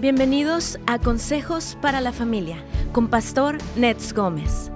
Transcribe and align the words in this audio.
Bienvenidos 0.00 0.78
a 0.86 1.00
Consejos 1.00 1.76
para 1.82 2.00
la 2.00 2.12
Familia 2.12 2.62
con 2.92 3.08
Pastor 3.08 3.58
Nets 3.74 4.12
Gómez. 4.12 4.70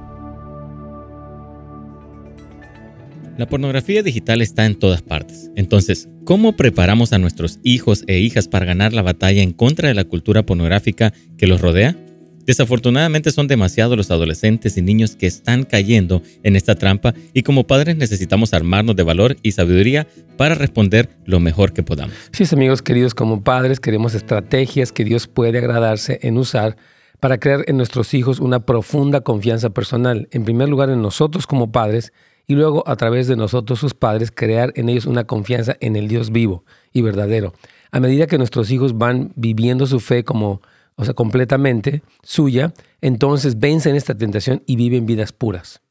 La 3.38 3.46
pornografía 3.48 4.02
digital 4.02 4.42
está 4.42 4.66
en 4.66 4.74
todas 4.74 5.00
partes. 5.00 5.52
Entonces, 5.54 6.08
¿cómo 6.24 6.56
preparamos 6.56 7.12
a 7.12 7.18
nuestros 7.18 7.60
hijos 7.62 8.02
e 8.08 8.18
hijas 8.18 8.48
para 8.48 8.66
ganar 8.66 8.94
la 8.94 9.02
batalla 9.02 9.42
en 9.42 9.52
contra 9.52 9.86
de 9.86 9.94
la 9.94 10.02
cultura 10.02 10.44
pornográfica 10.44 11.12
que 11.38 11.46
los 11.46 11.60
rodea? 11.60 11.96
Desafortunadamente 12.46 13.30
son 13.30 13.46
demasiados 13.46 13.96
los 13.96 14.10
adolescentes 14.10 14.76
y 14.76 14.82
niños 14.82 15.16
que 15.16 15.26
están 15.26 15.64
cayendo 15.64 16.22
en 16.42 16.56
esta 16.56 16.74
trampa 16.74 17.14
y 17.32 17.42
como 17.42 17.66
padres 17.66 17.96
necesitamos 17.96 18.52
armarnos 18.52 18.96
de 18.96 19.04
valor 19.04 19.36
y 19.42 19.52
sabiduría 19.52 20.08
para 20.36 20.54
responder 20.54 21.08
lo 21.24 21.38
mejor 21.38 21.72
que 21.72 21.82
podamos. 21.82 22.14
Sí, 22.32 22.44
amigos 22.52 22.82
queridos, 22.82 23.14
como 23.14 23.42
padres 23.42 23.78
queremos 23.78 24.14
estrategias 24.14 24.90
que 24.92 25.04
Dios 25.04 25.28
puede 25.28 25.58
agradarse 25.58 26.18
en 26.22 26.36
usar 26.36 26.76
para 27.20 27.38
crear 27.38 27.64
en 27.68 27.76
nuestros 27.76 28.14
hijos 28.14 28.40
una 28.40 28.66
profunda 28.66 29.20
confianza 29.20 29.70
personal, 29.70 30.26
en 30.32 30.44
primer 30.44 30.68
lugar 30.68 30.90
en 30.90 31.00
nosotros 31.00 31.46
como 31.46 31.70
padres 31.70 32.12
y 32.48 32.54
luego 32.54 32.82
a 32.88 32.96
través 32.96 33.28
de 33.28 33.36
nosotros 33.36 33.78
sus 33.78 33.94
padres 33.94 34.32
crear 34.32 34.72
en 34.74 34.88
ellos 34.88 35.06
una 35.06 35.24
confianza 35.24 35.76
en 35.80 35.94
el 35.94 36.08
Dios 36.08 36.32
vivo 36.32 36.64
y 36.92 37.02
verdadero. 37.02 37.54
A 37.92 38.00
medida 38.00 38.26
que 38.26 38.38
nuestros 38.38 38.72
hijos 38.72 38.98
van 38.98 39.32
viviendo 39.36 39.86
su 39.86 40.00
fe 40.00 40.24
como 40.24 40.62
o 40.96 41.04
sea, 41.04 41.14
completamente 41.14 42.02
suya, 42.22 42.72
entonces 43.00 43.58
vencen 43.58 43.96
esta 43.96 44.16
tentación 44.16 44.62
y 44.66 44.76
viven 44.76 45.06
vidas 45.06 45.32
puras. 45.32 45.82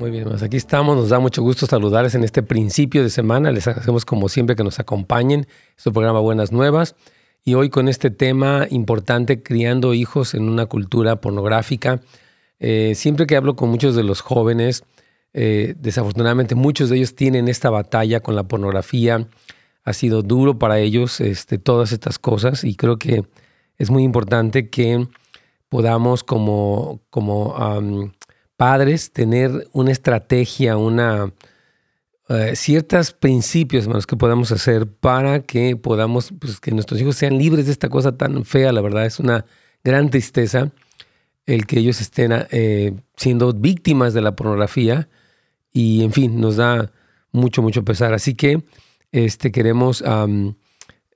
Muy 0.00 0.10
bien, 0.10 0.24
pues 0.24 0.42
aquí 0.42 0.56
estamos. 0.56 0.96
Nos 0.96 1.10
da 1.10 1.18
mucho 1.18 1.42
gusto 1.42 1.66
saludarles 1.66 2.14
en 2.14 2.24
este 2.24 2.42
principio 2.42 3.02
de 3.02 3.10
semana. 3.10 3.52
Les 3.52 3.68
agradecemos 3.68 4.06
como 4.06 4.30
siempre 4.30 4.56
que 4.56 4.64
nos 4.64 4.80
acompañen. 4.80 5.46
Este 5.76 5.90
programa 5.90 6.20
Buenas 6.20 6.52
Nuevas. 6.52 6.96
Y 7.44 7.52
hoy 7.52 7.68
con 7.68 7.86
este 7.86 8.10
tema 8.10 8.66
importante, 8.70 9.42
criando 9.42 9.92
hijos 9.92 10.32
en 10.32 10.48
una 10.48 10.64
cultura 10.64 11.20
pornográfica. 11.20 12.00
Eh, 12.60 12.94
siempre 12.96 13.26
que 13.26 13.36
hablo 13.36 13.56
con 13.56 13.68
muchos 13.68 13.94
de 13.94 14.02
los 14.02 14.22
jóvenes, 14.22 14.84
eh, 15.32 15.74
desafortunadamente 15.78 16.54
muchos 16.54 16.90
de 16.90 16.96
ellos 16.96 17.14
tienen 17.14 17.48
esta 17.48 17.70
batalla 17.70 18.20
con 18.20 18.36
la 18.36 18.44
pornografía. 18.44 19.28
Ha 19.84 19.92
sido 19.92 20.22
duro 20.22 20.58
para 20.58 20.78
ellos 20.78 21.20
este, 21.20 21.58
todas 21.58 21.92
estas 21.92 22.18
cosas 22.18 22.64
y 22.64 22.74
creo 22.74 22.98
que 22.98 23.24
es 23.78 23.90
muy 23.90 24.02
importante 24.02 24.68
que 24.68 25.08
podamos 25.68 26.22
como, 26.24 27.00
como 27.10 27.54
padres 28.56 29.10
tener 29.12 29.68
una 29.72 29.90
estrategia, 29.90 30.76
una, 30.76 31.32
uh, 32.28 32.54
ciertos 32.54 33.12
principios 33.12 33.84
hermanos, 33.84 34.06
que 34.06 34.16
podamos 34.16 34.52
hacer 34.52 34.86
para 34.86 35.40
que 35.40 35.76
podamos, 35.76 36.34
pues, 36.38 36.60
que 36.60 36.72
nuestros 36.72 37.00
hijos 37.00 37.16
sean 37.16 37.38
libres 37.38 37.64
de 37.64 37.72
esta 37.72 37.88
cosa 37.88 38.18
tan 38.18 38.44
fea. 38.44 38.72
La 38.72 38.82
verdad 38.82 39.06
es 39.06 39.18
una 39.18 39.46
gran 39.82 40.10
tristeza 40.10 40.72
el 41.46 41.66
que 41.66 41.78
ellos 41.78 42.02
estén 42.02 42.32
eh, 42.50 42.92
siendo 43.16 43.52
víctimas 43.54 44.12
de 44.12 44.20
la 44.20 44.36
pornografía 44.36 45.08
y 45.72 46.02
en 46.02 46.12
fin, 46.12 46.40
nos 46.40 46.56
da 46.56 46.90
mucho, 47.32 47.62
mucho 47.62 47.84
pesar. 47.84 48.12
Así 48.14 48.34
que 48.34 48.62
este, 49.12 49.52
queremos 49.52 50.02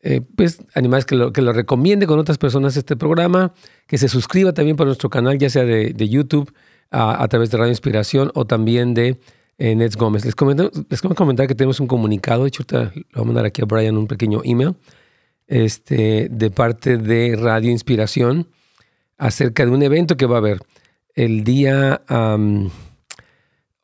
eh, 0.03 0.21
pues, 0.37 0.63
animales 0.75 1.07
que 1.07 1.17
lo, 1.17 1.33
que 1.33 1.43
lo 1.43 1.53
recomiende 1.53 2.07
con 2.07 2.19
otras 2.19 2.39
personas 2.39 2.77
este 2.77 2.97
programa, 2.97 3.55
que 3.87 3.99
se 3.99 4.09
suscriba 4.09 4.53
también 4.53 4.77
para 4.77 4.87
nuestro 4.87 5.11
canal, 5.11 5.39
ya 5.39 5.51
sea 5.51 5.65
de, 5.65 6.09
YouTube, 6.09 6.53
a, 6.91 7.27
través 7.29 7.51
de 7.51 7.59
Radio 7.59 7.71
Inspiración 7.71 8.31
o 8.35 8.45
también 8.45 8.95
de 8.95 9.19
eh, 9.59 9.75
Nets 9.75 9.97
Gómez. 9.97 10.25
Les, 10.25 10.35
comento, 10.35 10.71
les 10.89 11.01
quiero 11.01 11.17
comentar 11.17 11.47
que 11.49 11.55
tenemos 11.55 11.81
un 11.81 11.87
comunicado, 11.87 12.43
de 12.43 12.49
hecho, 12.49 12.65
le 12.71 12.79
voy 12.79 13.05
a 13.15 13.25
mandar 13.25 13.47
aquí 13.47 13.63
a 13.63 13.65
Brian 13.65 13.97
un 13.97 14.07
pequeño 14.07 14.43
email, 14.45 14.77
este, 15.47 16.29
de 16.31 16.51
parte 16.51 16.97
de 16.97 17.37
Radio 17.37 17.71
Inspiración 17.71 18.49
acerca 19.19 19.65
de 19.65 19.73
un 19.73 19.83
evento 19.83 20.17
que 20.17 20.27
va 20.27 20.37
a 20.37 20.39
haber 20.39 20.61
el 21.15 21.45
día 21.45 22.03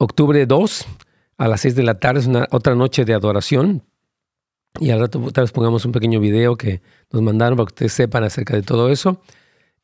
octubre 0.00 0.46
2 0.46 0.86
a 1.36 1.48
las 1.48 1.60
6 1.60 1.74
de 1.74 1.82
la 1.82 1.98
tarde, 2.00 2.20
es 2.20 2.26
una, 2.26 2.48
otra 2.50 2.74
noche 2.74 3.04
de 3.04 3.14
adoración. 3.14 3.84
Y 4.80 4.90
al 4.90 5.00
rato 5.00 5.20
tal 5.32 5.44
vez 5.44 5.52
pongamos 5.52 5.84
un 5.84 5.92
pequeño 5.92 6.20
video 6.20 6.56
que 6.56 6.80
nos 7.12 7.22
mandaron 7.22 7.56
para 7.56 7.66
que 7.66 7.74
ustedes 7.74 7.92
sepan 7.92 8.24
acerca 8.24 8.54
de 8.54 8.62
todo 8.62 8.90
eso. 8.90 9.20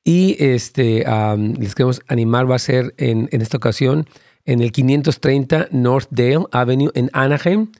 Y 0.04 0.36
este, 0.38 1.04
les 1.58 1.74
queremos 1.74 2.00
animar, 2.08 2.50
va 2.50 2.56
a 2.56 2.60
ser 2.60 2.94
en, 2.96 3.28
en, 3.32 3.42
esta 3.42 3.56
ocasión 3.56 4.06
en 4.44 4.60
el 4.60 4.72
530 4.72 5.68
North 5.72 6.08
Dale 6.10 6.46
Avenue 6.52 6.90
en 6.94 7.10
Anaheim. 7.12 7.72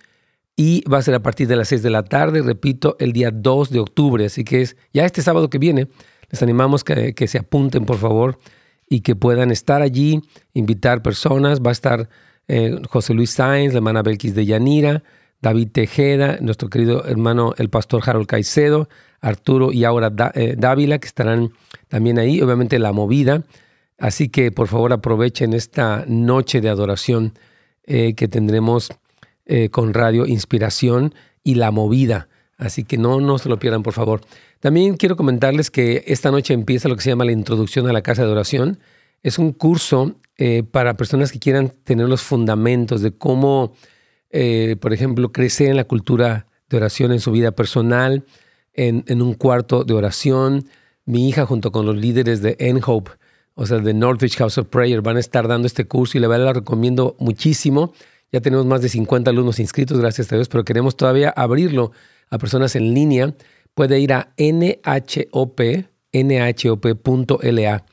Y 0.56 0.82
va 0.88 0.98
a 0.98 1.02
ser 1.02 1.14
a 1.14 1.20
partir 1.20 1.48
de 1.48 1.56
las 1.56 1.68
6 1.68 1.82
de 1.82 1.90
la 1.90 2.02
tarde, 2.02 2.42
repito, 2.42 2.96
el 2.98 3.12
día 3.12 3.30
2 3.30 3.70
de 3.70 3.78
octubre. 3.78 4.24
Así 4.24 4.42
que 4.42 4.62
es 4.62 4.76
ya 4.92 5.04
este 5.04 5.22
sábado 5.22 5.48
que 5.48 5.58
viene. 5.58 5.88
Les 6.30 6.42
animamos 6.42 6.82
que, 6.82 7.14
que 7.14 7.28
se 7.28 7.38
apunten, 7.38 7.84
por 7.84 7.98
favor, 7.98 8.38
y 8.88 9.00
que 9.00 9.14
puedan 9.14 9.50
estar 9.50 9.82
allí, 9.82 10.22
invitar 10.54 11.02
personas. 11.02 11.60
Va 11.60 11.68
a 11.68 11.72
estar 11.72 12.08
eh, 12.48 12.80
José 12.88 13.14
Luis 13.14 13.30
Sáenz, 13.30 13.72
la 13.72 13.78
hermana 13.78 14.02
Belkis 14.02 14.34
de 14.34 14.46
Yanira, 14.46 15.02
David 15.40 15.68
Tejeda, 15.72 16.38
nuestro 16.40 16.68
querido 16.68 17.04
hermano 17.06 17.54
el 17.58 17.70
pastor 17.70 18.02
Harold 18.04 18.26
Caicedo, 18.26 18.88
Arturo 19.20 19.72
y 19.72 19.84
Aura 19.84 20.12
eh, 20.34 20.54
Dávila, 20.56 20.98
que 20.98 21.06
estarán 21.06 21.50
también 21.88 22.18
ahí, 22.18 22.40
obviamente 22.40 22.78
la 22.78 22.92
movida. 22.92 23.44
Así 23.98 24.28
que 24.28 24.52
por 24.52 24.68
favor 24.68 24.92
aprovechen 24.92 25.54
esta 25.54 26.04
noche 26.06 26.60
de 26.60 26.68
adoración 26.68 27.32
eh, 27.84 28.14
que 28.14 28.28
tendremos 28.28 28.90
con 29.70 29.94
Radio 29.94 30.26
Inspiración 30.26 31.14
y 31.44 31.54
la 31.54 31.70
movida. 31.70 32.26
Así 32.58 32.82
que 32.82 32.98
no, 32.98 33.20
no 33.20 33.38
se 33.38 33.48
lo 33.48 33.60
pierdan, 33.60 33.84
por 33.84 33.92
favor. 33.92 34.22
También 34.58 34.96
quiero 34.96 35.16
comentarles 35.16 35.70
que 35.70 36.02
esta 36.08 36.32
noche 36.32 36.52
empieza 36.52 36.88
lo 36.88 36.96
que 36.96 37.02
se 37.02 37.10
llama 37.10 37.24
la 37.24 37.30
introducción 37.30 37.86
a 37.88 37.92
la 37.92 38.02
casa 38.02 38.24
de 38.24 38.32
oración. 38.32 38.80
Es 39.22 39.38
un 39.38 39.52
curso 39.52 40.16
eh, 40.38 40.62
para 40.70 40.98
personas 40.98 41.32
que 41.32 41.38
quieran 41.38 41.70
tener 41.84 42.08
los 42.08 42.20
fundamentos 42.20 43.00
de 43.00 43.12
cómo, 43.12 43.72
eh, 44.30 44.76
por 44.80 44.92
ejemplo, 44.92 45.32
crecer 45.32 45.68
en 45.70 45.76
la 45.76 45.84
cultura 45.84 46.46
de 46.68 46.76
oración 46.76 47.12
en 47.12 47.20
su 47.20 47.32
vida 47.32 47.52
personal, 47.52 48.24
en, 48.74 49.22
un 49.22 49.32
cuarto 49.32 49.84
de 49.84 49.94
oración. 49.94 50.68
Mi 51.06 51.28
hija 51.28 51.46
junto 51.46 51.72
con 51.72 51.86
los 51.86 51.96
líderes 51.96 52.42
de 52.42 52.56
Hope, 52.84 53.12
o 53.54 53.64
sea, 53.64 53.78
de 53.78 53.94
Northwich 53.94 54.36
House 54.36 54.58
of 54.58 54.66
Prayer, 54.66 55.00
van 55.00 55.16
a 55.16 55.20
estar 55.20 55.48
dando 55.48 55.66
este 55.66 55.86
curso 55.86 56.18
y 56.18 56.20
la 56.20 56.28
verdad 56.28 56.46
la 56.46 56.52
recomiendo 56.52 57.16
muchísimo. 57.18 57.94
Ya 58.30 58.40
tenemos 58.42 58.66
más 58.66 58.82
de 58.82 58.90
50 58.90 59.30
alumnos 59.30 59.58
inscritos, 59.58 59.98
gracias 59.98 60.30
a 60.32 60.36
Dios, 60.36 60.48
pero 60.48 60.64
queremos 60.64 60.96
todavía 60.96 61.30
abrirlo 61.30 61.92
a 62.28 62.36
personas 62.36 62.76
en 62.76 62.92
línea. 62.92 63.34
Puede 63.72 64.00
ir 64.00 64.12
a 64.12 64.34
nhop, 64.36 65.60
nhop.la 66.12 67.84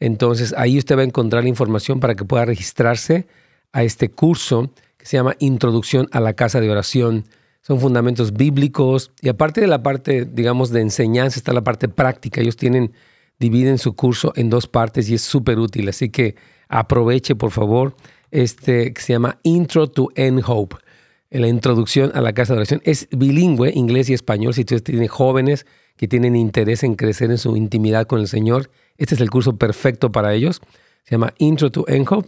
entonces 0.00 0.54
ahí 0.56 0.78
usted 0.78 0.96
va 0.96 1.02
a 1.02 1.04
encontrar 1.04 1.42
la 1.42 1.48
información 1.48 2.00
para 2.00 2.14
que 2.14 2.24
pueda 2.24 2.44
registrarse 2.44 3.26
a 3.72 3.82
este 3.82 4.10
curso 4.10 4.70
que 4.96 5.06
se 5.06 5.16
llama 5.16 5.36
Introducción 5.38 6.08
a 6.12 6.20
la 6.20 6.34
Casa 6.34 6.60
de 6.60 6.70
Oración. 6.70 7.24
Son 7.62 7.80
fundamentos 7.80 8.32
bíblicos 8.32 9.12
y 9.20 9.28
aparte 9.28 9.60
de 9.60 9.66
la 9.66 9.82
parte, 9.82 10.24
digamos, 10.24 10.70
de 10.70 10.80
enseñanza 10.80 11.38
está 11.38 11.52
la 11.52 11.64
parte 11.64 11.88
práctica. 11.88 12.40
Ellos 12.40 12.56
tienen, 12.56 12.92
dividen 13.38 13.78
su 13.78 13.94
curso 13.94 14.32
en 14.36 14.50
dos 14.50 14.66
partes 14.66 15.08
y 15.08 15.14
es 15.14 15.22
súper 15.22 15.58
útil. 15.58 15.88
Así 15.88 16.10
que 16.10 16.36
aproveche, 16.68 17.34
por 17.34 17.50
favor, 17.50 17.96
este 18.30 18.92
que 18.92 19.00
se 19.00 19.12
llama 19.14 19.38
Intro 19.42 19.88
to 19.88 20.10
End 20.14 20.42
Hope. 20.46 20.76
La 21.30 21.48
introducción 21.48 22.12
a 22.14 22.20
la 22.20 22.32
casa 22.32 22.52
de 22.52 22.58
oración 22.58 22.80
es 22.84 23.08
bilingüe, 23.10 23.72
inglés 23.74 24.08
y 24.10 24.14
español. 24.14 24.54
Si 24.54 24.60
usted 24.60 24.82
tiene 24.82 25.08
jóvenes 25.08 25.66
que 25.96 26.06
tienen 26.06 26.36
interés 26.36 26.84
en 26.84 26.94
crecer 26.94 27.30
en 27.30 27.38
su 27.38 27.56
intimidad 27.56 28.06
con 28.06 28.20
el 28.20 28.28
Señor, 28.28 28.70
este 28.98 29.14
es 29.14 29.20
el 29.20 29.30
curso 29.30 29.56
perfecto 29.56 30.12
para 30.12 30.34
ellos. 30.34 30.60
Se 31.04 31.12
llama 31.14 31.34
Intro 31.38 31.70
to 31.70 31.84
Enjo 31.88 32.24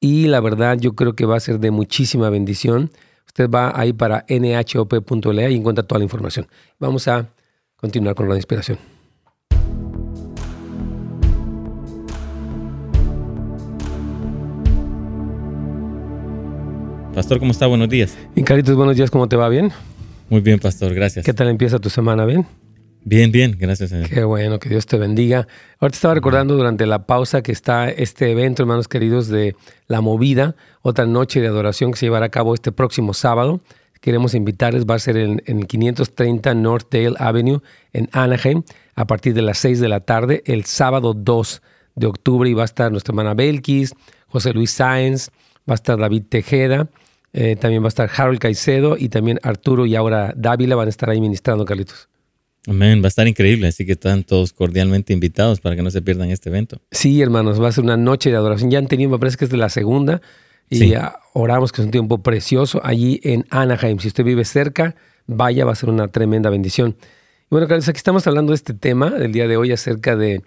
y 0.00 0.26
la 0.26 0.40
verdad 0.40 0.78
yo 0.78 0.94
creo 0.94 1.14
que 1.14 1.26
va 1.26 1.36
a 1.36 1.40
ser 1.40 1.60
de 1.60 1.70
muchísima 1.70 2.30
bendición. 2.30 2.90
Usted 3.26 3.48
va 3.48 3.72
ahí 3.74 3.92
para 3.92 4.24
nhop.la 4.28 5.48
y 5.48 5.56
encuentra 5.56 5.84
toda 5.84 5.98
la 5.98 6.04
información. 6.04 6.46
Vamos 6.78 7.08
a 7.08 7.28
continuar 7.76 8.14
con 8.14 8.28
la 8.28 8.36
inspiración. 8.36 8.78
Pastor, 17.14 17.38
¿cómo 17.38 17.52
está? 17.52 17.66
Buenos 17.66 17.90
días. 17.90 18.16
Y 18.34 18.42
Caritos, 18.42 18.74
buenos 18.74 18.96
días, 18.96 19.10
¿cómo 19.10 19.28
te 19.28 19.36
va? 19.36 19.48
¿Bien? 19.48 19.70
Muy 20.30 20.40
bien, 20.40 20.58
Pastor, 20.58 20.94
gracias. 20.94 21.26
¿Qué 21.26 21.34
tal 21.34 21.48
empieza 21.48 21.78
tu 21.78 21.90
semana? 21.90 22.24
¿Bien? 22.24 22.46
Bien, 23.04 23.32
bien, 23.32 23.56
gracias. 23.58 23.90
Señor. 23.90 24.08
Qué 24.08 24.22
bueno, 24.24 24.58
que 24.58 24.68
Dios 24.68 24.86
te 24.86 24.96
bendiga. 24.96 25.48
Ahorita 25.80 25.96
estaba 25.96 26.14
recordando 26.14 26.56
durante 26.56 26.86
la 26.86 27.06
pausa 27.06 27.42
que 27.42 27.50
está 27.50 27.88
este 27.88 28.30
evento, 28.30 28.62
hermanos 28.62 28.86
queridos, 28.86 29.28
de 29.28 29.56
La 29.88 30.00
Movida, 30.00 30.54
otra 30.82 31.04
noche 31.04 31.40
de 31.40 31.48
adoración 31.48 31.90
que 31.90 31.98
se 31.98 32.06
llevará 32.06 32.26
a 32.26 32.30
cabo 32.30 32.54
este 32.54 32.70
próximo 32.70 33.12
sábado. 33.12 33.60
Queremos 34.00 34.34
invitarles, 34.34 34.86
va 34.86 34.94
a 34.94 34.98
ser 35.00 35.16
en, 35.16 35.42
en 35.46 35.64
530 35.64 36.54
North 36.54 36.92
Dale 36.92 37.14
Avenue 37.18 37.60
en 37.92 38.08
Anaheim 38.12 38.62
a 38.94 39.06
partir 39.06 39.34
de 39.34 39.42
las 39.42 39.58
6 39.58 39.80
de 39.80 39.88
la 39.88 40.00
tarde, 40.00 40.42
el 40.46 40.64
sábado 40.64 41.14
2 41.14 41.62
de 41.94 42.06
octubre, 42.06 42.48
y 42.48 42.54
va 42.54 42.62
a 42.62 42.66
estar 42.66 42.90
nuestra 42.90 43.12
hermana 43.12 43.34
Belkis, 43.34 43.94
José 44.28 44.52
Luis 44.52 44.70
Sáenz, 44.70 45.30
va 45.68 45.74
a 45.74 45.74
estar 45.74 45.98
David 45.98 46.24
Tejeda, 46.28 46.88
eh, 47.32 47.56
también 47.56 47.82
va 47.82 47.86
a 47.86 47.88
estar 47.88 48.10
Harold 48.14 48.38
Caicedo 48.38 48.96
y 48.98 49.08
también 49.08 49.38
Arturo 49.42 49.86
y 49.86 49.96
ahora 49.96 50.34
Dávila 50.36 50.76
van 50.76 50.86
a 50.86 50.90
estar 50.90 51.08
ahí 51.10 51.20
ministrando, 51.20 51.64
Carlitos. 51.64 52.08
Amén, 52.68 53.00
va 53.02 53.06
a 53.06 53.08
estar 53.08 53.26
increíble, 53.26 53.66
así 53.66 53.84
que 53.84 53.92
están 53.92 54.22
todos 54.22 54.52
cordialmente 54.52 55.12
invitados 55.12 55.60
para 55.60 55.74
que 55.74 55.82
no 55.82 55.90
se 55.90 56.00
pierdan 56.00 56.30
este 56.30 56.48
evento. 56.48 56.80
Sí, 56.92 57.20
hermanos, 57.20 57.60
va 57.60 57.68
a 57.68 57.72
ser 57.72 57.82
una 57.82 57.96
noche 57.96 58.30
de 58.30 58.36
adoración. 58.36 58.70
Ya 58.70 58.78
han 58.78 58.86
tenido, 58.86 59.10
me 59.10 59.18
parece 59.18 59.36
que 59.36 59.46
es 59.46 59.50
de 59.50 59.56
la 59.56 59.68
segunda, 59.68 60.22
y 60.70 60.94
oramos 61.34 61.72
que 61.72 61.82
es 61.82 61.86
un 61.86 61.90
tiempo 61.90 62.22
precioso 62.22 62.80
allí 62.84 63.20
en 63.24 63.44
Anaheim. 63.50 63.98
Si 63.98 64.08
usted 64.08 64.24
vive 64.24 64.44
cerca, 64.44 64.94
vaya, 65.26 65.64
va 65.64 65.72
a 65.72 65.74
ser 65.74 65.90
una 65.90 66.08
tremenda 66.08 66.50
bendición. 66.50 66.96
Y 66.98 67.46
bueno, 67.50 67.68
Carlos, 67.68 67.88
aquí 67.88 67.98
estamos 67.98 68.26
hablando 68.26 68.52
de 68.52 68.56
este 68.56 68.74
tema 68.74 69.10
del 69.10 69.32
día 69.32 69.46
de 69.46 69.56
hoy 69.56 69.72
acerca 69.72 70.16
de 70.16 70.42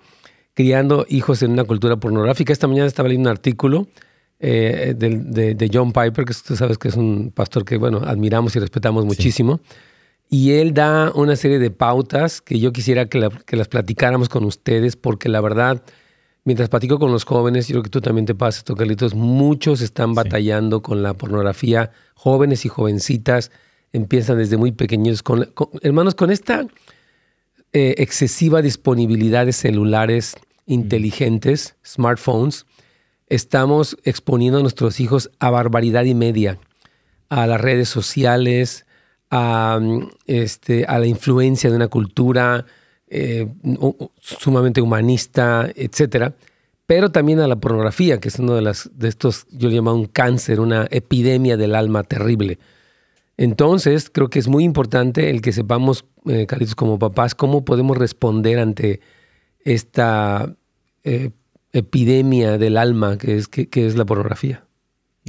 criando 0.56 1.06
hijos 1.10 1.44
en 1.44 1.52
una 1.52 1.66
cultura 1.66 1.98
pornográfica. 1.98 2.54
Esta 2.54 2.68
mañana 2.68 2.88
estaba 2.88 3.10
leyendo 3.10 3.30
un 3.30 3.36
artículo 3.36 3.88
eh, 4.40 4.96
de, 4.98 5.70
John 5.72 5.92
Piper, 5.92 6.26
que 6.26 6.34
tú 6.46 6.56
sabes 6.56 6.78
que 6.78 6.88
es 6.88 6.96
un 6.96 7.32
pastor 7.32 7.66
que, 7.66 7.78
bueno, 7.78 8.02
admiramos 8.04 8.56
y 8.56 8.60
respetamos 8.60 9.06
muchísimo. 9.06 9.60
Y 10.30 10.54
él 10.54 10.74
da 10.74 11.12
una 11.14 11.36
serie 11.36 11.60
de 11.60 11.72
pautas 11.72 12.42
que 12.42 12.60
yo 12.60 12.74
quisiera 12.74 13.08
que, 13.08 13.20
las 13.20 13.68
platicáramos 13.68 14.30
con 14.30 14.44
ustedes, 14.44 14.96
porque 14.96 15.30
la 15.30 15.40
verdad, 15.42 15.84
mientras 16.44 16.70
platico 16.70 17.00
con 17.00 17.12
los 17.12 17.24
jóvenes, 17.26 17.68
yo 17.68 17.74
creo 17.74 17.84
que 17.84 17.90
tú 17.90 18.02
también 18.02 18.26
te 18.26 18.36
pasas 18.36 18.60
esto, 18.60 18.76
Carlitos, 18.76 19.14
muchos 19.14 19.82
están 19.82 20.14
batallando 20.14 20.82
con 20.82 21.04
la 21.04 21.14
pornografía, 21.14 21.92
jóvenes 22.16 22.66
y 22.66 22.70
jovencitas 22.70 23.52
empiezan 23.96 24.38
desde 24.38 24.58
muy 24.58 24.72
pequeños, 24.72 25.24
con, 25.24 25.50
hermanos, 25.82 26.16
con 26.16 26.30
esta 26.30 26.68
eh, 27.72 27.96
excesiva 27.98 28.62
disponibilidad 28.62 29.46
de 29.46 29.54
celulares 29.54 30.36
inteligentes, 30.66 31.76
smartphones, 31.86 32.66
estamos 33.28 33.98
exponiendo 34.04 34.60
a 34.60 34.62
nuestros 34.62 35.00
hijos 35.00 35.32
a 35.40 35.50
barbaridad 35.50 36.04
y 36.04 36.14
media, 36.14 36.60
a 37.30 37.48
las 37.48 37.62
redes 37.62 37.90
sociales, 37.90 38.85
a, 39.38 39.80
este, 40.28 40.86
a 40.86 40.98
la 40.98 41.08
influencia 41.08 41.70
de 41.70 41.76
una 41.76 41.90
cultura 41.90 42.66
eh, 43.08 43.48
sumamente 44.22 44.80
humanista, 44.80 45.70
etcétera, 45.76 46.36
pero 46.86 47.12
también 47.12 47.40
a 47.42 47.48
la 47.48 47.58
pornografía, 47.58 48.22
que 48.22 48.30
es 48.30 48.40
uno 48.40 48.56
de, 48.56 48.74
de 48.94 49.08
estos, 49.10 49.46
yo 49.52 49.68
le 49.68 49.76
llamo 49.76 49.94
un 49.94 50.06
cáncer, 50.06 50.62
una 50.62 50.88
epidemia 50.90 51.58
del 51.58 51.76
alma 51.76 52.04
terrible. 52.04 52.60
Entonces, 53.36 54.10
creo 54.10 54.30
que 54.30 54.40
es 54.40 54.48
muy 54.48 54.64
importante 54.64 55.30
el 55.30 55.42
que 55.42 55.52
sepamos, 55.52 56.06
eh, 56.28 56.48
como 56.78 56.98
papás, 56.98 57.36
cómo 57.36 57.66
podemos 57.66 57.98
responder 57.98 58.60
ante 58.60 59.02
esta 59.66 60.56
eh, 61.04 61.32
epidemia 61.74 62.58
del 62.58 62.78
alma 62.78 63.18
que 63.18 63.36
es 63.36 63.96
la 63.98 64.06
pornografía. 64.06 64.65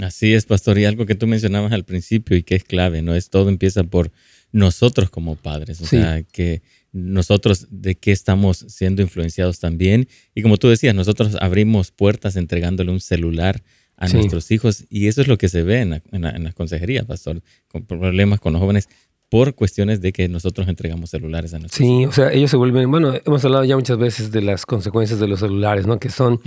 Así 0.00 0.34
es, 0.34 0.44
pastor. 0.44 0.78
Y 0.78 0.84
algo 0.84 1.06
que 1.06 1.14
tú 1.14 1.26
mencionabas 1.26 1.72
al 1.72 1.84
principio 1.84 2.36
y 2.36 2.42
que 2.42 2.54
es 2.54 2.64
clave, 2.64 3.02
¿no? 3.02 3.14
Es 3.14 3.30
todo 3.30 3.48
empieza 3.48 3.84
por 3.84 4.12
nosotros 4.52 5.10
como 5.10 5.36
padres. 5.36 5.80
O 5.80 5.86
sea, 5.86 6.22
que 6.22 6.62
nosotros 6.92 7.66
de 7.70 7.94
qué 7.94 8.12
estamos 8.12 8.64
siendo 8.68 9.02
influenciados 9.02 9.58
también. 9.58 10.08
Y 10.34 10.42
como 10.42 10.56
tú 10.56 10.68
decías, 10.68 10.94
nosotros 10.94 11.36
abrimos 11.40 11.90
puertas 11.90 12.36
entregándole 12.36 12.90
un 12.90 13.00
celular 13.00 13.62
a 13.96 14.08
nuestros 14.08 14.50
hijos 14.50 14.84
y 14.90 15.06
eso 15.06 15.22
es 15.22 15.28
lo 15.28 15.38
que 15.38 15.48
se 15.48 15.62
ve 15.62 15.80
en 15.80 15.90
la, 15.90 16.02
en, 16.12 16.44
la, 16.44 16.52
consejería, 16.52 17.04
pastor, 17.04 17.42
con 17.68 17.86
problemas 17.86 18.40
con 18.40 18.52
los 18.52 18.60
jóvenes 18.60 18.88
por 19.28 19.54
cuestiones 19.54 20.00
de 20.00 20.12
que 20.12 20.28
nosotros 20.28 20.68
entregamos 20.68 21.10
celulares 21.10 21.52
a 21.52 21.58
nuestros 21.58 21.86
Sí, 21.86 22.06
o 22.06 22.12
sea, 22.12 22.32
ellos 22.32 22.50
se 22.50 22.56
vuelven, 22.56 22.90
bueno, 22.90 23.14
hemos 23.24 23.44
hablado 23.44 23.64
ya 23.64 23.76
muchas 23.76 23.98
veces 23.98 24.30
de 24.30 24.40
las 24.40 24.66
consecuencias 24.66 25.18
de 25.18 25.26
los 25.26 25.40
celulares, 25.40 25.86
¿no? 25.86 25.98
Que 25.98 26.10
son 26.10 26.40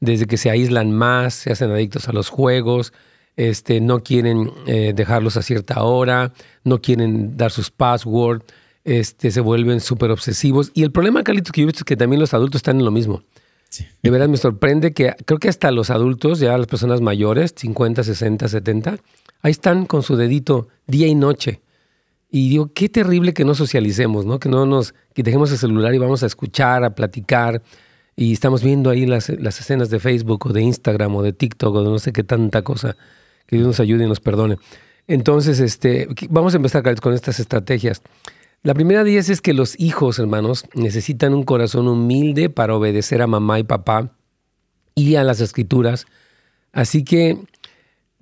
desde 0.00 0.26
que 0.26 0.36
se 0.36 0.50
aíslan 0.50 0.92
más, 0.92 1.34
se 1.34 1.52
hacen 1.52 1.70
adictos 1.70 2.08
a 2.08 2.12
los 2.12 2.28
juegos, 2.28 2.92
este, 3.36 3.80
no 3.80 4.00
quieren 4.00 4.50
eh, 4.66 4.92
dejarlos 4.94 5.36
a 5.36 5.42
cierta 5.42 5.82
hora, 5.82 6.32
no 6.64 6.80
quieren 6.80 7.36
dar 7.36 7.50
sus 7.50 7.70
passwords, 7.70 8.44
este, 8.84 9.30
se 9.30 9.40
vuelven 9.40 9.80
súper 9.80 10.10
obsesivos. 10.10 10.70
Y 10.74 10.82
el 10.82 10.92
problema, 10.92 11.22
Carlitos, 11.22 11.52
que 11.52 11.62
yo 11.62 11.64
he 11.64 11.66
visto 11.66 11.80
es 11.80 11.84
que 11.84 11.96
también 11.96 12.20
los 12.20 12.34
adultos 12.34 12.60
están 12.60 12.78
en 12.78 12.84
lo 12.84 12.90
mismo. 12.90 13.22
De 14.02 14.10
verdad 14.10 14.28
me 14.28 14.36
sorprende 14.36 14.92
que 14.92 15.14
creo 15.26 15.38
que 15.38 15.48
hasta 15.48 15.70
los 15.70 15.90
adultos, 15.90 16.38
ya 16.38 16.56
las 16.56 16.66
personas 16.66 17.00
mayores, 17.00 17.52
50, 17.56 18.04
60, 18.04 18.48
70, 18.48 18.98
ahí 19.42 19.50
están 19.50 19.86
con 19.86 20.02
su 20.02 20.16
dedito 20.16 20.68
día 20.86 21.06
y 21.08 21.14
noche 21.14 21.60
y 22.36 22.50
digo, 22.50 22.70
qué 22.74 22.90
terrible 22.90 23.32
que 23.32 23.46
no 23.46 23.54
socialicemos, 23.54 24.26
¿no? 24.26 24.38
Que 24.38 24.50
no 24.50 24.66
nos 24.66 24.92
que 25.14 25.22
dejemos 25.22 25.50
el 25.52 25.56
celular 25.56 25.94
y 25.94 25.98
vamos 25.98 26.22
a 26.22 26.26
escuchar, 26.26 26.84
a 26.84 26.94
platicar. 26.94 27.62
Y 28.14 28.34
estamos 28.34 28.62
viendo 28.62 28.90
ahí 28.90 29.06
las, 29.06 29.30
las 29.30 29.58
escenas 29.58 29.88
de 29.88 30.00
Facebook 30.00 30.44
o 30.44 30.52
de 30.52 30.60
Instagram 30.60 31.16
o 31.16 31.22
de 31.22 31.32
TikTok 31.32 31.74
o 31.74 31.82
de 31.82 31.88
no 31.88 31.98
sé 31.98 32.12
qué 32.12 32.24
tanta 32.24 32.60
cosa. 32.60 32.94
Que 33.46 33.56
Dios 33.56 33.66
nos 33.66 33.80
ayude 33.80 34.04
y 34.04 34.06
nos 34.06 34.20
perdone. 34.20 34.58
Entonces, 35.06 35.60
este, 35.60 36.08
vamos 36.28 36.52
a 36.52 36.58
empezar 36.58 36.82
con 37.00 37.14
estas 37.14 37.40
estrategias. 37.40 38.02
La 38.62 38.74
primera 38.74 39.02
de 39.02 39.12
ellas 39.12 39.30
es 39.30 39.40
que 39.40 39.54
los 39.54 39.80
hijos, 39.80 40.18
hermanos, 40.18 40.66
necesitan 40.74 41.32
un 41.32 41.42
corazón 41.42 41.88
humilde 41.88 42.50
para 42.50 42.74
obedecer 42.74 43.22
a 43.22 43.26
mamá 43.26 43.60
y 43.60 43.64
papá 43.64 44.12
y 44.94 45.14
a 45.14 45.24
las 45.24 45.40
escrituras. 45.40 46.04
Así 46.74 47.02
que 47.02 47.38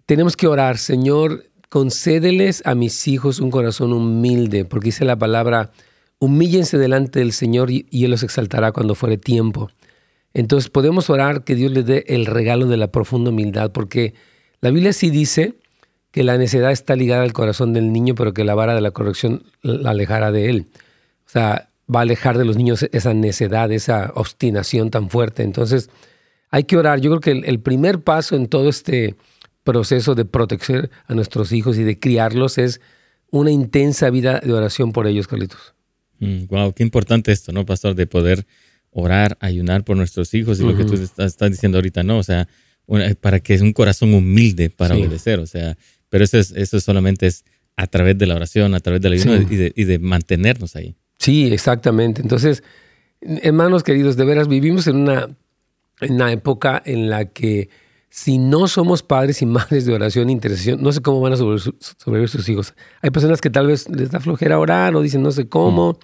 tenemos 0.07 0.37
que 0.37 0.47
orar, 0.47 0.79
Señor, 0.79 1.47
concédeles 1.75 2.63
a 2.67 2.77
mis 2.77 3.09
hijos 3.09 3.41
un 3.41 3.51
corazón 3.51 3.93
humilde, 3.93 4.65
porque 4.65 4.91
dice 4.91 5.05
la 5.05 5.19
palabra, 5.19 5.73
humíllense 6.21 6.79
delante 6.79 7.19
del 7.19 7.33
Señor 7.33 7.69
y, 7.69 7.85
Él 7.91 8.13
los 8.13 8.23
exaltará 8.23 8.71
cuando 8.71 8.95
fuere 8.95 9.19
tiempo. 9.19 9.73
Entonces 10.35 10.71
podemos 10.71 11.11
orar 11.11 11.43
que 11.43 11.57
Dios 11.57 11.73
les 11.73 11.85
dé 11.85 12.05
el 12.07 12.27
regalo 12.27 12.69
de 12.69 12.77
la 12.77 12.93
profunda 12.93 13.31
humildad, 13.31 13.73
porque 13.73 14.15
la 14.61 14.71
Biblia 14.71 14.93
sí 14.93 15.11
dice 15.11 15.55
que 16.13 16.23
la 16.23 16.39
necedad 16.39 16.71
está 16.71 16.95
ligada 16.95 17.25
al 17.25 17.33
corazón 17.33 17.73
del 17.73 17.93
niño, 17.93 18.15
pero 18.15 18.33
que 18.35 18.45
la 18.45 18.55
vara 18.55 18.77
de 18.77 18.81
la 18.81 18.93
corrección 18.93 19.43
la 19.63 19.91
alejará 19.91 20.31
de 20.31 20.51
él. 20.51 20.67
O 21.27 21.29
sea, 21.29 21.71
va 21.93 21.99
a 21.99 22.03
alejar 22.03 22.39
de 22.39 22.45
los 22.45 22.57
niños 22.57 22.87
esa 22.93 23.15
necedad, 23.15 23.73
esa 23.73 24.13
obstinación 24.15 24.91
tan 24.91 25.11
fuerte. 25.11 25.43
Entonces, 25.43 25.91
hay 26.53 26.63
que 26.63 26.77
orar. 26.77 27.01
Yo 27.01 27.11
creo 27.19 27.21
que 27.21 27.49
el 27.49 27.59
primer 27.59 28.01
paso 28.01 28.37
en 28.37 28.47
todo 28.47 28.69
este 28.69 29.17
proceso 29.65 30.15
de 30.15 30.25
proteger 30.25 30.91
a 31.07 31.15
nuestros 31.15 31.53
hijos 31.53 31.77
y 31.79 31.83
de 31.83 31.99
criarlos 31.99 32.59
es 32.59 32.81
una 33.31 33.51
intensa 33.51 34.11
vida 34.11 34.41
de 34.41 34.53
oración 34.53 34.93
por 34.93 35.07
ellos, 35.07 35.27
Carlitos. 35.27 35.75
wow, 36.21 36.69
mm, 36.69 36.73
qué 36.73 36.83
importante 36.83 37.33
esto, 37.33 37.51
¿no, 37.51 37.67
pastor? 37.67 37.95
De 37.95 38.07
poder 38.07 38.47
orar, 38.91 39.37
ayunar 39.41 39.85
por 39.85 39.97
nuestros 39.97 40.33
hijos 40.35 40.61
y 40.61 40.63
lo 40.63 40.77
que 40.77 40.85
tú 40.85 40.95
estás, 40.95 41.51
diciendo 41.51 41.79
ahorita, 41.79 42.05
¿no? 42.05 42.19
O 42.19 42.23
sea, 42.23 42.47
para 43.21 43.41
que 43.41 43.55
es 43.55 43.61
un 43.61 43.73
corazón 43.73 44.15
humilde 44.15 44.71
para 44.71 44.95
obedecer, 44.95 45.41
o 45.41 45.47
sea, 45.47 45.77
pero 46.09 46.23
eso, 46.23 46.39
es, 46.39 46.53
eso 46.53 46.79
solamente 46.81 47.27
es 47.27 47.45
a 47.77 47.89
través 47.89 48.17
de 48.17 48.27
la 48.27 48.37
oración, 48.37 48.75
a 48.75 48.81
través 48.81 49.01
de 49.01 49.09
la 49.09 49.17
ayuno 49.17 49.35
y, 49.51 49.57
de, 49.57 49.73
y 49.75 49.85
de 49.85 49.99
mantenernos 49.99 50.77
ahí. 50.77 50.95
Sí, 51.19 51.53
exactamente. 51.53 52.23
Entonces, 52.23 52.63
hermanos 53.21 53.83
queridos, 53.83 54.17
de 54.17 54.25
veras 54.25 54.47
vivimos 54.47 54.87
en 54.87 54.97
una, 54.97 55.37
en 56.01 56.13
una 56.13 56.31
época 56.31 56.81
en 56.85 57.11
la 57.11 57.25
que 57.25 57.69
si 58.15 58.39
no 58.39 58.69
somos 58.69 59.03
padres 59.03 59.43
y 59.43 59.47
madres 59.59 59.87
de 59.87 59.93
oración 59.93 60.29
e 60.29 60.33
intercesión, 60.33 60.81
no 60.81 60.93
sé 60.93 61.03
cómo 61.03 61.21
van 61.21 61.33
a 61.33 61.37
sobrevivir 61.37 62.29
sus 62.29 62.49
hijos. 62.49 62.75
Hay 63.03 63.11
personas 63.11 63.41
que 63.41 63.51
tal 63.51 63.67
vez 63.67 63.89
les 63.89 64.13
da 64.13 64.21
flojera 64.21 64.61
orar 64.61 64.95
o 64.95 65.03
dicen 65.03 65.21
no 65.21 65.33
sé 65.33 65.49
cómo. 65.49 65.95
Mm. 65.95 65.97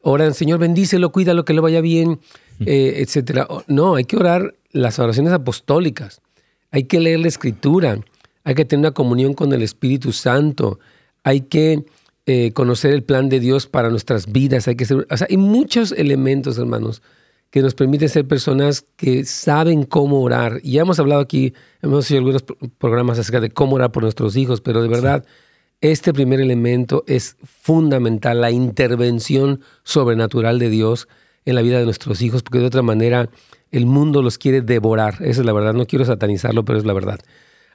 Oran, 0.00 0.32
Señor, 0.32 0.58
bendícelo, 0.58 1.12
cuídalo, 1.12 1.44
que 1.44 1.52
le 1.52 1.60
vaya 1.60 1.82
bien, 1.82 2.18
mm. 2.60 2.64
eh, 2.66 2.94
etcétera. 2.96 3.46
No, 3.66 3.96
hay 3.96 4.04
que 4.04 4.16
orar 4.16 4.54
las 4.72 4.98
oraciones 4.98 5.34
apostólicas. 5.34 6.22
Hay 6.70 6.84
que 6.84 6.98
leer 6.98 7.20
la 7.20 7.28
escritura. 7.28 8.00
Hay 8.44 8.54
que 8.54 8.64
tener 8.64 8.80
una 8.86 8.94
comunión 8.94 9.34
con 9.34 9.52
el 9.52 9.60
Espíritu 9.60 10.12
Santo. 10.12 10.78
Hay 11.24 11.42
que 11.42 11.84
eh, 12.24 12.52
conocer 12.52 12.94
el 12.94 13.02
plan 13.02 13.28
de 13.28 13.40
Dios 13.40 13.66
para 13.66 13.90
nuestras 13.90 14.32
vidas. 14.32 14.66
Hay 14.66 14.76
que 14.76 14.86
ser, 14.86 15.06
o 15.10 15.16
sea, 15.18 15.26
hay 15.28 15.36
muchos 15.36 15.92
elementos, 15.92 16.56
hermanos, 16.56 17.02
que 17.54 17.62
nos 17.62 17.76
permite 17.76 18.08
ser 18.08 18.26
personas 18.26 18.84
que 18.96 19.24
saben 19.24 19.84
cómo 19.84 20.22
orar. 20.22 20.58
Y 20.64 20.72
ya 20.72 20.80
hemos 20.80 20.98
hablado 20.98 21.20
aquí, 21.20 21.54
hemos 21.82 22.10
hecho 22.10 22.18
algunos 22.18 22.42
programas 22.78 23.16
acerca 23.20 23.40
de 23.40 23.50
cómo 23.50 23.76
orar 23.76 23.92
por 23.92 24.02
nuestros 24.02 24.34
hijos, 24.34 24.60
pero 24.60 24.82
de 24.82 24.88
verdad, 24.88 25.24
este 25.80 26.12
primer 26.12 26.40
elemento 26.40 27.04
es 27.06 27.36
fundamental, 27.44 28.40
la 28.40 28.50
intervención 28.50 29.60
sobrenatural 29.84 30.58
de 30.58 30.68
Dios 30.68 31.06
en 31.44 31.54
la 31.54 31.62
vida 31.62 31.78
de 31.78 31.84
nuestros 31.84 32.22
hijos, 32.22 32.42
porque 32.42 32.58
de 32.58 32.66
otra 32.66 32.82
manera 32.82 33.30
el 33.70 33.86
mundo 33.86 34.20
los 34.20 34.36
quiere 34.36 34.60
devorar. 34.60 35.18
Esa 35.20 35.42
es 35.42 35.46
la 35.46 35.52
verdad, 35.52 35.74
no 35.74 35.86
quiero 35.86 36.04
satanizarlo, 36.04 36.64
pero 36.64 36.80
es 36.80 36.84
la 36.84 36.92
verdad. 36.92 37.20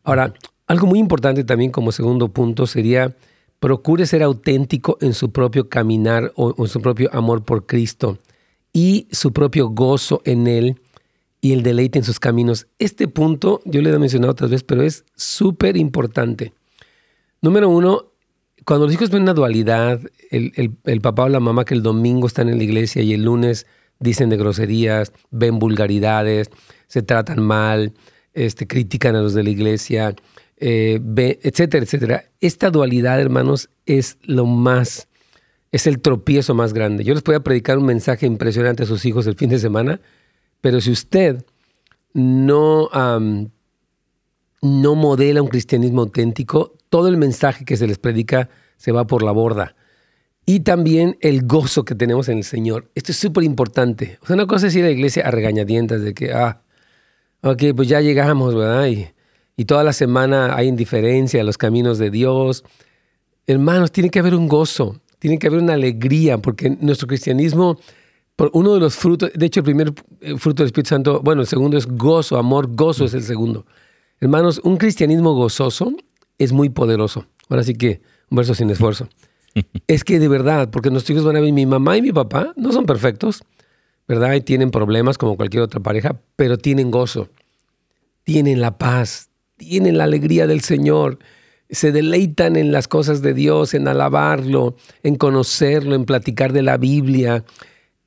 Ahora, 0.04 0.34
algo 0.68 0.88
muy 0.88 1.00
importante 1.00 1.46
también 1.46 1.72
como 1.72 1.94
segundo 1.94 2.28
punto 2.28 2.68
sería 2.68 3.16
procure 3.62 4.06
ser 4.08 4.24
auténtico 4.24 4.98
en 5.00 5.14
su 5.14 5.32
propio 5.32 5.70
caminar 5.70 6.34
o 6.36 6.54
en 6.58 6.68
su 6.68 6.82
propio 6.82 7.10
amor 7.14 7.46
por 7.46 7.66
Cristo 7.66 8.18
y 8.74 9.08
su 9.12 9.34
propio 9.34 9.70
gozo 9.70 10.22
en 10.26 10.48
Él 10.48 10.80
y 11.42 11.54
el 11.54 11.64
deleite 11.64 12.00
en 12.00 12.06
sus 12.06 12.20
caminos. 12.20 12.68
Este 12.80 13.08
punto 13.08 13.62
yo 13.66 13.82
le 13.82 13.90
he 13.92 14.00
mencionado 14.00 14.32
otras 14.32 14.50
veces, 14.50 14.64
pero 14.64 14.84
es 14.84 15.06
súper 15.16 15.78
importante. 15.78 16.54
Número 17.42 17.70
uno, 17.70 18.12
cuando 18.66 18.86
los 18.86 18.94
hijos 18.94 19.10
ven 19.10 19.24
una 19.24 19.34
dualidad, 19.34 20.02
el, 20.30 21.02
papá 21.02 21.24
o 21.24 21.30
la 21.30 21.40
mamá 21.40 21.66
que 21.66 21.74
el 21.74 21.82
domingo 21.82 22.28
están 22.28 22.50
en 22.50 22.58
la 22.58 22.64
iglesia 22.64 23.02
y 23.02 23.14
el 23.14 23.24
lunes 23.24 23.66
dicen 24.00 24.30
de 24.30 24.38
groserías, 24.38 25.12
ven 25.32 25.60
vulgaridades, 25.60 26.50
se 26.88 27.02
tratan 27.02 27.42
mal, 27.42 27.94
este, 28.34 28.68
critican 28.68 29.16
a 29.16 29.22
los 29.22 29.34
de 29.34 29.44
la 29.44 29.50
iglesia, 29.50 30.16
eh, 30.58 31.00
etcétera, 31.42 31.84
etcétera. 31.84 32.26
Esta 32.42 32.70
dualidad, 32.70 33.20
hermanos, 33.20 33.70
es 33.86 34.18
lo 34.22 34.46
más, 34.46 35.09
es 35.72 35.88
el 35.88 36.02
tropiezo 36.02 36.54
más 36.54 36.74
grande. 36.74 37.04
Yo 37.04 37.14
les 37.14 37.24
voy 37.24 37.36
a 37.36 37.42
predicar 37.42 37.78
un 37.78 37.86
mensaje 37.86 38.26
impresionante 38.26 38.84
a 38.84 38.86
sus 38.86 39.06
hijos 39.06 39.28
el 39.28 39.36
fin 39.36 39.50
de 39.50 39.60
semana, 39.60 40.02
pero 40.62 40.82
si 40.82 40.92
usted 40.92 41.46
no, 42.14 42.90
no 44.62 44.96
modela 44.96 45.42
un 45.42 45.48
cristianismo 45.48 46.02
auténtico, 46.02 46.76
todo 46.90 47.08
el 47.08 47.18
mensaje 47.18 47.66
que 47.66 47.78
se 47.78 47.88
les 47.88 48.00
predica 48.00 48.50
se 48.78 48.92
va 48.92 49.06
por 49.06 49.24
la 49.24 49.32
borda. 49.32 49.76
Y 50.46 50.62
también 50.62 51.18
el 51.22 51.46
gozo 51.46 51.86
que 51.86 51.94
tenemos 51.94 52.28
en 52.28 52.40
el 52.40 52.44
Señor. 52.44 52.90
Esto 52.96 53.12
es 53.12 53.20
súper 53.20 53.44
importante. 53.44 54.18
O 54.24 54.26
sea, 54.26 54.34
una 54.34 54.48
cosa 54.48 54.68
es 54.68 54.76
ir 54.76 54.84
a 54.84 54.88
la 54.88 54.94
iglesia 54.94 55.28
a 55.28 55.32
regañadientas 55.32 56.02
de 56.02 56.16
que, 56.16 56.34
ah, 56.34 56.64
ok, 57.44 57.66
pues 57.76 57.88
ya 57.88 58.02
llegamos, 58.02 58.56
¿verdad? 58.56 58.88
Y, 58.88 59.08
y 59.56 59.66
toda 59.66 59.84
la 59.84 59.94
semana 59.94 60.56
hay 60.56 60.68
indiferencia 60.68 61.42
a 61.42 61.44
los 61.44 61.60
caminos 61.60 62.00
de 62.00 62.10
Dios. 62.10 62.64
Hermanos, 63.46 63.92
tiene 63.92 64.10
que 64.10 64.18
haber 64.18 64.34
un 64.34 64.48
gozo, 64.48 65.00
tiene 65.20 65.38
que 65.38 65.48
haber 65.48 65.62
una 65.62 65.74
alegría, 65.74 66.38
porque 66.38 66.78
nuestro 66.82 67.08
cristianismo, 67.08 67.78
por 68.36 68.50
uno 68.54 68.74
de 68.74 68.80
los 68.80 68.96
frutos, 68.96 69.32
de 69.34 69.46
hecho 69.46 69.60
el 69.60 69.66
primer 69.66 69.94
eh, 70.22 70.38
fruto 70.38 70.64
del 70.64 70.68
Espíritu 70.68 70.90
Santo, 70.90 71.22
bueno, 71.22 71.42
el 71.42 71.48
segundo 71.48 71.78
es 71.78 71.86
gozo, 71.86 72.38
amor, 72.38 72.74
gozo 72.74 73.06
es 73.06 73.14
el 73.14 73.24
segundo. 73.24 73.66
Hermanos, 74.20 74.62
un 74.64 74.78
cristianismo 74.78 75.34
gozoso 75.34 75.94
es 76.38 76.52
muy 76.52 76.70
poderoso. 76.70 77.26
Ahora 77.50 77.64
sí 77.64 77.76
que 77.76 78.02
un 78.30 78.38
verso 78.38 78.56
sin 78.56 78.70
esfuerzo. 78.70 79.10
es 79.88 80.04
que 80.04 80.20
de 80.20 80.28
verdad, 80.28 80.70
porque 80.72 80.90
nuestros 80.90 81.12
hijos 81.12 81.26
van 81.26 81.36
a 81.36 81.42
ver, 81.42 81.52
mi 81.52 81.66
mamá 81.66 81.98
y 81.98 82.02
mi 82.02 82.12
papá 82.12 82.54
no 82.56 82.72
son 82.72 82.86
perfectos, 82.86 83.44
¿verdad? 84.08 84.34
Y 84.34 84.42
tienen 84.42 84.72
problemas 84.72 85.18
como 85.18 85.36
cualquier 85.36 85.64
otra 85.64 85.80
pareja, 85.80 86.20
pero 86.36 86.58
tienen 86.58 86.92
gozo, 86.92 87.30
tienen 88.24 88.62
la 88.62 88.78
paz, 88.78 89.30
tienen 89.58 89.98
la 89.98 90.06
alegría 90.06 90.48
del 90.48 90.62
Señor, 90.62 91.20
se 91.70 91.92
deleitan 91.92 92.56
en 92.56 92.72
las 92.72 92.88
cosas 92.88 93.22
de 93.22 93.34
Dios, 93.34 93.74
en 93.74 93.88
alabarlo, 93.88 94.76
en 95.04 95.16
conocerlo, 95.16 95.96
en 95.96 96.06
platicar 96.06 96.52
de 96.54 96.64
la 96.64 96.78
Biblia. 96.78 97.44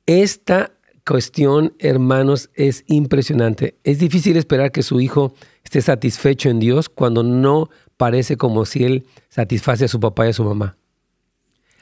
Esta 0.05 0.73
cuestión, 1.05 1.73
hermanos, 1.79 2.49
es 2.55 2.83
impresionante. 2.87 3.77
Es 3.83 3.99
difícil 3.99 4.37
esperar 4.37 4.71
que 4.71 4.83
su 4.83 4.99
hijo 4.99 5.33
esté 5.63 5.81
satisfecho 5.81 6.49
en 6.49 6.59
Dios 6.59 6.89
cuando 6.89 7.23
no 7.23 7.69
parece 7.97 8.37
como 8.37 8.65
si 8.65 8.83
él 8.83 9.05
satisface 9.29 9.85
a 9.85 9.87
su 9.87 9.99
papá 9.99 10.25
y 10.25 10.29
a 10.29 10.33
su 10.33 10.43
mamá. 10.43 10.77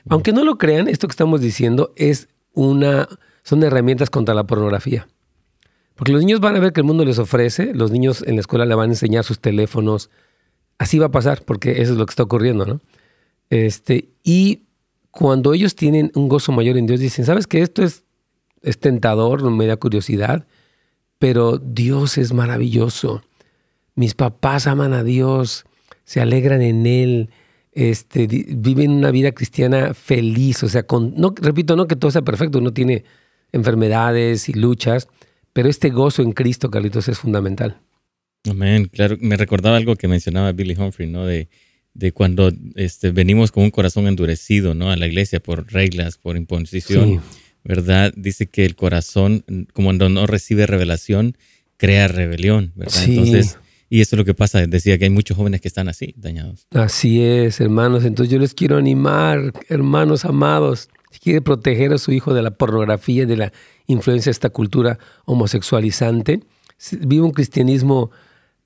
Aunque 0.10 0.34
no 0.34 0.44
lo 0.44 0.58
crean, 0.58 0.88
esto 0.88 1.08
que 1.08 1.12
estamos 1.12 1.42
diciendo 1.42 1.94
es 1.96 2.30
una, 2.54 3.08
son 3.44 3.64
herramientas 3.64 4.10
contra 4.10 4.34
la 4.34 4.46
pornografía. 4.46 5.08
Porque 5.96 6.12
los 6.12 6.22
niños 6.22 6.40
van 6.40 6.56
a 6.56 6.60
ver 6.60 6.74
que 6.74 6.82
el 6.82 6.88
mundo 6.88 7.06
les 7.06 7.20
ofrece, 7.20 7.74
los 7.74 7.92
niños 7.92 8.24
en 8.26 8.36
la 8.36 8.42
escuela 8.42 8.66
le 8.66 8.76
van 8.76 8.90
a 8.90 8.94
enseñar 8.94 9.24
sus 9.24 9.40
teléfonos. 9.40 10.10
Así 10.82 10.98
va 10.98 11.06
a 11.06 11.12
pasar, 11.12 11.44
porque 11.46 11.84
eso 11.84 11.92
es 11.92 12.00
lo 12.00 12.08
que 12.08 12.10
está 12.10 12.24
ocurriendo, 12.24 12.66
¿no? 12.66 12.82
Este, 13.52 14.10
y 14.24 14.64
cuando 15.12 15.54
ellos 15.54 15.76
tienen 15.76 16.12
un 16.16 16.28
gozo 16.28 16.52
mayor 16.54 16.76
en 16.76 16.88
Dios, 16.88 17.00
dicen, 17.00 17.24
¿sabes 17.24 17.46
que 17.46 17.62
esto 17.62 17.84
es, 17.84 18.04
es 18.64 18.80
tentador, 18.80 19.48
me 19.52 19.68
da 19.68 19.78
curiosidad, 19.78 20.48
pero 21.20 21.60
Dios 21.60 22.18
es 22.18 22.34
maravilloso. 22.34 23.22
Mis 23.94 24.16
papás 24.16 24.66
aman 24.66 24.94
a 24.94 25.04
Dios, 25.04 25.66
se 26.04 26.20
alegran 26.20 26.64
en 26.64 26.88
Él, 26.88 27.30
este, 27.74 28.26
viven 28.26 28.90
una 28.90 29.12
vida 29.12 29.34
cristiana 29.34 29.94
feliz, 29.94 30.64
o 30.64 30.68
sea, 30.68 30.88
con, 30.88 31.14
no, 31.16 31.32
repito, 31.38 31.76
no 31.76 31.86
que 31.86 31.96
todo 31.96 32.10
sea 32.10 32.24
perfecto, 32.24 32.58
uno 32.58 32.74
tiene 32.74 33.04
enfermedades 33.52 34.50
y 34.50 34.54
luchas, 34.54 35.10
pero 35.54 35.70
este 35.70 35.92
gozo 35.92 36.24
en 36.24 36.32
Cristo, 36.32 36.72
Carlitos, 36.72 37.08
es 37.08 37.20
fundamental. 37.20 37.80
Amén, 38.50 38.90
claro, 38.92 39.18
me 39.20 39.38
recordaba 39.38 39.78
algo 39.78 39.96
que 39.96 40.08
mencionaba 40.08 40.52
Billy 40.52 40.76
Humphrey, 40.76 41.08
¿no? 41.08 41.26
De, 41.26 41.50
de 41.94 42.12
cuando 42.12 42.52
este, 42.76 43.12
venimos 43.12 43.52
con 43.52 43.64
un 43.64 43.72
corazón 43.72 44.08
endurecido, 44.08 44.74
¿no? 44.74 44.92
A 44.92 44.96
la 44.96 45.08
iglesia 45.08 45.40
por 45.40 45.72
reglas, 45.72 46.18
por 46.18 46.38
imposición, 46.38 47.22
¿verdad? 47.64 48.14
Dice 48.16 48.48
que 48.48 48.66
el 48.66 48.76
corazón, 48.76 49.44
como 49.74 49.88
cuando 49.88 50.10
no 50.10 50.26
recibe 50.26 50.66
revelación, 50.66 51.38
crea 51.78 52.08
rebelión, 52.08 52.72
¿verdad? 52.76 53.04
Entonces, 53.04 53.58
y 53.90 54.00
eso 54.00 54.16
es 54.16 54.18
lo 54.18 54.26
que 54.26 54.34
pasa, 54.34 54.66
decía 54.66 54.98
que 54.98 55.04
hay 55.04 55.10
muchos 55.10 55.36
jóvenes 55.36 55.60
que 55.60 55.68
están 55.68 55.90
así, 55.90 56.14
dañados. 56.16 56.66
Así 56.72 57.22
es, 57.22 57.60
hermanos. 57.60 58.06
Entonces 58.06 58.32
yo 58.32 58.40
les 58.40 58.54
quiero 58.54 58.78
animar, 58.78 59.52
hermanos 59.68 60.24
amados, 60.24 60.90
si 61.12 61.20
quiere 61.20 61.42
proteger 61.42 61.92
a 61.92 61.98
su 61.98 62.14
hijo 62.14 62.34
de 62.34 62.42
la 62.42 62.52
pornografía, 62.52 63.26
de 63.26 63.36
la 63.36 63.54
influencia 63.88 64.30
de 64.30 64.32
esta 64.32 64.50
cultura 64.50 64.98
homosexualizante, 65.26 66.40
vive 67.02 67.22
un 67.22 67.32
cristianismo 67.32 68.12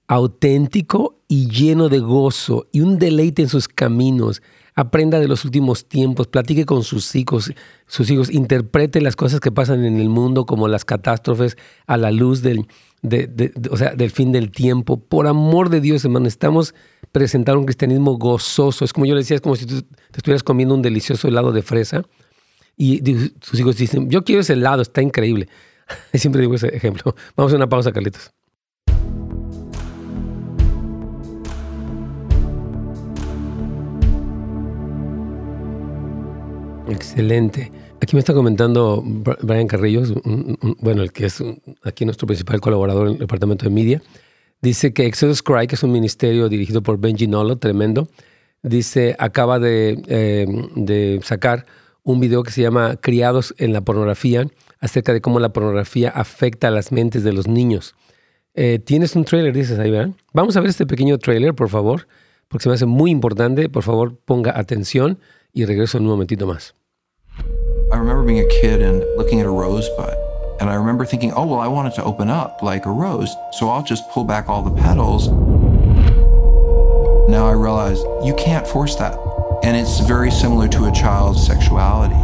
auténtico 0.08 1.20
y 1.28 1.50
lleno 1.50 1.90
de 1.90 2.00
gozo 2.00 2.68
y 2.72 2.82
un 2.82 3.00
deleite 3.00 3.42
en 3.42 3.50
sus 3.50 3.68
caminos. 3.68 4.42
Aprenda 4.78 5.20
de 5.20 5.30
los 5.30 5.46
últimos 5.46 5.88
tiempos, 5.88 6.28
platique 6.28 6.66
con 6.66 6.84
sus 6.84 7.16
hijos, 7.16 7.52
sus 7.88 8.12
hijos, 8.12 8.30
interprete 8.30 9.00
las 9.00 9.16
cosas 9.16 9.40
que 9.40 9.52
pasan 9.52 9.86
en 9.86 10.00
el 10.00 10.10
mundo 10.10 10.46
como 10.46 10.68
las 10.68 10.84
catástrofes 10.84 11.58
a 11.88 11.96
la 11.96 12.12
luz 12.12 12.42
del, 12.42 12.68
o 13.72 13.78
sea, 13.78 13.96
del 13.96 14.12
fin 14.12 14.34
del 14.34 14.52
tiempo. 14.52 14.98
Por 14.98 15.28
amor 15.28 15.70
de 15.70 15.80
Dios, 15.80 16.04
hermano, 16.04 16.28
estamos 16.28 16.76
presentando 17.14 17.60
un 17.60 17.66
cristianismo 17.66 18.18
gozoso. 18.18 18.84
Es 18.84 18.92
como 18.92 19.06
yo 19.06 19.16
le 19.16 19.22
decía, 19.22 19.36
es 19.36 19.42
como 19.42 19.56
si 19.56 19.66
tú 19.66 19.82
te 19.82 20.18
estuvieras 20.18 20.44
comiendo 20.44 20.76
un 20.76 20.82
delicioso 20.82 21.30
helado 21.30 21.54
de 21.54 21.62
fresa 21.62 22.04
y 22.76 23.00
tus 23.40 23.58
hijos 23.58 23.78
dicen, 23.78 24.10
yo 24.10 24.26
quiero 24.26 24.42
ese 24.42 24.54
helado, 24.54 24.82
está 24.82 25.02
increíble. 25.02 25.48
Siempre 26.14 26.42
digo 26.42 26.56
ese 26.56 26.68
ejemplo. 26.76 27.16
Vamos 27.38 27.54
a 27.54 27.56
una 27.56 27.70
pausa, 27.70 27.94
Carlitos. 27.94 28.35
Excelente. 36.88 37.72
Aquí 38.02 38.16
me 38.16 38.20
está 38.20 38.34
comentando 38.34 39.04
Brian 39.42 39.68
Carrillos, 39.68 40.14
bueno, 40.80 41.02
el 41.02 41.12
que 41.12 41.26
es 41.26 41.44
aquí 41.84 42.06
nuestro 42.06 42.28
principal 42.28 42.62
colaborador 42.62 43.08
en 43.08 43.14
el 43.14 43.20
departamento 43.20 43.66
de 43.66 43.72
media. 43.72 44.02
Dice 44.62 44.94
que 44.94 45.06
Exodus 45.06 45.42
Cry, 45.42 45.68
que 45.68 45.76
es 45.76 45.84
un 45.84 45.92
ministerio 45.92 46.50
dirigido 46.50 46.84
por 46.84 47.00
Benji 47.00 47.28
Nolo, 47.28 47.58
tremendo, 47.58 48.08
dice, 48.62 49.16
acaba 49.20 49.60
de, 49.60 50.02
em, 50.08 50.70
de 50.76 51.20
sacar 51.24 51.66
un 52.04 52.20
video 52.20 52.44
que 52.44 52.52
se 52.52 52.62
llama 52.62 52.98
Criados 52.98 53.56
en 53.58 53.74
la 53.74 53.82
pornografía, 53.82 54.48
acerca 54.80 55.14
de 55.14 55.22
cómo 55.22 55.40
la 55.40 55.50
pornografía 55.50 56.10
afecta 56.10 56.68
a 56.68 56.72
las 56.72 56.92
mentes 56.92 57.24
de 57.24 57.34
los 57.34 57.48
niños. 57.48 57.96
Eh, 58.54 58.80
Tienes 58.80 59.16
un 59.16 59.26
trailer, 59.26 59.54
dices 59.54 59.80
ahí, 59.80 59.90
¿verdad? 59.90 60.14
Vamos 60.34 60.56
a 60.56 60.62
ver 60.62 60.70
este 60.70 60.86
pequeño 60.86 61.18
trailer, 61.18 61.56
por 61.56 61.70
favor, 61.70 62.08
porque 62.48 62.64
se 62.64 62.70
me 62.70 62.76
hace 62.76 62.86
muy 62.86 63.10
importante. 63.10 63.70
Por 63.70 63.84
favor, 63.84 64.18
ponga 64.24 64.58
atención 64.58 65.20
y 65.56 65.66
regreso 65.66 65.98
en 65.98 66.04
un 66.04 66.12
momentito 66.12 66.46
más. 66.46 66.74
I 67.92 67.98
remember 67.98 68.24
being 68.24 68.40
a 68.40 68.48
kid 68.48 68.82
and 68.82 69.04
looking 69.18 69.40
at 69.40 69.46
a 69.46 69.50
rosebud. 69.50 70.14
And 70.60 70.70
I 70.70 70.76
remember 70.76 71.06
thinking, 71.06 71.32
oh, 71.34 71.46
well, 71.46 71.60
I 71.60 71.68
want 71.68 71.88
it 71.88 71.96
to 71.96 72.04
open 72.04 72.30
up 72.30 72.62
like 72.62 72.86
a 72.86 72.92
rose, 72.92 73.34
so 73.54 73.70
I'll 73.70 73.84
just 73.84 74.10
pull 74.12 74.26
back 74.26 74.50
all 74.50 74.62
the 74.62 74.82
petals. 74.82 75.30
Now 77.30 77.48
I 77.48 77.54
realize 77.54 78.00
you 78.24 78.36
can't 78.38 78.68
force 78.68 78.96
that. 78.98 79.18
And 79.64 79.76
it's 79.76 80.02
very 80.02 80.30
similar 80.30 80.68
to 80.70 80.86
a 80.86 80.92
child's 80.92 81.46
sexuality. 81.46 82.16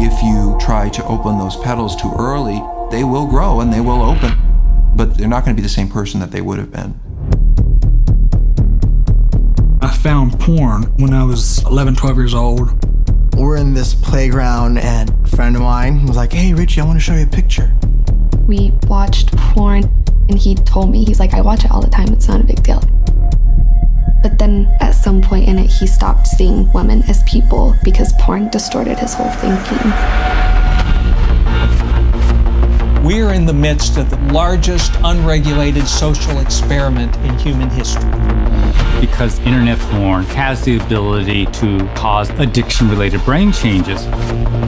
If 0.00 0.22
you 0.22 0.56
try 0.60 0.88
to 0.90 1.04
open 1.06 1.38
those 1.38 1.56
petals 1.56 1.96
too 1.96 2.12
early, 2.18 2.62
they 2.90 3.04
will 3.04 3.26
grow 3.26 3.60
and 3.60 3.72
they 3.72 3.80
will 3.80 4.02
open, 4.02 4.32
but 4.94 5.16
they're 5.16 5.28
not 5.28 5.44
going 5.44 5.56
to 5.56 5.60
be 5.60 5.66
the 5.66 5.72
same 5.72 5.88
person 5.88 6.20
that 6.20 6.30
they 6.30 6.40
would 6.40 6.58
have 6.58 6.70
been. 6.70 7.00
I 9.98 10.00
found 10.00 10.38
porn 10.38 10.84
when 10.98 11.12
I 11.12 11.24
was 11.24 11.64
11, 11.64 11.96
12 11.96 12.16
years 12.18 12.32
old 12.32 12.70
we're 13.36 13.56
in 13.56 13.74
this 13.74 13.94
playground, 13.94 14.78
and 14.78 15.10
a 15.10 15.26
friend 15.26 15.56
of 15.56 15.62
mine 15.62 16.06
was 16.06 16.16
like, 16.16 16.32
Hey, 16.32 16.54
Richie, 16.54 16.80
I 16.80 16.84
want 16.84 16.96
to 16.98 17.00
show 17.00 17.14
you 17.14 17.24
a 17.24 17.26
picture. 17.26 17.74
We 18.46 18.72
watched 18.86 19.36
porn, 19.36 19.82
and 20.28 20.38
he 20.38 20.54
told 20.54 20.92
me, 20.92 21.04
He's 21.04 21.18
like, 21.18 21.34
I 21.34 21.40
watch 21.40 21.64
it 21.64 21.72
all 21.72 21.80
the 21.80 21.90
time, 21.90 22.12
it's 22.12 22.28
not 22.28 22.40
a 22.40 22.44
big 22.44 22.62
deal. 22.62 22.80
But 24.22 24.38
then 24.38 24.72
at 24.78 24.92
some 24.92 25.20
point 25.20 25.48
in 25.48 25.58
it, 25.58 25.68
he 25.68 25.88
stopped 25.88 26.28
seeing 26.28 26.72
women 26.72 27.02
as 27.08 27.24
people 27.24 27.74
because 27.82 28.12
porn 28.20 28.50
distorted 28.50 29.00
his 29.00 29.14
whole 29.14 29.30
thinking. 29.30 29.78
We 33.04 33.20
are 33.20 33.34
in 33.34 33.46
the 33.46 33.52
midst 33.52 33.96
of 33.96 34.10
the 34.10 34.18
largest 34.32 34.92
unregulated 35.02 35.88
social 35.88 36.38
experiment 36.38 37.16
in 37.16 37.36
human 37.36 37.68
history 37.68 38.37
because 39.00 39.38
internet 39.40 39.78
porn 39.78 40.24
has 40.24 40.64
the 40.64 40.78
ability 40.78 41.46
to 41.46 41.78
cause 41.94 42.30
addiction 42.38 42.88
related 42.88 43.24
brain 43.24 43.52
changes. 43.52 44.04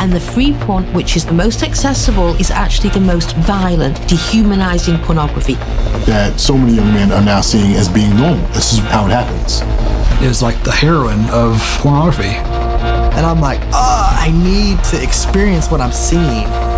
And 0.00 0.12
the 0.12 0.20
free 0.20 0.54
porn, 0.60 0.84
which 0.92 1.16
is 1.16 1.24
the 1.26 1.32
most 1.32 1.62
accessible, 1.62 2.34
is 2.36 2.50
actually 2.50 2.90
the 2.90 3.00
most 3.00 3.36
violent, 3.36 3.96
dehumanizing 4.08 4.98
pornography. 4.98 5.54
That 6.04 6.38
so 6.38 6.56
many 6.56 6.74
young 6.74 6.92
men 6.92 7.12
are 7.12 7.24
now 7.24 7.40
seeing 7.40 7.74
as 7.74 7.88
being 7.88 8.16
normal. 8.16 8.46
This 8.48 8.72
is 8.72 8.78
how 8.78 9.06
it 9.06 9.10
happens. 9.10 9.60
It's 10.22 10.42
like 10.42 10.62
the 10.64 10.72
heroine 10.72 11.28
of 11.30 11.58
pornography. 11.80 12.36
And 13.16 13.26
I'm 13.26 13.40
like, 13.40 13.60
oh, 13.72 14.16
I 14.18 14.30
need 14.32 14.82
to 14.84 15.02
experience 15.02 15.70
what 15.70 15.80
I'm 15.80 15.92
seeing. 15.92 16.69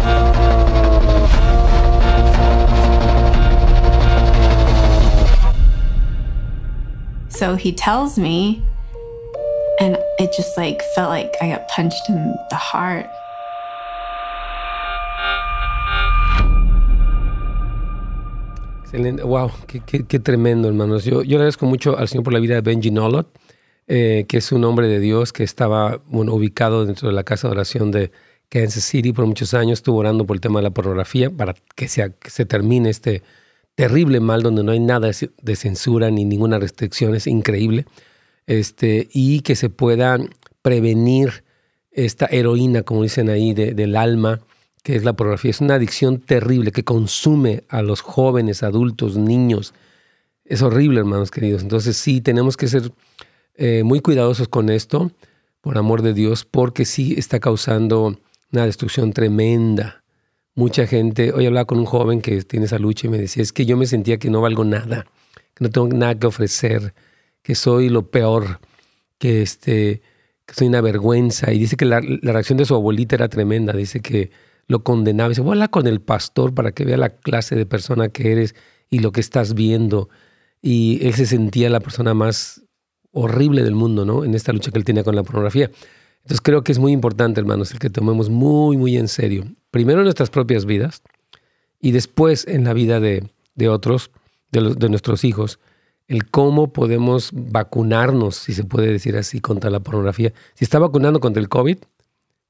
So 7.42 7.56
he 7.56 7.72
tells 7.72 8.18
me, 8.18 8.62
and 9.80 9.98
it 10.20 10.32
just 10.32 10.56
like 10.56 10.80
felt 10.94 11.10
like 11.10 11.34
I 11.40 11.48
got 11.50 11.66
punched 11.66 12.08
in 12.08 12.36
the 12.50 12.56
heart. 12.56 13.06
Excelente. 18.84 19.24
Wow, 19.24 19.50
qué, 19.66 20.20
tremendo, 20.20 20.68
hermanos. 20.68 21.04
Yo, 21.04 21.24
yo 21.24 21.38
agradezco 21.38 21.66
mucho 21.66 21.98
al 21.98 22.06
Señor 22.06 22.22
por 22.22 22.32
la 22.32 22.38
vida 22.38 22.54
de 22.54 22.60
Benji 22.60 22.92
Nolot, 22.92 23.26
eh, 23.88 24.24
que 24.28 24.36
es 24.36 24.52
un 24.52 24.62
hombre 24.62 24.86
de 24.86 25.00
Dios 25.00 25.32
que 25.32 25.42
estaba 25.42 26.00
bueno, 26.06 26.34
ubicado 26.34 26.86
dentro 26.86 27.08
de 27.08 27.14
la 27.14 27.24
casa 27.24 27.48
de 27.48 27.54
oración 27.54 27.90
de 27.90 28.12
Kansas 28.50 28.84
City 28.84 29.12
por 29.12 29.26
muchos 29.26 29.52
años. 29.52 29.80
Estuvo 29.80 29.98
orando 29.98 30.24
por 30.24 30.36
el 30.36 30.40
tema 30.40 30.60
de 30.60 30.62
la 30.62 30.70
pornografía 30.70 31.28
para 31.28 31.56
que, 31.74 31.88
sea, 31.88 32.10
que 32.10 32.30
se 32.30 32.46
termine 32.46 32.88
este 32.88 33.24
terrible 33.74 34.20
mal 34.20 34.42
donde 34.42 34.62
no 34.62 34.72
hay 34.72 34.80
nada 34.80 35.10
de 35.42 35.56
censura 35.56 36.10
ni 36.10 36.24
ninguna 36.24 36.58
restricción. 36.58 37.14
Es 37.14 37.26
increíble. 37.26 37.86
Este, 38.46 39.08
y 39.12 39.40
que 39.40 39.56
se 39.56 39.70
pueda 39.70 40.18
prevenir 40.62 41.44
esta 41.90 42.26
heroína, 42.26 42.82
como 42.82 43.02
dicen 43.02 43.28
ahí, 43.28 43.54
de, 43.54 43.74
del 43.74 43.96
alma 43.96 44.40
que 44.82 44.96
es 44.96 45.04
la 45.04 45.14
pornografía. 45.14 45.50
Es 45.50 45.60
una 45.60 45.76
adicción 45.76 46.18
terrible 46.18 46.72
que 46.72 46.84
consume 46.84 47.64
a 47.68 47.82
los 47.82 48.00
jóvenes, 48.00 48.62
adultos, 48.62 49.16
niños. 49.16 49.74
Es 50.44 50.62
horrible, 50.62 51.00
hermanos 51.00 51.30
queridos. 51.30 51.62
Entonces 51.62 51.96
sí, 51.96 52.20
tenemos 52.20 52.56
que 52.56 52.68
ser 52.68 52.92
eh, 53.54 53.82
muy 53.84 54.00
cuidadosos 54.00 54.48
con 54.48 54.70
esto, 54.70 55.12
por 55.60 55.78
amor 55.78 56.02
de 56.02 56.14
Dios, 56.14 56.44
porque 56.44 56.84
sí 56.84 57.14
está 57.16 57.38
causando 57.38 58.18
una 58.52 58.66
destrucción 58.66 59.12
tremenda. 59.12 60.01
Mucha 60.54 60.86
gente, 60.86 61.32
hoy 61.32 61.46
hablaba 61.46 61.64
con 61.64 61.78
un 61.78 61.86
joven 61.86 62.20
que 62.20 62.42
tiene 62.42 62.66
esa 62.66 62.78
lucha 62.78 63.06
y 63.06 63.10
me 63.10 63.18
decía, 63.18 63.42
es 63.42 63.52
que 63.52 63.64
yo 63.64 63.76
me 63.78 63.86
sentía 63.86 64.18
que 64.18 64.28
no 64.28 64.42
valgo 64.42 64.64
nada, 64.64 65.06
que 65.54 65.64
no 65.64 65.70
tengo 65.70 65.88
nada 65.88 66.14
que 66.18 66.26
ofrecer, 66.26 66.94
que 67.42 67.54
soy 67.54 67.88
lo 67.88 68.10
peor, 68.10 68.60
que, 69.18 69.40
este, 69.40 70.02
que 70.44 70.54
soy 70.54 70.68
una 70.68 70.82
vergüenza. 70.82 71.52
Y 71.52 71.58
dice 71.58 71.76
que 71.76 71.86
la, 71.86 72.00
reacción 72.00 72.58
de 72.58 72.66
su 72.66 72.74
abuelita 72.74 73.16
era 73.16 73.28
tremenda. 73.28 73.72
Dice 73.72 74.00
que 74.00 74.30
lo 74.66 74.82
condenaba. 74.84 75.30
Dice, 75.30 75.40
voy 75.40 75.58
con 75.68 75.86
el 75.86 76.00
pastor 76.00 76.54
para 76.54 76.72
que 76.72 76.84
vea 76.84 76.96
la 76.96 77.10
clase 77.10 77.56
de 77.56 77.64
persona 77.66 78.10
que 78.10 78.32
eres 78.32 78.54
y 78.90 78.98
lo 78.98 79.12
que 79.12 79.20
estás 79.20 79.54
viendo. 79.54 80.10
Y 80.60 81.06
él 81.06 81.14
se 81.14 81.26
sentía 81.26 81.70
la 81.70 81.80
persona 81.80 82.14
más 82.14 82.62
horrible 83.10 83.62
del 83.62 83.74
mundo, 83.74 84.04
¿no? 84.04 84.24
En 84.24 84.34
esta 84.34 84.52
lucha 84.52 84.70
que 84.70 84.78
él 84.78 84.84
tenía 84.84 85.04
con 85.04 85.16
la 85.16 85.22
pornografía. 85.22 85.70
Entonces 86.22 86.40
creo 86.40 86.62
que 86.62 86.72
es 86.72 86.78
muy 86.78 86.92
importante, 86.92 87.40
hermanos, 87.40 87.72
el 87.72 87.78
que 87.78 87.90
tomemos 87.90 88.30
muy, 88.30 88.76
muy 88.76 88.96
en 88.96 89.08
serio, 89.08 89.44
primero 89.70 90.00
en 90.00 90.04
nuestras 90.04 90.30
propias 90.30 90.64
vidas 90.64 91.02
y 91.80 91.92
después 91.92 92.46
en 92.46 92.64
la 92.64 92.72
vida 92.72 93.00
de, 93.00 93.28
de 93.54 93.68
otros, 93.68 94.10
de, 94.50 94.88
nuestros 94.88 95.24
hijos, 95.24 95.58
el 96.08 96.30
cómo 96.30 96.72
podemos 96.72 97.30
vacunarnos, 97.32 98.36
si 98.36 98.52
se 98.54 98.64
puede 98.64 98.92
decir 98.92 99.16
así, 99.16 99.40
contra 99.40 99.70
la 99.70 99.80
pornografía. 99.80 100.32
Si 100.54 100.64
está 100.64 100.78
vacunando 100.78 101.20
contra 101.20 101.40
el 101.40 101.48
COVID, 101.48 101.78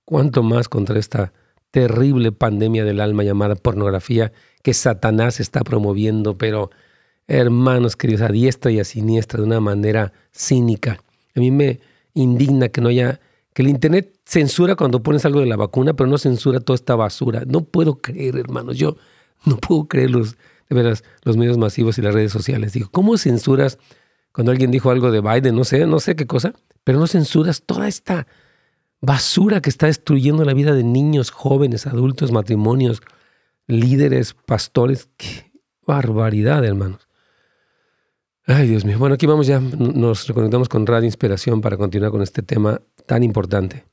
¿cuánto 0.04 0.42
más 0.42 0.68
contra 0.68 0.98
esta 0.98 1.32
terrible 1.72 2.32
pandemia 2.32 2.84
del 2.84 3.00
alma 3.00 3.24
llamada 3.24 3.56
pornografía 3.56 4.32
que 4.62 4.74
Satanás 4.74 5.40
está 5.40 5.62
promoviendo, 5.62 6.38
pero 6.38 6.70
hermanos 7.26 7.96
queridos, 7.96 8.22
a 8.22 8.28
diestra 8.28 8.70
y 8.70 8.78
a 8.78 8.84
siniestra 8.84 9.40
de 9.40 9.46
una 9.46 9.60
manera 9.60 10.12
cínica. 10.32 11.00
A 11.34 11.40
mí 11.40 11.50
me 11.50 11.80
indigna 12.14 12.68
que 12.68 12.80
no 12.80 12.88
haya, 12.88 13.20
que 13.54 13.62
el 13.62 13.68
Internet 13.68 14.18
censura 14.24 14.76
cuando 14.76 15.02
pones 15.02 15.24
algo 15.24 15.40
de 15.40 15.46
la 15.46 15.56
vacuna, 15.56 15.94
pero 15.94 16.08
no 16.08 16.18
censura 16.18 16.60
toda 16.60 16.74
esta 16.74 16.94
basura. 16.94 17.42
No 17.46 17.64
puedo 17.64 18.00
creer, 18.00 18.36
hermanos, 18.36 18.78
yo 18.78 18.96
no 19.44 19.56
puedo 19.56 19.86
creer 19.86 20.10
los, 20.10 20.36
de 20.68 20.98
los 21.22 21.36
medios 21.36 21.58
masivos 21.58 21.98
y 21.98 22.02
las 22.02 22.14
redes 22.14 22.32
sociales. 22.32 22.72
Digo, 22.72 22.88
¿cómo 22.90 23.16
censuras 23.18 23.78
cuando 24.32 24.52
alguien 24.52 24.70
dijo 24.70 24.90
algo 24.90 25.10
de 25.10 25.20
Biden? 25.20 25.54
No 25.54 25.64
sé, 25.64 25.86
no 25.86 26.00
sé 26.00 26.16
qué 26.16 26.26
cosa, 26.26 26.54
pero 26.84 26.98
no 26.98 27.06
censuras 27.06 27.62
toda 27.62 27.88
esta 27.88 28.26
basura 29.00 29.60
que 29.60 29.70
está 29.70 29.86
destruyendo 29.86 30.44
la 30.44 30.54
vida 30.54 30.74
de 30.74 30.84
niños, 30.84 31.30
jóvenes, 31.30 31.86
adultos, 31.86 32.32
matrimonios, 32.32 33.02
líderes, 33.66 34.34
pastores. 34.34 35.08
Qué 35.16 35.52
barbaridad, 35.86 36.64
hermanos. 36.64 37.08
Ay, 38.46 38.66
Dios 38.66 38.84
mío. 38.84 38.98
Bueno, 38.98 39.14
aquí 39.14 39.26
vamos 39.26 39.46
ya, 39.46 39.60
nos 39.60 40.26
reconectamos 40.26 40.68
con 40.68 40.84
Radio 40.84 41.06
Inspiración 41.06 41.60
para 41.60 41.76
continuar 41.76 42.10
con 42.10 42.22
este 42.22 42.42
tema 42.42 42.80
tan 43.06 43.22
importante. 43.22 43.84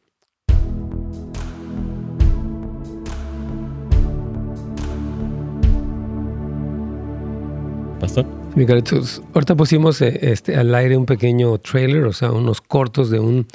Pastor. 8.00 8.26
Mi 8.56 8.66
ahorita 8.66 9.56
pusimos 9.56 10.02
eh, 10.02 10.18
este, 10.24 10.56
al 10.56 10.74
aire 10.74 10.98
un 10.98 11.06
pequeño 11.06 11.60
trailer, 11.60 12.06
o 12.06 12.14
sea, 12.14 12.32
unos 12.32 12.62
cortos 12.62 13.12
de 13.12 13.20
un 13.20 13.46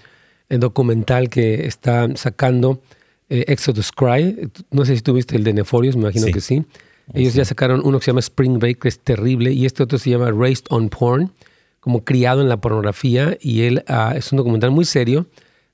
documental 0.48 1.28
que 1.28 1.66
está 1.66 2.07
sacando 2.14 2.80
eh, 3.28 3.46
Exodus 3.48 3.90
Cry. 3.90 4.52
No 4.70 4.85
sé 4.85 4.94
si 4.94 5.02
tuviste 5.02 5.35
el 5.35 5.42
de 5.42 5.54
Neforios, 5.54 5.96
me 5.96 6.02
imagino 6.02 6.26
que 6.26 6.40
sí. 6.40 6.64
Ellos 7.12 7.34
ya 7.34 7.44
sacaron 7.44 7.82
uno 7.84 7.98
que 7.98 8.06
se 8.06 8.10
llama 8.10 8.20
Spring 8.20 8.58
Break, 8.58 8.80
que 8.80 8.88
es 8.88 8.98
terrible, 8.98 9.52
y 9.52 9.66
este 9.66 9.82
otro 9.82 9.98
se 9.98 10.10
llama 10.10 10.30
Raised 10.30 10.64
on 10.70 10.88
Porn, 10.88 11.32
como 11.80 12.04
criado 12.04 12.40
en 12.40 12.48
la 12.48 12.60
pornografía, 12.60 13.36
y 13.40 13.62
él 13.62 13.84
ah, 13.88 14.14
es 14.16 14.32
un 14.32 14.38
documental 14.38 14.70
muy 14.70 14.86
serio, 14.86 15.26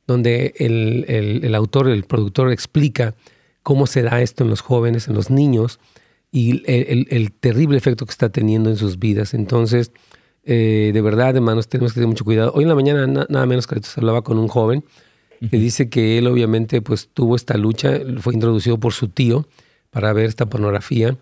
donde 0.06 0.54
el, 0.58 1.04
el, 1.44 1.54
autor, 1.54 1.88
el 1.88 2.02
productor 2.02 2.50
explica 2.50 3.14
cómo 3.62 3.86
se 3.86 4.02
da 4.02 4.20
esto 4.20 4.42
en 4.42 4.50
los 4.50 4.60
jóvenes, 4.60 5.06
en 5.06 5.14
los 5.14 5.30
niños, 5.30 5.78
y 6.32 6.62
el, 6.70 7.06
el 7.10 7.32
terrible 7.32 7.78
efecto 7.78 8.06
que 8.06 8.10
está 8.10 8.30
teniendo 8.30 8.70
en 8.70 8.76
sus 8.76 8.98
vidas. 8.98 9.34
Entonces, 9.34 9.92
eh, 10.44 10.90
de 10.92 11.00
verdad, 11.00 11.36
hermanos, 11.36 11.68
tenemos 11.68 11.92
que 11.92 11.96
tener 11.96 12.08
mucho 12.08 12.24
cuidado. 12.24 12.52
Hoy 12.54 12.64
en 12.64 12.68
la 12.68 12.74
mañana, 12.74 13.06
nada 13.06 13.46
menos 13.46 13.66
que 13.66 13.80
se 13.80 14.00
hablaba 14.00 14.22
con 14.22 14.38
un 14.38 14.48
joven 14.48 14.84
que 15.50 15.56
dice 15.56 15.88
que 15.88 16.18
él 16.18 16.26
obviamente 16.26 16.82
pues 16.82 17.08
tuvo 17.14 17.34
esta 17.34 17.56
lucha, 17.56 17.98
fue 18.18 18.34
introducido 18.34 18.78
por 18.78 18.92
su 18.92 19.08
tío 19.08 19.46
para 19.90 20.12
ver 20.12 20.26
esta 20.26 20.46
pornografía. 20.46 21.16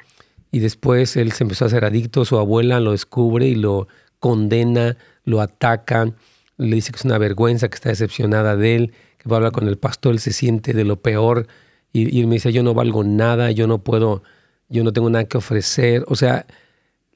Y 0.51 0.61
después 0.61 1.17
él 1.17 1.33
se 1.33 1.45
empezó 1.45 1.65
a 1.65 1.69
hacer 1.69 1.85
adicto, 1.85 2.25
su 2.25 2.39
abuela 2.39 2.81
lo 2.81 2.93
descubre 2.93 3.47
y 3.47 3.55
lo 3.55 3.89
condena, 4.19 4.97
lo 5.25 5.41
ataca, 5.41 6.13
le 6.57 6.77
dice 6.77 6.93
que 6.93 6.99
es 6.99 7.05
una 7.05 7.19
vergüenza, 7.19 7.69
que 7.69 7.75
está 7.75 7.91
decepcionada 7.91 8.57
de 8.57 8.77
él, 8.77 8.93
que 9.19 9.29
va 9.29 9.37
a 9.37 9.39
hablar 9.39 9.53
con 9.53 9.69
el 9.69 9.79
pastor, 9.79 10.13
él 10.13 10.21
se 10.21 10.33
siente 10.33 10.73
de 10.73 10.85
lo 10.85 11.01
peor 11.01 11.47
y, 11.93 12.21
él 12.21 12.27
me 12.27 12.37
dice, 12.37 12.53
yo 12.53 12.63
no 12.63 12.75
valgo 12.75 13.05
nada, 13.05 13.51
yo 13.51 13.67
no 13.67 13.83
puedo, 13.83 14.23
yo 14.69 14.85
no 14.85 14.93
tengo 14.93 15.11
nada 15.11 15.25
que 15.25 15.39
ofrecer, 15.39 16.05
o 16.09 16.17
sea, 16.17 16.47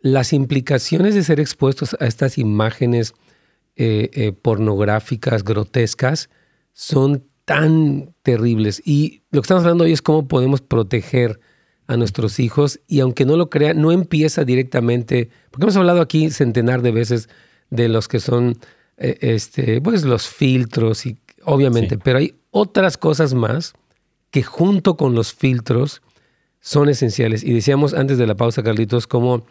las 0.01 0.33
implicaciones 0.33 1.15
de 1.15 1.23
ser 1.23 1.41
expuestos 1.41 1.97
a 2.01 2.07
estas 2.07 2.39
imágenes 2.39 3.15
eh, 3.77 4.11
eh, 4.13 4.33
pornográficas, 4.33 5.45
grotescas, 5.45 6.29
son 6.73 7.25
tan 7.45 8.15
terribles. 8.23 8.83
Y 8.85 9.23
lo 9.31 9.41
que 9.41 9.47
estamos 9.47 9.65
hablando 9.65 9.85
hoy 9.85 9.93
es 9.93 10.03
cómo 10.03 10.29
podemos 10.29 10.61
proteger 10.61 11.41
a 11.87 11.97
nuestros 11.97 12.39
hijos 12.39 12.81
y 12.87 13.01
aunque 13.01 13.25
no 13.25 13.37
lo 13.37 13.51
crean, 13.51 13.81
no 13.81 13.93
empieza 13.93 14.45
directamente, 14.45 15.31
porque 15.51 15.65
hemos 15.65 15.77
hablado 15.77 16.01
aquí 16.01 16.31
centenar 16.31 16.83
de 16.83 16.93
veces 16.93 17.29
de 17.71 17.89
los 17.89 18.09
que 18.09 18.21
son 18.21 18.59
eh, 18.97 19.19
este, 19.21 19.81
pues 19.81 20.05
los 20.05 20.29
filtros 20.29 21.07
y 21.07 21.19
obviamente, 21.45 21.99
pero 21.99 22.19
hay 22.19 22.35
otras 22.51 22.97
cosas 22.97 23.35
más 23.35 23.73
que 24.31 24.43
junto 24.43 24.97
con 24.97 25.15
los 25.15 25.33
filtros 25.35 26.03
son 26.61 26.89
esenciales. 26.89 27.43
Y 27.43 27.53
decíamos 27.53 27.93
antes 27.93 28.19
de 28.19 28.27
la 28.27 28.37
pausa, 28.37 28.63
Carlitos, 28.63 29.07
cómo 29.07 29.45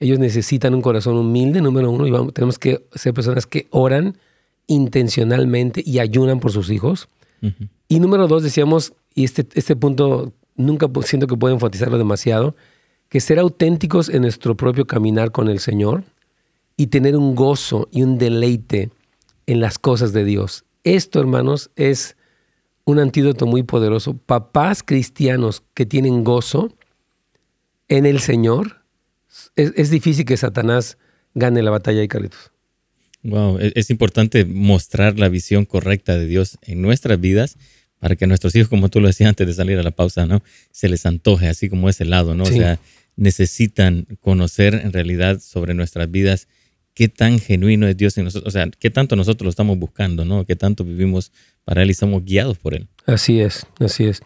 ellos 0.00 0.18
necesitan 0.18 0.74
un 0.74 0.82
corazón 0.82 1.16
humilde, 1.16 1.60
número 1.60 1.90
uno, 1.90 2.06
y 2.06 2.10
vamos, 2.10 2.34
tenemos 2.34 2.58
que 2.58 2.84
ser 2.94 3.14
personas 3.14 3.46
que 3.46 3.68
oran 3.70 4.18
intencionalmente 4.66 5.82
y 5.84 6.00
ayunan 6.00 6.40
por 6.40 6.52
sus 6.52 6.70
hijos. 6.70 7.08
Y 7.88 8.00
número 8.00 8.26
dos, 8.26 8.42
decíamos, 8.42 8.92
y 9.14 9.24
este, 9.24 9.46
este 9.54 9.76
punto 9.76 10.32
nunca 10.56 10.88
siento 11.02 11.26
que 11.26 11.36
puedo 11.36 11.54
enfatizarlo 11.54 11.98
demasiado, 11.98 12.56
que 13.08 13.20
ser 13.20 13.38
auténticos 13.38 14.08
en 14.08 14.22
nuestro 14.22 14.56
propio 14.56 14.86
caminar 14.86 15.30
con 15.30 15.48
el 15.48 15.60
Señor 15.60 16.04
y 16.76 16.88
tener 16.88 17.16
un 17.16 17.34
gozo 17.34 17.88
y 17.90 18.02
un 18.02 18.18
deleite 18.18 18.90
en 19.46 19.60
las 19.60 19.78
cosas 19.78 20.12
de 20.12 20.24
Dios. 20.24 20.64
Esto, 20.84 21.20
hermanos, 21.20 21.70
es 21.76 22.16
un 22.84 22.98
antídoto 22.98 23.46
muy 23.46 23.62
poderoso. 23.62 24.16
Papás 24.16 24.82
cristianos 24.82 25.62
que 25.74 25.86
tienen 25.86 26.24
gozo 26.24 26.72
en 27.88 28.06
el 28.06 28.20
Señor 28.20 28.82
es, 29.54 29.90
difícil 29.90 30.24
que 30.24 30.36
Satanás 30.36 30.98
gane 31.34 31.62
la 31.62 31.70
batalla 31.70 32.00
ahí, 32.00 32.08
Carlitos. 32.08 32.52
Wow, 33.26 33.58
e, 33.58 33.72
es, 33.74 33.90
importante 33.90 34.44
mostrar 34.44 35.18
la 35.18 35.28
visión 35.28 35.64
correcta 35.64 36.16
de 36.16 36.26
Dios 36.26 36.58
en 36.62 36.82
nuestras 36.82 37.20
vidas 37.20 37.56
para 37.98 38.16
que 38.16 38.26
nuestros 38.26 38.54
hijos, 38.54 38.68
como 38.68 38.88
tú 38.88 39.00
lo 39.00 39.08
decías 39.08 39.28
antes 39.28 39.46
de 39.46 39.54
salir 39.54 39.78
a 39.78 39.82
la 39.82 39.90
pausa, 39.90 40.26
¿no? 40.26 40.42
Se 40.70 40.88
les 40.88 41.06
antoje, 41.06 41.48
así 41.48 41.68
como 41.68 41.88
ese 41.88 42.04
lado, 42.04 42.34
¿no? 42.34 42.44
O 42.44 42.46
sea, 42.46 42.78
necesitan 43.16 44.06
conocer 44.20 44.74
en 44.74 44.92
realidad 44.92 45.40
sobre 45.40 45.74
nuestras 45.74 46.10
vidas 46.10 46.48
qué 46.96 47.08
tan 47.08 47.38
genuino 47.38 47.86
es 47.86 47.96
Dios 47.96 48.16
en 48.16 48.24
nosotros, 48.24 48.48
o 48.48 48.50
sea, 48.50 48.70
qué 48.78 48.90
tanto 48.90 49.16
nosotros 49.16 49.44
lo 49.44 49.50
estamos 49.50 49.78
buscando, 49.78 50.24
¿no? 50.24 50.46
Qué 50.46 50.56
tanto 50.56 50.82
vivimos 50.82 51.30
para 51.64 51.82
Él 51.82 51.90
y 51.90 51.94
somos 51.94 52.24
guiados 52.24 52.56
por 52.58 52.74
Él. 52.74 52.88
Así 53.04 53.40
es, 53.40 53.66
así 53.80 54.04
es. 54.04 54.22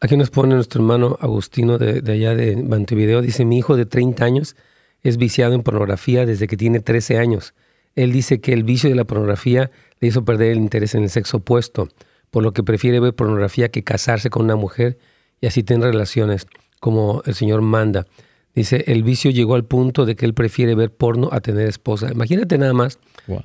Aquí 0.00 0.18
nos 0.18 0.28
pone 0.28 0.54
nuestro 0.54 0.82
hermano 0.82 1.16
Agustino 1.20 1.78
de, 1.78 2.02
allá 2.12 2.34
de 2.34 2.56
Montevideo. 2.56 3.22
Dice, 3.22 3.46
mi 3.46 3.56
hijo 3.56 3.76
de 3.76 3.86
30 3.86 4.24
años 4.24 4.56
es 5.02 5.16
viciado 5.16 5.54
en 5.54 5.62
pornografía 5.62 6.26
desde 6.26 6.48
que 6.48 6.58
tiene 6.58 6.80
13 6.80 7.16
años. 7.16 7.54
Él 7.94 8.12
dice 8.12 8.40
que 8.40 8.52
el 8.52 8.64
vicio 8.64 8.88
de 8.88 8.96
la 8.96 9.04
pornografía 9.04 9.70
le 10.00 10.08
hizo 10.08 10.24
perder 10.24 10.52
el 10.52 10.58
interés 10.58 10.94
en 10.94 11.02
el 11.02 11.10
sexo 11.10 11.38
opuesto, 11.38 11.88
por 12.30 12.42
lo 12.42 12.52
que 12.52 12.62
prefiere 12.62 13.00
ver 13.00 13.14
pornografía 13.14 13.70
que 13.70 13.84
casarse 13.84 14.30
con 14.30 14.44
una 14.44 14.56
mujer 14.56 14.98
y 15.40 15.46
así 15.46 15.62
tener 15.62 15.90
relaciones, 15.90 16.46
como 16.80 17.22
el 17.26 17.34
Señor 17.34 17.60
manda. 17.60 18.06
Dice, 18.54 18.84
el 18.86 19.02
vicio 19.02 19.30
llegó 19.30 19.54
al 19.54 19.64
punto 19.64 20.04
de 20.04 20.14
que 20.16 20.26
él 20.26 20.34
prefiere 20.34 20.74
ver 20.74 20.92
porno 20.92 21.28
a 21.32 21.40
tener 21.40 21.68
esposa. 21.68 22.10
Imagínate 22.10 22.58
nada 22.58 22.74
más, 22.74 22.98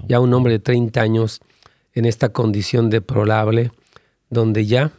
ya 0.08 0.20
un 0.20 0.34
hombre 0.34 0.54
de 0.54 0.60
30 0.60 1.00
años 1.02 1.40
en 1.94 2.06
esta 2.06 2.30
condición 2.30 2.90
deplorable, 2.90 3.72
donde 4.30 4.66
ya, 4.66 4.92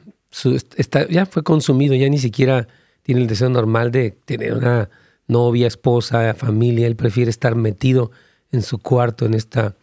está, 0.77 1.07
ya 1.09 1.27
fue 1.27 1.43
consumido, 1.43 1.95
ya 1.95 2.09
ni 2.09 2.19
siquiera 2.19 2.69
tiene 3.03 3.21
el 3.21 3.27
deseo 3.27 3.49
normal 3.51 3.91
de 3.91 4.11
tener 4.11 4.55
una 4.55 4.91
novia, 5.27 5.67
esposa, 5.67 6.35
familia. 6.35 6.87
Él 6.87 6.97
prefiere 6.97 7.31
estar 7.31 7.55
metido 7.55 8.11
en 8.53 8.63
su 8.63 8.79
cuarto, 8.79 9.27
en 9.27 9.35
esta... 9.35 9.75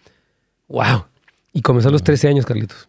¡Wow! 0.68 1.06
Y 1.54 1.62
comenzó 1.62 1.90
a 1.90 1.92
los 1.92 2.04
13 2.04 2.28
años, 2.28 2.46
Carlitos. 2.46 2.88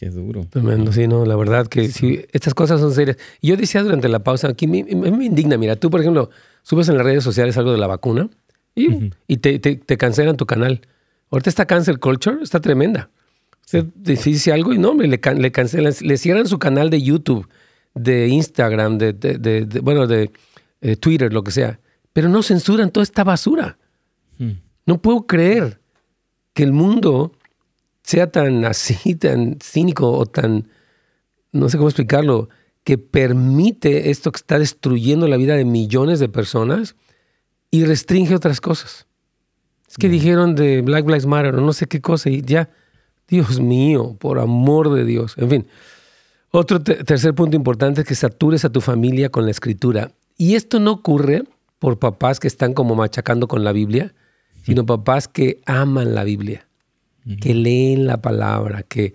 Qué 0.00 0.08
duro. 0.08 0.46
Tremendo, 0.48 0.92
sí, 0.92 1.06
no, 1.06 1.26
la 1.26 1.36
verdad 1.36 1.66
que 1.66 1.88
sí, 1.88 2.24
estas 2.32 2.54
cosas 2.54 2.80
son 2.80 2.94
serias. 2.94 3.18
Yo 3.42 3.54
decía 3.58 3.82
durante 3.82 4.08
la 4.08 4.20
pausa, 4.20 4.48
aquí 4.48 4.66
me, 4.66 4.82
me, 4.82 5.24
indigna, 5.26 5.58
mira, 5.58 5.76
tú 5.76 5.90
por 5.90 6.00
ejemplo, 6.00 6.30
subes 6.62 6.88
en 6.88 6.96
las 6.96 7.04
redes 7.04 7.22
sociales 7.22 7.58
algo 7.58 7.70
de 7.70 7.76
la 7.76 7.86
vacuna 7.86 8.30
y, 8.74 9.10
y 9.26 9.36
te, 9.36 9.58
te, 9.58 9.96
cancelan 9.98 10.38
tu 10.38 10.46
canal. 10.46 10.80
Ahorita 11.30 11.50
esta 11.50 11.66
cancel 11.66 11.98
culture 12.00 12.38
está 12.42 12.60
tremenda. 12.60 13.10
Usted 13.66 13.84
dice 13.94 14.52
algo 14.52 14.72
y 14.72 14.78
no, 14.78 14.94
le, 14.94 15.06
le 15.08 15.52
cancelan, 15.52 15.92
le 16.00 16.16
cierran 16.16 16.46
su 16.48 16.58
canal 16.58 16.88
de 16.88 17.02
YouTube, 17.02 17.46
de 17.92 18.28
Instagram, 18.28 18.96
de, 18.96 19.12
de, 19.12 19.80
bueno, 19.82 20.06
de 20.06 20.30
eh, 20.80 20.96
Twitter, 20.96 21.30
lo 21.30 21.44
que 21.44 21.50
sea. 21.50 21.78
Pero 22.14 22.30
no 22.30 22.42
censuran 22.42 22.90
toda 22.90 23.04
esta 23.04 23.22
basura. 23.22 23.76
Hmm. 24.40 24.62
No 24.86 25.00
puedo 25.00 25.26
creer 25.26 25.80
que 26.54 26.64
el 26.64 26.72
mundo 26.72 27.32
sea 28.02 28.32
tan 28.32 28.64
así, 28.64 29.14
tan 29.14 29.58
cínico 29.62 30.10
o 30.10 30.26
tan, 30.26 30.68
no 31.52 31.68
sé 31.68 31.76
cómo 31.76 31.88
explicarlo, 31.88 32.48
que 32.82 32.98
permite 32.98 34.10
esto 34.10 34.32
que 34.32 34.38
está 34.38 34.58
destruyendo 34.58 35.28
la 35.28 35.36
vida 35.36 35.54
de 35.54 35.64
millones 35.64 36.18
de 36.18 36.28
personas 36.28 36.96
y 37.70 37.84
restringe 37.84 38.34
otras 38.34 38.60
cosas. 38.60 39.06
Es 39.88 39.96
que 39.96 40.08
mm. 40.08 40.12
dijeron 40.12 40.54
de 40.54 40.80
Black 40.80 41.06
Lives 41.06 41.26
Matter 41.26 41.54
o 41.54 41.60
no 41.60 41.72
sé 41.72 41.86
qué 41.86 42.00
cosa 42.00 42.30
y 42.30 42.42
ya, 42.42 42.70
Dios 43.28 43.60
mío, 43.60 44.16
por 44.18 44.38
amor 44.38 44.92
de 44.94 45.04
Dios. 45.04 45.34
En 45.36 45.50
fin, 45.50 45.66
otro 46.50 46.82
tercer 46.82 47.34
punto 47.34 47.56
importante 47.56 48.00
es 48.00 48.06
que 48.06 48.14
satures 48.14 48.64
a 48.64 48.72
tu 48.72 48.80
familia 48.80 49.28
con 49.28 49.44
la 49.44 49.50
escritura. 49.50 50.12
Y 50.36 50.54
esto 50.54 50.80
no 50.80 50.92
ocurre 50.92 51.44
por 51.78 51.98
papás 51.98 52.40
que 52.40 52.48
están 52.48 52.72
como 52.72 52.94
machacando 52.94 53.46
con 53.46 53.62
la 53.62 53.72
Biblia, 53.72 54.14
sino 54.62 54.86
papás 54.86 55.28
que 55.28 55.60
aman 55.66 56.14
la 56.14 56.24
Biblia 56.24 56.66
que 57.40 57.54
leen 57.54 58.06
la 58.06 58.20
palabra, 58.20 58.82
que, 58.82 59.14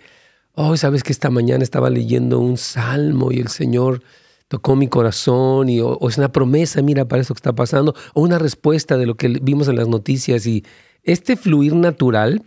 oh, 0.54 0.78
sabes 0.78 1.04
que 1.04 1.12
esta 1.12 1.30
mañana 1.30 1.64
estaba 1.64 1.90
leyendo 1.90 2.40
un 2.40 2.58
salmo 2.58 3.32
y 3.32 3.40
el 3.40 3.48
Señor 3.48 4.04
tocó 4.48 4.76
mi 4.76 4.88
corazón 4.88 5.70
y 5.70 5.82
o, 5.82 5.98
es 6.08 6.18
una 6.18 6.32
promesa, 6.32 6.82
mira, 6.82 7.08
para 7.08 7.22
esto 7.22 7.34
que 7.34 7.40
está 7.40 7.54
pasando, 7.54 7.96
o 8.14 8.22
una 8.22 8.40
respuesta 8.40 8.98
de 8.98 9.06
lo 9.06 9.16
que 9.16 9.28
vimos 9.42 9.68
en 9.68 9.78
las 9.78 9.88
noticias 9.88 10.46
y 10.46 10.64
este 11.04 11.36
fluir 11.36 11.74
natural 11.76 12.44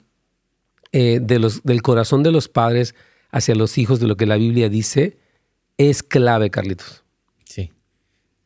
eh, 0.93 1.21
de 1.21 1.39
los, 1.39 1.63
del 1.65 1.83
corazón 1.83 2.23
de 2.23 2.33
los 2.33 2.49
padres 2.49 2.95
hacia 3.31 3.55
los 3.55 3.77
hijos 3.79 4.01
de 4.01 4.07
lo 4.07 4.17
que 4.17 4.27
la 4.27 4.37
Biblia 4.37 4.69
dice 4.69 5.19
es 5.77 6.03
clave, 6.03 6.51
Carlitos. 6.51 7.05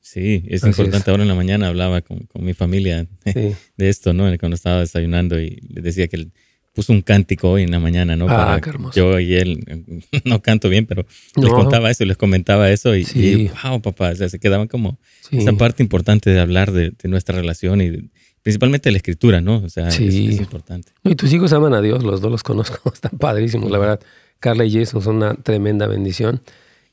Sí, 0.02 0.40
sí, 0.40 0.44
es 0.48 0.64
importante. 0.64 1.10
Ahora 1.10 1.22
en 1.22 1.28
la 1.28 1.34
mañana 1.34 1.68
hablaba 1.68 2.02
con, 2.02 2.28
mi 2.34 2.52
familia 2.52 3.06
de 3.24 3.88
esto, 3.88 4.12
¿no? 4.12 4.24
Cuando 4.38 4.56
estaba 4.56 4.80
desayunando 4.80 5.40
y 5.40 5.60
le 5.68 5.80
decía 5.80 6.08
que 6.08 6.16
el, 6.16 6.32
puso 6.74 6.92
un 6.92 7.02
cántico 7.02 7.50
hoy 7.50 7.62
en 7.62 7.70
la 7.70 7.78
mañana, 7.78 8.16
¿no? 8.16 8.26
Ah, 8.28 8.58
qué 8.62 8.70
hermoso. 8.70 8.96
Yo 8.96 9.20
y 9.20 9.34
él, 9.34 9.64
no 10.24 10.42
canto 10.42 10.68
bien, 10.68 10.86
pero 10.86 11.06
les 11.36 11.50
contaba 11.50 11.90
eso, 11.90 12.04
les 12.04 12.16
comentaba 12.16 12.70
eso 12.70 12.96
y, 12.96 13.50
wow, 13.62 13.80
papá, 13.80 14.10
o 14.10 14.16
sea, 14.16 14.28
se 14.28 14.38
quedaban 14.38 14.68
como 14.68 14.98
esa 15.30 15.52
parte 15.52 15.82
importante 15.82 16.30
de 16.30 16.40
hablar 16.40 16.72
de, 16.72 16.92
nuestra 17.04 17.36
relación 17.36 17.80
y 17.80 18.10
principalmente 18.42 18.88
de 18.88 18.92
la 18.92 18.96
escritura, 18.98 19.40
¿no? 19.40 19.62
O 19.62 19.68
sea, 19.68 19.88
es, 19.88 20.00
importante. 20.00 20.92
Y 21.04 21.14
tus 21.14 21.32
hijos 21.32 21.52
aman 21.52 21.74
a 21.74 21.80
Dios, 21.80 22.02
los 22.02 22.20
dos 22.20 22.30
los 22.30 22.42
conozco, 22.42 22.90
están 22.94 23.18
padrísimos, 23.18 23.70
la 23.70 23.78
verdad. 23.78 24.00
Carla 24.40 24.64
y 24.64 24.72
Jason 24.72 25.02
son 25.02 25.16
una 25.16 25.34
tremenda 25.34 25.86
bendición 25.86 26.42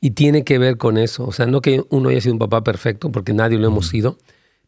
y 0.02 0.12
tiene 0.12 0.44
que 0.44 0.58
ver 0.58 0.78
con 0.78 0.98
eso, 0.98 1.26
o 1.26 1.32
sea, 1.32 1.46
no 1.46 1.62
que 1.62 1.84
uno 1.90 2.10
haya 2.10 2.22
sido 2.22 2.34
un 2.34 2.40
papá 2.40 2.64
perfecto, 2.64 3.12
porque 3.12 3.34
nadie 3.34 3.58
lo 3.58 3.68
hemos 3.68 3.88
sido, 3.88 4.18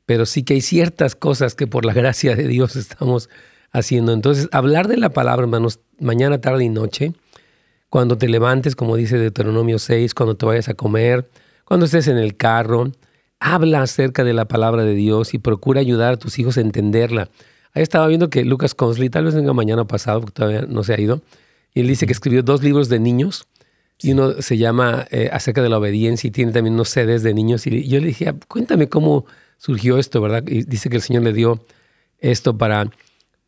pero 0.06 0.26
sí 0.26 0.44
que 0.44 0.56
hay 0.56 0.62
ciertas 0.62 1.16
cosas 1.16 1.56
que 1.56 1.68
por 1.68 1.86
la 1.86 1.94
gracia 1.94 2.36
de 2.36 2.48
Dios 2.48 2.76
estamos 2.76 3.30
haciendo. 3.72 4.12
Entonces, 4.14 4.50
hablar 4.52 4.88
de 4.88 4.98
la 4.98 5.12
palabra, 5.12 5.44
hermanos, 5.44 5.80
mañana, 6.00 6.42
tarde 6.42 6.66
y 6.66 6.70
noche, 6.70 7.14
cuando 7.90 8.18
te 8.18 8.28
levantes, 8.28 8.76
como 8.76 8.96
dice 8.96 9.18
Deuteronomio 9.18 9.80
6, 9.80 10.14
cuando 10.14 10.36
te 10.36 10.46
vayas 10.46 10.70
a 10.70 10.74
comer, 10.74 11.30
cuando 11.66 11.86
estés 11.86 12.08
en 12.08 12.18
el 12.18 12.36
carro, 12.36 12.92
habla 13.40 13.82
acerca 13.82 14.24
de 14.24 14.34
la 14.34 14.46
palabra 14.46 14.84
de 14.84 14.94
Dios 14.94 15.34
y 15.34 15.40
procura 15.40 15.82
ayudar 15.82 16.14
a 16.14 16.18
tus 16.18 16.40
hijos 16.40 16.58
a 16.58 16.62
entenderla. 16.62 17.30
Ahí 17.74 17.84
estaba 17.84 18.08
viendo 18.08 18.30
que 18.30 18.44
Lucas 18.44 18.76
Consley, 18.76 19.10
tal 19.10 19.26
vez 19.26 19.36
venga 19.36 19.54
mañana 19.54 19.86
pasado, 19.86 20.22
porque 20.22 20.34
todavía 20.34 20.62
no 20.68 20.84
se 20.84 20.94
ha 20.94 21.00
ido, 21.00 21.22
y 21.74 21.82
él 21.82 21.88
dice 21.88 22.06
que 22.06 22.12
escribió 22.14 22.44
dos 22.44 22.62
libros 22.64 22.90
de 22.90 23.00
niños, 23.00 23.48
y 24.02 24.14
uno 24.14 24.42
se 24.42 24.58
llama 24.58 25.08
eh, 25.12 25.30
acerca 25.32 25.62
de 25.62 25.70
la 25.70 25.78
obediencia 25.78 26.28
y 26.28 26.32
tiene 26.32 26.52
también 26.52 26.74
unos 26.74 26.90
CDs 26.90 27.24
de 27.24 27.34
niños. 27.34 27.66
Y 27.68 27.88
yo 27.88 28.00
le 28.00 28.08
dije, 28.08 28.30
ah, 28.30 28.36
cuéntame 28.48 28.90
cómo 28.90 29.26
surgió 29.58 29.98
esto, 29.98 30.22
¿verdad? 30.22 30.44
Y 30.48 30.64
dice 30.64 30.90
que 30.90 30.98
el 30.98 31.02
Señor 31.02 31.24
le 31.24 31.34
dio 31.34 31.64
esto 32.20 32.58
para 32.58 32.90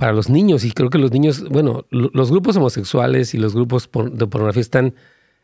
para 0.04 0.14
los 0.14 0.30
niños. 0.30 0.66
Y 0.66 0.72
creo 0.72 0.90
que 0.90 0.98
los 0.98 1.12
niños, 1.12 1.48
bueno, 1.50 1.86
los 1.90 2.32
grupos 2.32 2.58
homosexuales 2.58 3.34
y 3.34 3.38
los 3.38 3.54
grupos 3.54 3.90
de 4.12 4.28
pornografía 4.28 4.62
están 4.62 4.96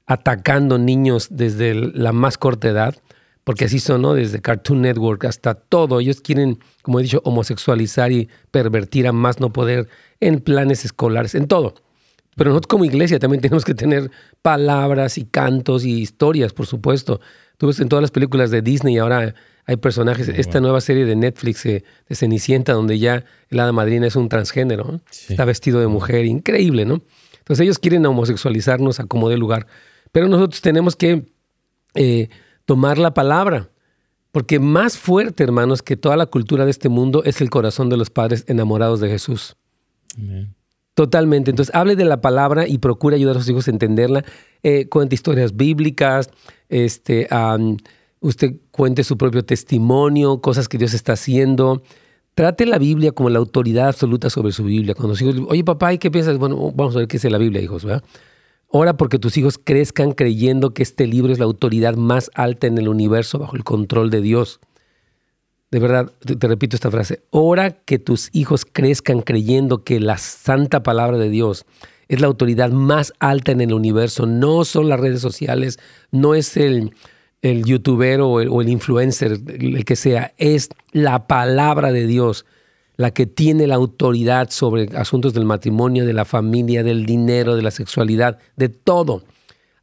atacando 0.06 0.78
niños 0.78 1.28
desde 1.32 1.76
la 1.76 2.12
más 2.12 2.38
corta 2.38 2.68
edad, 2.68 2.96
porque 3.44 3.66
así 3.66 3.80
son, 3.80 4.02
¿no? 4.02 4.14
Desde 4.16 4.42
Cartoon 4.42 4.82
Network 4.82 5.26
hasta 5.26 5.54
todo. 5.54 6.00
Ellos 6.00 6.22
quieren, 6.22 6.60
como 6.82 7.00
he 7.00 7.04
dicho, 7.04 7.22
homosexualizar 7.24 8.12
y 8.12 8.28
pervertir 8.52 9.08
a 9.08 9.12
más 9.12 9.40
no 9.40 9.54
poder 9.54 9.88
en 10.20 10.42
planes 10.42 10.84
escolares, 10.84 11.36
en 11.36 11.48
todo. 11.48 11.76
Pero 12.40 12.52
nosotros 12.52 12.68
como 12.68 12.86
iglesia 12.86 13.20
también 13.20 13.42
tenemos 13.42 13.66
que 13.66 13.76
tener 13.76 14.10
palabras 14.42 15.18
y 15.18 15.26
cantos 15.26 15.84
y 15.84 16.00
historias, 16.00 16.54
por 16.54 16.66
supuesto. 16.66 17.20
Tú 17.58 17.68
ves 17.68 17.82
en 17.82 17.90
todas 17.90 18.02
las 18.02 18.12
películas 18.12 18.50
de 18.50 18.62
Disney 18.62 18.98
ahora 18.98 19.36
hay 19.66 19.76
personajes, 19.76 20.30
esta 20.30 20.62
nueva 20.62 20.82
serie 20.82 21.06
de 21.06 21.16
Netflix 21.16 21.64
eh, 21.68 21.84
de 22.08 22.16
Cenicienta, 22.16 22.74
donde 22.74 22.98
ya 22.98 23.26
el 23.50 23.60
hada 23.60 23.72
madrina 23.72 24.08
es 24.08 24.16
un 24.16 24.28
transgénero, 24.28 25.00
está 25.12 25.46
vestido 25.46 25.80
de 25.80 25.86
mujer, 25.86 26.26
increíble, 26.26 26.86
¿no? 26.86 27.04
Entonces 27.38 27.66
ellos 27.66 27.78
quieren 27.78 28.04
homosexualizarnos 28.08 29.00
a 29.00 29.04
como 29.04 29.30
de 29.30 29.38
lugar, 29.38 29.68
pero 30.12 30.28
nosotros 30.28 30.62
tenemos 30.62 30.96
que 30.96 31.26
eh, 31.94 32.30
tomar 32.66 32.98
la 32.98 33.14
palabra, 33.14 33.70
porque 34.32 34.60
más 34.60 34.98
fuerte, 34.98 35.44
hermanos, 35.44 35.84
que 35.84 35.98
toda 35.98 36.18
la 36.18 36.26
cultura 36.26 36.66
de 36.66 36.72
este 36.72 36.90
mundo 36.90 37.22
es 37.24 37.40
el 37.40 37.52
corazón 37.52 37.90
de 37.90 37.98
los 37.98 38.10
padres 38.10 38.46
enamorados 38.48 39.00
de 39.02 39.10
Jesús. 39.10 39.56
Totalmente. 41.00 41.50
Entonces, 41.50 41.74
hable 41.74 41.96
de 41.96 42.04
la 42.04 42.20
palabra 42.20 42.68
y 42.68 42.80
procure 42.80 43.16
ayudar 43.16 43.38
a 43.38 43.40
sus 43.40 43.48
hijos 43.48 43.70
a 43.70 43.72
entenderla. 43.72 44.26
Eh, 44.64 44.90
cuente 44.90 45.16
historias 45.16 45.56
bíblicas, 45.56 46.30
este, 46.68 47.26
usted 48.20 48.56
cuente 48.72 49.06
su 49.06 49.18
propio 49.18 49.46
testimonio, 49.46 50.42
cosas 50.42 50.68
que 50.68 50.78
Dios 50.78 50.94
está 50.94 51.14
haciendo. 51.14 51.84
Trate 52.36 52.66
la 52.66 52.78
Biblia 52.80 53.14
como 53.14 53.30
la 53.30 53.40
autoridad 53.40 53.88
absoluta 53.88 54.30
sobre 54.30 54.52
su 54.52 54.66
Biblia. 54.66 54.94
Cuando 54.94 55.14
los 55.14 55.22
hijos, 55.22 55.36
oye 55.48 55.64
papá, 55.64 55.94
¿y 55.94 56.00
qué 56.00 56.12
piensas? 56.12 56.38
Bueno, 56.38 56.74
vamos 56.76 56.98
a 56.98 57.00
ver 57.00 57.08
qué 57.08 57.16
es 57.16 57.24
la 57.24 57.38
Biblia, 57.38 57.62
hijos, 57.62 57.86
¿verdad? 57.86 58.04
Ora 58.68 58.98
porque 58.98 59.20
tus 59.20 59.38
hijos 59.38 59.58
crezcan 59.58 60.12
creyendo 60.12 60.74
que 60.74 60.84
este 60.84 61.08
libro 61.08 61.32
es 61.32 61.40
la 61.40 61.46
autoridad 61.46 61.96
más 61.96 62.30
alta 62.34 62.68
en 62.68 62.78
el 62.78 62.90
universo 62.90 63.40
bajo 63.40 63.56
el 63.56 63.64
control 63.64 64.10
de 64.10 64.20
Dios. 64.20 64.60
De 65.72 65.80
verdad, 65.80 66.12
te, 66.20 66.48
repito 66.48 66.76
esta 66.76 66.90
frase. 66.90 67.22
Ora 67.30 67.72
que 67.72 68.00
tus 68.00 68.30
hijos 68.34 68.66
crezcan 68.66 69.22
creyendo 69.22 69.84
que 69.84 70.00
la 70.00 70.18
santa 70.18 70.82
palabra 70.82 71.18
de 71.18 71.30
Dios 71.30 71.66
es 72.08 72.22
la 72.22 72.28
autoridad 72.28 72.72
más 72.72 73.14
alta 73.20 73.52
en 73.52 73.62
el 73.62 73.74
universo. 73.74 74.26
No 74.26 74.66
son 74.66 74.90
las 74.90 75.00
redes 75.00 75.22
sociales, 75.22 75.78
no 76.12 76.34
es 76.34 76.58
el, 76.58 76.94
el 77.44 77.66
youtuber 77.66 78.22
o 78.22 78.42
el, 78.62 78.70
influencer, 78.70 79.40
el 79.48 79.86
que 79.86 79.96
sea, 79.96 80.34
es 80.38 80.70
la 80.92 81.28
palabra 81.28 81.92
de 81.92 82.08
Dios 82.08 82.46
la 82.98 83.12
que 83.12 83.26
tiene 83.26 83.66
la 83.66 83.76
autoridad 83.76 84.50
sobre 84.50 84.90
asuntos 84.98 85.34
del 85.34 85.46
matrimonio, 85.46 86.06
de 86.06 86.12
la 86.12 86.26
familia, 86.26 86.84
del 86.84 87.06
dinero, 87.06 87.56
de 87.56 87.62
la 87.62 87.72
sexualidad, 87.72 88.40
de 88.58 88.68
todo. 88.68 89.24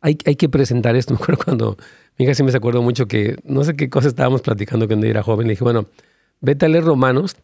Hay, 0.02 0.18
hay 0.26 0.36
que 0.36 0.50
presentar 0.50 0.96
esto. 0.96 1.14
Me 1.18 1.22
acuerdo 1.22 1.42
cuando 1.42 1.76
mi 2.18 2.24
hija 2.24 2.34
sí 2.34 2.42
me 2.42 2.50
acuerdo 2.52 2.82
mucho 2.82 3.06
que 3.06 3.36
no 3.44 3.64
sé 3.64 3.76
qué 3.76 3.90
cosa 3.90 4.08
estábamos 4.08 4.42
platicando 4.42 4.86
cuando 4.86 5.06
era 5.06 5.22
joven. 5.22 5.46
Le 5.46 5.52
dije, 5.52 5.64
bueno, 5.64 5.86
vete 6.40 6.66
a 6.66 6.68
leer 6.68 6.84
Romanos 6.84 7.36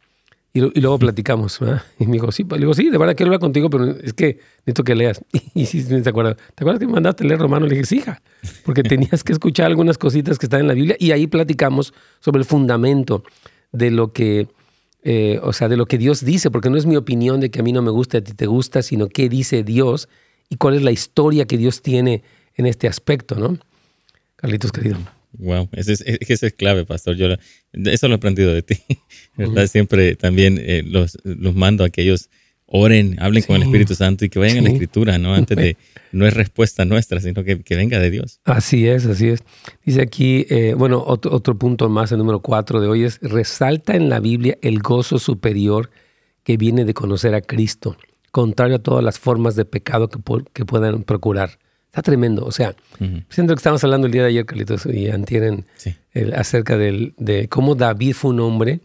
y, 0.54 0.60
luego 0.80 0.98
platicamos. 0.98 1.60
Y 1.98 2.06
me 2.06 2.12
dijo, 2.14 2.30
sí, 2.32 2.44
le 2.50 2.58
digo, 2.58 2.74
sí, 2.74 2.90
de 2.90 2.98
verdad 2.98 3.14
quiero 3.16 3.28
hablar 3.28 3.40
contigo, 3.40 3.70
pero 3.70 3.90
es 3.90 4.12
que 4.12 4.38
necesito 4.60 4.84
que 4.84 4.94
leas. 4.94 5.22
Y, 5.54 5.66
sí, 5.66 5.82
sí, 5.82 6.02
se 6.02 6.08
acuerda. 6.08 6.34
¿Te 6.34 6.64
acuerdas 6.64 6.80
que 6.80 6.86
me 6.86 6.92
mandaste 6.92 7.24
a 7.24 7.26
leer 7.26 7.40
Romano? 7.40 7.66
Le 7.66 7.74
dije, 7.74 7.86
sí, 7.86 7.96
hija, 7.96 8.22
porque 8.64 8.82
tenías 8.82 9.24
que 9.24 9.32
escuchar 9.32 9.66
algunas 9.66 9.98
cositas 9.98 10.38
que 10.38 10.46
están 10.46 10.60
en 10.60 10.68
la 10.68 10.74
Biblia 10.74 10.96
y 10.98 11.12
ahí 11.12 11.26
platicamos 11.26 11.92
sobre 12.20 12.40
el 12.40 12.44
fundamento 12.44 13.22
de 13.72 13.90
lo 13.90 14.12
que 14.12 14.48
eh, 15.04 15.40
o 15.42 15.52
sea, 15.52 15.68
de 15.68 15.76
lo 15.76 15.86
que 15.86 15.98
Dios 15.98 16.24
dice, 16.24 16.50
porque 16.50 16.70
no 16.70 16.76
es 16.76 16.86
mi 16.86 16.96
opinión 16.96 17.40
de 17.40 17.50
que 17.50 17.58
a 17.58 17.62
mí 17.64 17.72
no 17.72 17.82
me 17.82 17.90
gusta, 17.90 18.18
a 18.18 18.20
ti 18.20 18.34
te 18.34 18.46
gusta, 18.46 18.82
sino 18.82 19.08
qué 19.08 19.28
dice 19.28 19.64
Dios 19.64 20.08
y 20.48 20.56
cuál 20.56 20.74
es 20.74 20.82
la 20.82 20.92
historia 20.92 21.44
que 21.46 21.58
Dios 21.58 21.82
tiene 21.82 22.22
en 22.54 22.66
este 22.66 22.86
aspecto, 22.86 23.34
¿no? 23.34 23.58
Carlitos, 24.42 24.72
querido. 24.72 24.98
Wow, 25.38 25.68
ese 25.72 25.92
es, 25.92 26.42
es 26.42 26.52
clave, 26.54 26.84
pastor. 26.84 27.14
Yo 27.14 27.28
eso 27.72 28.08
lo 28.08 28.14
he 28.14 28.16
aprendido 28.16 28.52
de 28.52 28.62
ti. 28.62 28.74
¿verdad? 29.36 29.68
Siempre 29.68 30.16
también 30.16 30.58
eh, 30.60 30.82
los, 30.84 31.16
los 31.22 31.54
mando 31.54 31.84
a 31.84 31.90
que 31.90 32.02
ellos 32.02 32.28
oren, 32.66 33.16
hablen 33.20 33.44
con 33.44 33.54
el 33.54 33.62
Espíritu 33.62 33.94
Santo 33.94 34.24
y 34.24 34.30
que 34.30 34.40
vayan 34.40 34.58
a 34.58 34.62
la 34.62 34.70
Escritura, 34.70 35.16
¿no? 35.16 35.32
Antes 35.32 35.56
de, 35.56 35.76
no 36.12 36.26
es 36.26 36.34
respuesta 36.34 36.84
nuestra, 36.84 37.20
sino 37.20 37.44
que, 37.44 37.62
venga 37.76 38.00
de 38.00 38.10
Dios. 38.10 38.40
Así 38.44 38.88
es, 38.88 39.06
así 39.06 39.28
es. 39.28 39.44
Dice 39.84 40.02
aquí, 40.02 40.44
eh, 40.50 40.74
bueno, 40.76 41.04
otro, 41.06 41.32
otro, 41.32 41.56
punto 41.56 41.88
más, 41.88 42.10
el 42.10 42.18
número 42.18 42.40
cuatro 42.40 42.80
de 42.80 42.88
hoy 42.88 43.04
es, 43.04 43.20
resalta 43.20 43.94
en 43.94 44.08
la 44.08 44.18
Biblia 44.18 44.58
el 44.60 44.80
gozo 44.80 45.20
superior 45.20 45.90
que 46.42 46.56
viene 46.56 46.84
de 46.84 46.94
conocer 46.94 47.36
a 47.36 47.42
Cristo, 47.42 47.96
contrario 48.32 48.74
a 48.74 48.80
todas 48.80 49.04
las 49.04 49.20
formas 49.20 49.54
de 49.54 49.66
pecado 49.66 50.08
que, 50.08 50.18
que 50.52 50.64
puedan 50.64 51.04
procurar. 51.04 51.60
Está 51.92 52.00
tremendo. 52.00 52.46
O 52.46 52.52
sea, 52.52 52.74
siento 53.28 53.54
que 53.54 53.58
estamos 53.58 53.84
hablando 53.84 54.06
el 54.06 54.12
día 54.14 54.22
de 54.22 54.28
ayer, 54.28 54.46
Carlitos, 54.46 54.86
y 54.86 55.10
antieren 55.10 55.66
acerca 56.34 56.78
del, 56.78 57.12
de 57.18 57.48
cómo 57.48 57.74
David 57.74 58.14
fue 58.14 58.30
un 58.30 58.40
hombre 58.40 58.80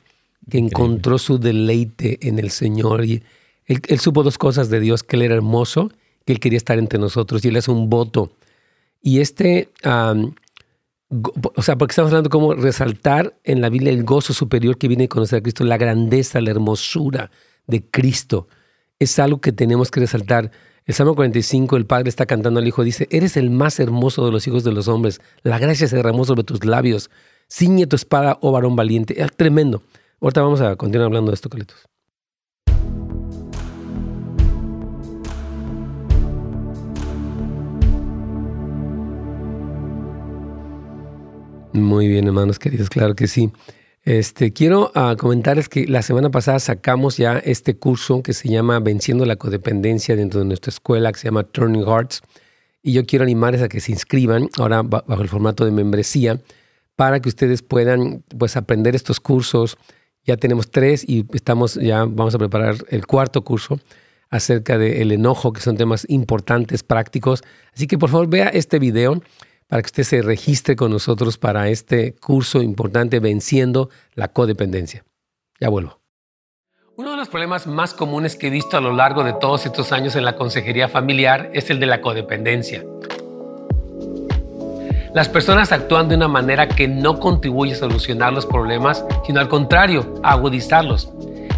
que 0.49 0.57
encontró 0.57 1.17
su 1.17 1.39
deleite 1.39 2.27
en 2.27 2.37
el 2.37 2.51
Señor 2.51 3.05
y 3.05 3.23
él, 3.67 3.99
supo 3.99 4.23
dos 4.23 4.37
cosas 4.37 4.69
de 4.69 4.79
Dios, 4.79 5.03
que 5.03 5.17
Él 5.17 5.23
era 5.23 5.35
hermoso, 5.35 5.91
que 6.25 6.33
Él 6.33 6.39
quería 6.39 6.57
estar 6.57 6.79
entre 6.79 6.99
nosotros 6.99 7.43
y 7.43 7.49
Él 7.49 7.57
hace 7.57 7.71
un 7.71 7.89
voto. 7.89 8.31
Y 9.01 9.19
este, 9.19 9.69
o 9.83 11.61
sea, 11.61 11.77
porque 11.77 11.91
estamos 11.91 12.11
hablando 12.11 12.29
cómo 12.29 12.53
resaltar 12.53 13.37
en 13.43 13.61
la 13.61 13.69
Biblia 13.69 13.91
el 13.91 14.03
gozo 14.03 14.33
superior 14.33 14.77
que 14.77 14.87
viene 14.87 15.03
de 15.03 15.09
conocer 15.09 15.39
a 15.39 15.41
Cristo, 15.41 15.63
la 15.65 15.77
grandeza, 15.77 16.41
la 16.41 16.51
hermosura 16.51 17.29
de 17.67 17.83
Cristo. 17.83 18.47
Es 18.99 19.19
algo 19.19 19.41
que 19.41 19.51
tenemos 19.51 19.91
que 19.91 19.99
resaltar. 19.99 20.51
El 20.87 20.93
Salmo 20.93 21.15
45, 21.15 21.75
el 21.75 21.85
Padre 21.85 22.07
está 22.07 22.25
cantando 22.25 22.61
al 22.61 22.67
Hijo, 22.67 22.81
dice, 22.81 23.09
eres 23.11 23.35
el 23.35 23.49
más 23.49 23.77
hermoso 23.81 24.25
de 24.25 24.31
los 24.31 24.47
hijos 24.47 24.63
de 24.63 24.71
los 24.71 24.87
hombres, 24.87 25.19
la 25.43 25.59
gracia 25.59 25.85
se 25.85 25.97
derramó 25.97 26.23
sobre 26.23 26.45
tus 26.45 26.63
labios, 26.63 27.09
ciñe 27.49 27.87
tu 27.87 27.97
espada, 27.97 28.37
oh 28.39 28.53
varón 28.53 28.77
valiente. 28.77 29.21
Es 29.21 29.35
tremendo. 29.35 29.83
Ahorita 30.21 30.41
vamos 30.41 30.61
a 30.61 30.77
continuar 30.77 31.07
hablando 31.07 31.31
de 31.31 31.35
esto, 31.35 31.49
Carlitos. 31.49 31.89
Muy 41.73 42.07
bien, 42.07 42.27
hermanos 42.27 42.59
queridos, 42.59 42.89
claro 42.89 43.13
que 43.13 43.27
sí. 43.27 43.51
Este, 44.07 44.53
quiero 44.53 44.93
uh, 44.95 45.17
comentarles 45.17 45.67
que 45.67 45.85
la 45.85 46.01
semana 46.01 46.31
pasada 46.31 46.59
sacamos 46.59 47.17
ya 47.17 47.39
este 47.39 47.75
curso 47.75 48.23
que 48.23 48.31
se 48.31 48.47
llama 48.47 48.79
Venciendo 48.79 49.25
la 49.25 49.35
Codependencia 49.35 50.15
dentro 50.15 50.39
de 50.39 50.45
nuestra 50.45 50.69
escuela, 50.69 51.11
que 51.11 51.19
se 51.19 51.25
llama 51.25 51.43
Turning 51.43 51.83
Hearts. 51.83 52.21
Y 52.81 52.93
yo 52.93 53.05
quiero 53.05 53.23
animarles 53.23 53.61
a 53.61 53.67
que 53.67 53.81
se 53.81 53.91
inscriban 53.91 54.47
ahora 54.57 54.81
bajo 54.81 55.21
el 55.21 55.27
formato 55.27 55.65
de 55.65 55.71
membresía 55.71 56.39
para 56.95 57.19
que 57.19 57.27
ustedes 57.27 57.61
puedan 57.63 58.23
pues, 58.37 58.55
aprender 58.55 58.95
estos 58.95 59.19
cursos. 59.19 59.77
Ya 60.23 60.37
tenemos 60.37 60.71
tres 60.71 61.03
y 61.05 61.25
estamos 61.33 61.75
ya 61.75 62.05
vamos 62.05 62.33
a 62.33 62.37
preparar 62.37 62.77
el 62.87 63.05
cuarto 63.05 63.43
curso 63.43 63.77
acerca 64.29 64.77
del 64.77 65.11
enojo, 65.11 65.51
que 65.51 65.59
son 65.59 65.75
temas 65.75 66.05
importantes, 66.07 66.81
prácticos. 66.81 67.43
Así 67.75 67.87
que 67.87 67.97
por 67.97 68.09
favor 68.09 68.29
vea 68.29 68.47
este 68.47 68.79
video 68.79 69.21
para 69.67 69.81
que 69.81 69.87
usted 69.87 70.03
se 70.03 70.21
registre 70.21 70.75
con 70.75 70.91
nosotros 70.91 71.37
para 71.37 71.69
este 71.69 72.15
curso 72.15 72.61
importante 72.61 73.19
Venciendo 73.19 73.89
la 74.15 74.29
Codependencia. 74.29 75.03
Ya 75.59 75.69
vuelvo. 75.69 75.99
Uno 76.95 77.11
de 77.11 77.17
los 77.17 77.29
problemas 77.29 77.67
más 77.67 77.93
comunes 77.93 78.35
que 78.35 78.47
he 78.47 78.49
visto 78.49 78.77
a 78.77 78.81
lo 78.81 78.91
largo 78.91 79.23
de 79.23 79.33
todos 79.33 79.65
estos 79.65 79.91
años 79.91 80.15
en 80.15 80.25
la 80.25 80.35
consejería 80.35 80.87
familiar 80.87 81.51
es 81.53 81.69
el 81.69 81.79
de 81.79 81.85
la 81.85 82.01
codependencia. 82.01 82.83
Las 85.13 85.29
personas 85.29 85.71
actúan 85.71 86.09
de 86.09 86.15
una 86.15 86.27
manera 86.27 86.67
que 86.67 86.87
no 86.87 87.19
contribuye 87.19 87.73
a 87.73 87.77
solucionar 87.77 88.33
los 88.33 88.45
problemas, 88.45 89.05
sino 89.25 89.39
al 89.39 89.47
contrario, 89.47 90.15
a 90.23 90.31
agudizarlos. 90.31 91.11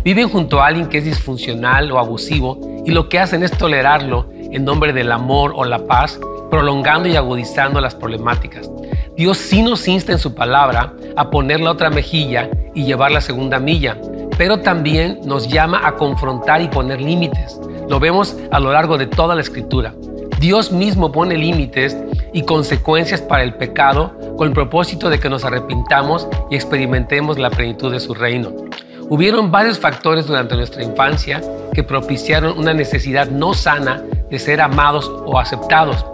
Viven 0.03 0.29
junto 0.29 0.61
a 0.61 0.67
alguien 0.67 0.87
que 0.87 0.99
es 0.99 1.05
disfuncional 1.05 1.91
o 1.91 1.99
abusivo 1.99 2.81
y 2.85 2.91
lo 2.91 3.09
que 3.09 3.19
hacen 3.19 3.43
es 3.43 3.51
tolerarlo 3.51 4.29
en 4.31 4.65
nombre 4.65 4.93
del 4.93 5.11
amor 5.11 5.53
o 5.55 5.65
la 5.65 5.85
paz 5.85 6.19
prolongando 6.49 7.07
y 7.07 7.15
agudizando 7.15 7.79
las 7.79 7.95
problemáticas. 7.95 8.69
Dios 9.15 9.37
sí 9.37 9.61
nos 9.61 9.87
insta 9.87 10.11
en 10.11 10.19
su 10.19 10.33
palabra 10.33 10.93
a 11.15 11.29
poner 11.29 11.59
la 11.59 11.71
otra 11.71 11.89
mejilla 11.89 12.49
y 12.73 12.85
llevar 12.85 13.11
la 13.11 13.21
segunda 13.21 13.59
milla, 13.59 13.97
pero 14.37 14.59
también 14.61 15.19
nos 15.25 15.47
llama 15.47 15.81
a 15.85 15.95
confrontar 15.95 16.61
y 16.61 16.67
poner 16.67 17.01
límites. 17.01 17.59
Lo 17.89 17.99
vemos 17.99 18.37
a 18.51 18.59
lo 18.59 18.71
largo 18.71 18.97
de 18.97 19.07
toda 19.07 19.35
la 19.35 19.41
escritura. 19.41 19.93
Dios 20.39 20.71
mismo 20.71 21.11
pone 21.11 21.37
límites 21.37 21.97
y 22.31 22.43
consecuencias 22.43 23.21
para 23.21 23.43
el 23.43 23.55
pecado 23.55 24.15
con 24.37 24.47
el 24.47 24.53
propósito 24.53 25.09
de 25.09 25.19
que 25.19 25.29
nos 25.29 25.43
arrepintamos 25.43 26.27
y 26.49 26.55
experimentemos 26.55 27.37
la 27.37 27.49
plenitud 27.49 27.91
de 27.91 27.99
su 27.99 28.13
reino. 28.13 28.53
Hubieron 29.09 29.51
varios 29.51 29.79
factores 29.79 30.27
durante 30.27 30.55
nuestra 30.55 30.83
infancia 30.83 31.41
que 31.73 31.83
propiciaron 31.83 32.57
una 32.57 32.73
necesidad 32.73 33.27
no 33.27 33.53
sana 33.53 34.03
de 34.29 34.39
ser 34.39 34.61
amados 34.61 35.11
o 35.25 35.39
aceptados 35.39 36.05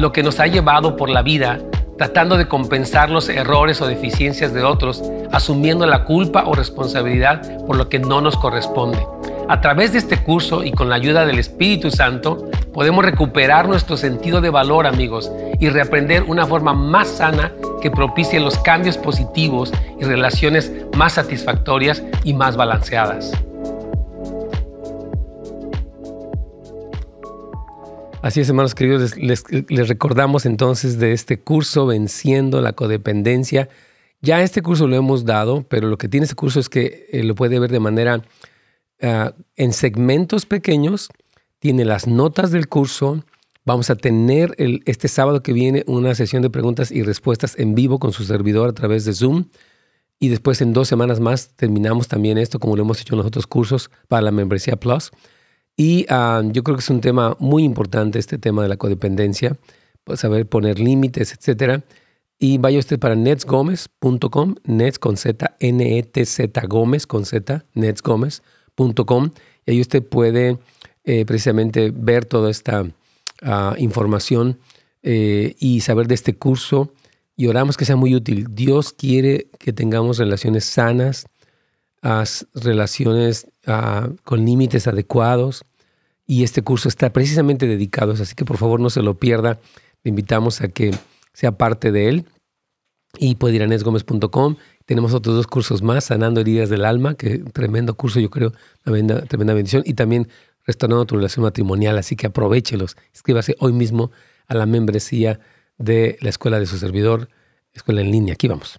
lo 0.00 0.12
que 0.12 0.22
nos 0.22 0.40
ha 0.40 0.46
llevado 0.46 0.96
por 0.96 1.10
la 1.10 1.22
vida 1.22 1.60
tratando 2.00 2.38
de 2.38 2.48
compensar 2.48 3.10
los 3.10 3.28
errores 3.28 3.82
o 3.82 3.86
deficiencias 3.86 4.54
de 4.54 4.64
otros, 4.64 5.02
asumiendo 5.32 5.86
la 5.86 6.04
culpa 6.04 6.44
o 6.46 6.54
responsabilidad 6.54 7.62
por 7.66 7.76
lo 7.76 7.90
que 7.90 7.98
no 7.98 8.22
nos 8.22 8.38
corresponde. 8.38 9.06
A 9.50 9.60
través 9.60 9.92
de 9.92 9.98
este 9.98 10.16
curso 10.16 10.64
y 10.64 10.72
con 10.72 10.88
la 10.88 10.96
ayuda 10.96 11.26
del 11.26 11.38
Espíritu 11.38 11.90
Santo, 11.90 12.48
podemos 12.72 13.04
recuperar 13.04 13.68
nuestro 13.68 13.98
sentido 13.98 14.40
de 14.40 14.48
valor, 14.48 14.86
amigos, 14.86 15.30
y 15.58 15.68
reaprender 15.68 16.22
una 16.22 16.46
forma 16.46 16.72
más 16.72 17.06
sana 17.06 17.52
que 17.82 17.90
propicie 17.90 18.40
los 18.40 18.56
cambios 18.56 18.96
positivos 18.96 19.70
y 20.00 20.04
relaciones 20.04 20.72
más 20.96 21.12
satisfactorias 21.12 22.02
y 22.24 22.32
más 22.32 22.56
balanceadas. 22.56 23.30
Así 28.22 28.40
es, 28.40 28.50
hermanos 28.50 28.74
queridos, 28.74 29.16
les, 29.16 29.44
recordamos 29.88 30.44
entonces 30.44 30.98
de 30.98 31.12
este 31.12 31.40
curso 31.40 31.86
Venciendo 31.86 32.60
la 32.60 32.74
Codependencia. 32.74 33.70
Ya 34.20 34.42
este 34.42 34.60
curso 34.60 34.86
lo 34.86 34.94
hemos 34.94 35.24
dado, 35.24 35.64
pero 35.66 35.88
lo 35.88 35.96
que 35.96 36.06
tiene 36.06 36.24
este 36.24 36.36
curso 36.36 36.60
es 36.60 36.68
que 36.68 37.06
eh, 37.12 37.22
lo 37.24 37.34
puede 37.34 37.58
ver 37.58 37.70
de 37.70 37.80
manera 37.80 38.22
ah, 39.00 39.32
en 39.56 39.72
segmentos 39.72 40.44
pequeños. 40.44 41.08
Tiene 41.60 41.86
las 41.86 42.06
notas 42.06 42.50
del 42.50 42.68
curso. 42.68 43.24
Vamos 43.64 43.88
a 43.88 43.96
tener 43.96 44.54
el, 44.58 44.82
este 44.84 45.08
sábado 45.08 45.42
que 45.42 45.54
viene 45.54 45.82
una 45.86 46.14
sesión 46.14 46.42
de 46.42 46.50
preguntas 46.50 46.90
y 46.90 47.02
respuestas 47.02 47.58
en 47.58 47.74
vivo 47.74 47.98
con 47.98 48.12
su 48.12 48.24
servidor 48.24 48.68
a 48.68 48.74
través 48.74 49.06
de 49.06 49.14
Zoom. 49.14 49.46
Y 50.18 50.28
después 50.28 50.60
en 50.60 50.74
dos 50.74 50.88
semanas 50.88 51.20
más 51.20 51.56
terminamos 51.56 52.06
también 52.06 52.36
esto 52.36 52.58
como 52.58 52.76
lo 52.76 52.82
hemos 52.82 53.00
hecho 53.00 53.14
en 53.14 53.18
los 53.18 53.26
otros 53.26 53.46
cursos 53.46 53.90
para 54.08 54.20
la 54.20 54.30
membresía 54.30 54.76
Plus. 54.76 55.10
Y 55.82 56.04
ah, 56.10 56.42
yo 56.44 56.62
creo 56.62 56.76
que 56.76 56.82
es 56.82 56.90
un 56.90 57.00
tema 57.00 57.38
muy 57.38 57.64
importante 57.64 58.18
este 58.18 58.36
tema 58.36 58.62
de 58.62 58.68
la 58.68 58.76
codependencia, 58.76 59.56
pues 60.04 60.20
saber 60.20 60.46
poner 60.46 60.78
límites, 60.78 61.32
etcétera. 61.32 61.84
Y 62.38 62.58
vaya 62.58 62.78
usted 62.78 62.98
para 62.98 63.14
netsgomez.com, 63.14 64.56
nets 64.64 64.98
con 64.98 65.16
Z, 65.16 65.56
N-E-T-Z 65.58 66.66
Gómez 66.68 67.06
con 67.06 67.24
Z, 67.24 67.64
netsgomez.com. 67.72 69.30
Y 69.64 69.70
ahí 69.70 69.80
usted 69.80 70.02
puede 70.02 70.58
eh, 71.04 71.24
precisamente 71.24 71.90
ver 71.96 72.26
toda 72.26 72.50
esta 72.50 72.84
ah, 73.40 73.74
información 73.78 74.58
eh, 75.02 75.56
y 75.60 75.80
saber 75.80 76.08
de 76.08 76.14
este 76.14 76.36
curso. 76.36 76.92
Y 77.36 77.46
oramos 77.46 77.78
que 77.78 77.86
sea 77.86 77.96
muy 77.96 78.14
útil. 78.14 78.48
Dios 78.50 78.92
quiere 78.92 79.46
que 79.58 79.72
tengamos 79.72 80.18
relaciones 80.18 80.66
sanas, 80.66 81.24
relaciones 82.54 83.46
ah, 83.66 84.10
con 84.24 84.44
límites 84.44 84.86
adecuados, 84.86 85.64
y 86.30 86.44
este 86.44 86.62
curso 86.62 86.88
está 86.88 87.12
precisamente 87.12 87.66
dedicado, 87.66 88.12
así 88.12 88.36
que 88.36 88.44
por 88.44 88.56
favor 88.56 88.78
no 88.78 88.88
se 88.88 89.02
lo 89.02 89.18
pierda. 89.18 89.58
Le 90.04 90.10
invitamos 90.10 90.60
a 90.60 90.68
que 90.68 90.92
sea 91.32 91.58
parte 91.58 91.90
de 91.90 92.08
él 92.08 92.24
y 93.18 93.34
puede 93.34 93.56
ir 93.56 93.64
a 93.64 93.66
nesgomez.com. 93.66 94.54
Tenemos 94.86 95.12
otros 95.12 95.34
dos 95.34 95.48
cursos 95.48 95.82
más, 95.82 96.04
Sanando 96.04 96.40
Heridas 96.40 96.70
del 96.70 96.84
Alma, 96.84 97.14
que 97.14 97.38
tremendo 97.38 97.94
curso, 97.94 98.20
yo 98.20 98.30
creo, 98.30 98.52
una 98.86 99.22
tremenda 99.22 99.54
bendición, 99.54 99.82
y 99.84 99.94
también 99.94 100.28
Restaurando 100.66 101.06
tu 101.06 101.16
relación 101.16 101.42
matrimonial, 101.42 101.98
así 101.98 102.14
que 102.14 102.26
aprovechelos. 102.26 102.96
Escríbase 103.12 103.56
hoy 103.58 103.72
mismo 103.72 104.12
a 104.46 104.54
la 104.54 104.66
membresía 104.66 105.40
de 105.78 106.16
la 106.20 106.28
escuela 106.28 106.60
de 106.60 106.66
su 106.66 106.78
servidor, 106.78 107.28
escuela 107.72 108.02
en 108.02 108.12
línea. 108.12 108.34
Aquí 108.34 108.46
vamos. 108.46 108.78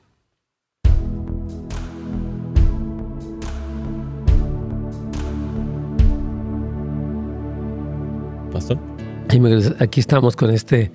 Aquí 9.79 9.99
estamos 9.99 10.35
con 10.35 10.51
este 10.51 10.91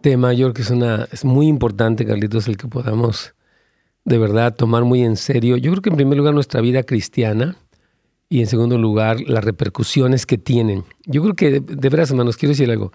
tema, 0.00 0.32
yo 0.32 0.46
creo 0.46 0.54
que 0.54 0.62
es, 0.62 0.70
una, 0.70 1.08
es 1.10 1.24
muy 1.24 1.46
importante, 1.48 2.06
Carlitos, 2.06 2.48
el 2.48 2.56
que 2.56 2.68
podamos 2.68 3.34
de 4.04 4.18
verdad 4.18 4.54
tomar 4.54 4.84
muy 4.84 5.02
en 5.02 5.16
serio, 5.16 5.56
yo 5.56 5.70
creo 5.72 5.82
que 5.82 5.90
en 5.90 5.96
primer 5.96 6.16
lugar 6.18 6.34
nuestra 6.34 6.60
vida 6.60 6.82
cristiana 6.84 7.56
y 8.28 8.40
en 8.40 8.46
segundo 8.46 8.78
lugar 8.78 9.20
las 9.20 9.44
repercusiones 9.44 10.26
que 10.26 10.38
tienen. 10.38 10.84
Yo 11.04 11.22
creo 11.22 11.34
que 11.34 11.50
de, 11.50 11.60
de 11.60 11.88
veras, 11.88 12.10
hermanos, 12.10 12.36
quiero 12.36 12.50
decir 12.50 12.70
algo. 12.70 12.92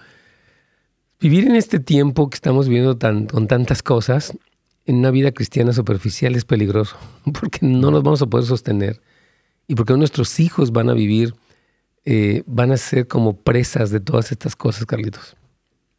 Vivir 1.19 1.47
en 1.47 1.55
este 1.55 1.79
tiempo 1.79 2.29
que 2.29 2.35
estamos 2.35 2.67
viviendo 2.67 2.97
tan, 2.97 3.27
con 3.27 3.47
tantas 3.47 3.83
cosas, 3.83 4.37
en 4.85 4.95
una 4.95 5.11
vida 5.11 5.31
cristiana 5.31 5.73
superficial 5.73 6.35
es 6.35 6.45
peligroso, 6.45 6.95
porque 7.39 7.59
no 7.61 7.91
nos 7.91 8.03
vamos 8.03 8.21
a 8.21 8.27
poder 8.27 8.45
sostener 8.45 9.01
y 9.67 9.75
porque 9.75 9.93
nuestros 9.93 10.39
hijos 10.39 10.71
van 10.71 10.89
a 10.89 10.93
vivir, 10.93 11.35
eh, 12.09 12.43
van 12.45 12.71
a 12.71 12.77
ser 12.77 13.05
como 13.05 13.35
presas 13.35 13.91
de 13.91 13.99
todas 13.99 14.31
estas 14.31 14.55
cosas, 14.55 14.85
Carlitos. 14.85 15.35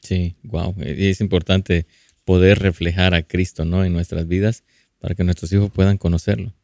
Sí, 0.00 0.36
wow. 0.42 0.74
Y 0.78 1.10
es 1.10 1.20
importante 1.20 1.86
poder 2.24 2.60
reflejar 2.60 3.12
a 3.12 3.22
Cristo 3.22 3.66
¿no? 3.66 3.84
en 3.84 3.92
nuestras 3.92 4.26
vidas 4.26 4.64
para 5.00 5.14
que 5.14 5.22
nuestros 5.22 5.52
hijos 5.52 5.70
puedan 5.70 5.98
conocerlo. 5.98 6.54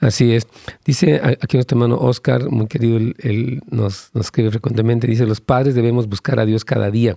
Así 0.00 0.32
es. 0.32 0.48
Dice 0.84 1.20
aquí 1.22 1.56
nuestro 1.56 1.76
hermano 1.76 1.96
Oscar, 1.96 2.50
muy 2.50 2.66
querido, 2.66 2.96
él, 2.96 3.62
nos, 3.70 4.10
nos, 4.14 4.26
escribe 4.26 4.50
frecuentemente, 4.50 5.06
dice, 5.06 5.26
los 5.26 5.40
padres 5.40 5.76
debemos 5.76 6.08
buscar 6.08 6.40
a 6.40 6.44
Dios 6.44 6.64
cada 6.64 6.90
día. 6.90 7.16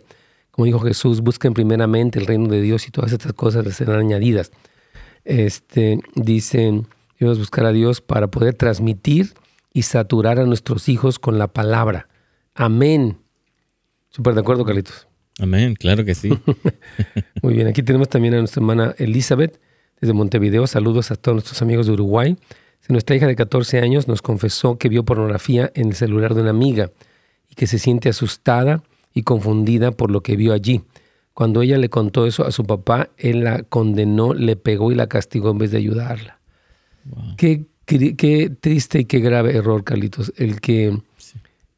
Como 0.51 0.67
dijo 0.67 0.81
Jesús, 0.81 1.21
busquen 1.21 1.55
primeramente 1.55 2.19
el 2.19 2.27
reino 2.27 2.47
de 2.47 2.61
Dios 2.61 2.87
y 2.87 2.91
todas 2.91 3.11
estas 3.11 3.33
cosas 3.33 3.65
les 3.65 3.75
serán 3.77 3.97
añadidas. 3.97 4.51
Este, 5.25 5.99
dicen, 6.13 6.87
debemos 7.19 7.39
buscar 7.39 7.65
a 7.65 7.71
Dios 7.71 8.01
para 8.01 8.27
poder 8.29 8.53
transmitir 8.53 9.33
y 9.73 9.83
saturar 9.83 10.39
a 10.39 10.45
nuestros 10.45 10.89
hijos 10.89 11.19
con 11.19 11.37
la 11.37 11.47
palabra. 11.47 12.07
Amén. 12.55 13.17
Súper 14.09 14.33
de 14.33 14.41
acuerdo, 14.41 14.65
Carlitos. 14.65 15.07
Amén, 15.39 15.75
claro 15.75 16.03
que 16.05 16.15
sí. 16.15 16.29
Muy 17.41 17.53
bien, 17.53 17.67
aquí 17.67 17.81
tenemos 17.83 18.09
también 18.09 18.33
a 18.33 18.39
nuestra 18.39 18.59
hermana 18.59 18.93
Elizabeth 18.97 19.59
desde 19.99 20.13
Montevideo. 20.13 20.67
Saludos 20.67 21.11
a 21.11 21.15
todos 21.15 21.35
nuestros 21.35 21.61
amigos 21.61 21.87
de 21.87 21.93
Uruguay. 21.93 22.37
Nuestra 22.91 23.15
hija 23.15 23.27
de 23.27 23.35
14 23.35 23.79
años 23.79 24.07
nos 24.07 24.21
confesó 24.21 24.77
que 24.77 24.89
vio 24.89 25.05
pornografía 25.05 25.71
en 25.75 25.89
el 25.89 25.95
celular 25.95 26.35
de 26.35 26.41
una 26.41 26.49
amiga 26.49 26.91
y 27.49 27.55
que 27.55 27.65
se 27.65 27.79
siente 27.79 28.09
asustada 28.09 28.83
y 29.13 29.23
confundida 29.23 29.91
por 29.91 30.11
lo 30.11 30.21
que 30.21 30.35
vio 30.35 30.51
allí. 30.51 30.81
Cuando 31.33 31.61
ella 31.61 31.77
le 31.77 31.89
contó 31.89 32.25
eso 32.25 32.45
a 32.45 32.51
su 32.51 32.65
papá, 32.65 33.09
él 33.17 33.45
la 33.45 33.63
condenó, 33.63 34.33
le 34.33 34.57
pegó 34.57 34.91
y 34.91 34.95
la 34.95 35.07
castigó 35.07 35.51
en 35.51 35.57
vez 35.59 35.71
de 35.71 35.77
ayudarla. 35.77 36.39
Qué, 37.37 37.65
qué, 37.85 38.51
triste 38.59 38.99
y 38.99 39.05
qué 39.05 39.19
grave 39.19 39.55
error, 39.55 39.83
Carlitos, 39.83 40.33
el 40.37 40.61
que 40.61 40.99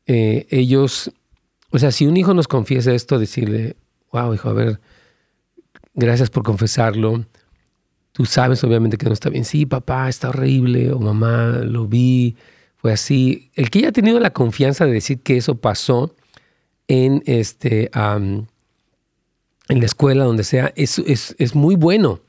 eh, 0.05 0.47
ellos, 0.49 1.11
o 1.71 1.79
sea, 1.79 1.91
si 1.91 2.05
un 2.05 2.17
hijo 2.17 2.33
nos 2.33 2.47
confiesa 2.47 2.93
esto, 2.93 3.19
decirle, 3.19 3.75
wow, 4.11 4.33
hijo, 4.33 4.49
a 4.49 4.53
ver, 4.53 4.79
gracias 5.93 6.29
por 6.29 6.43
confesarlo. 6.43 7.25
Tú 8.11 8.25
sabes 8.25 8.63
obviamente 8.63 8.97
que 8.97 9.07
no 9.07 9.13
está 9.13 9.29
bien. 9.29 9.43
Sí, 9.43 9.65
papá, 9.65 10.07
está 10.07 10.29
horrible, 10.29 10.91
o 10.91 10.99
mamá, 10.99 11.61
lo 11.63 11.87
vi, 11.87 12.35
fue 12.75 12.93
así. 12.93 13.49
El 13.55 13.71
que 13.71 13.79
haya 13.79 13.91
tenido 13.91 14.19
la 14.19 14.31
confianza 14.31 14.85
de 14.85 14.93
decir 14.93 15.21
que 15.21 15.37
eso 15.37 15.55
pasó, 15.55 16.15
en, 16.87 17.23
este, 17.25 17.89
en 17.93 18.47
la 19.67 19.85
escuela, 19.85 20.25
donde 20.25 20.43
sea, 20.43 20.71
es, 20.75 20.99
es, 20.99 21.55
muy 21.55 21.75
bueno. 21.75 22.19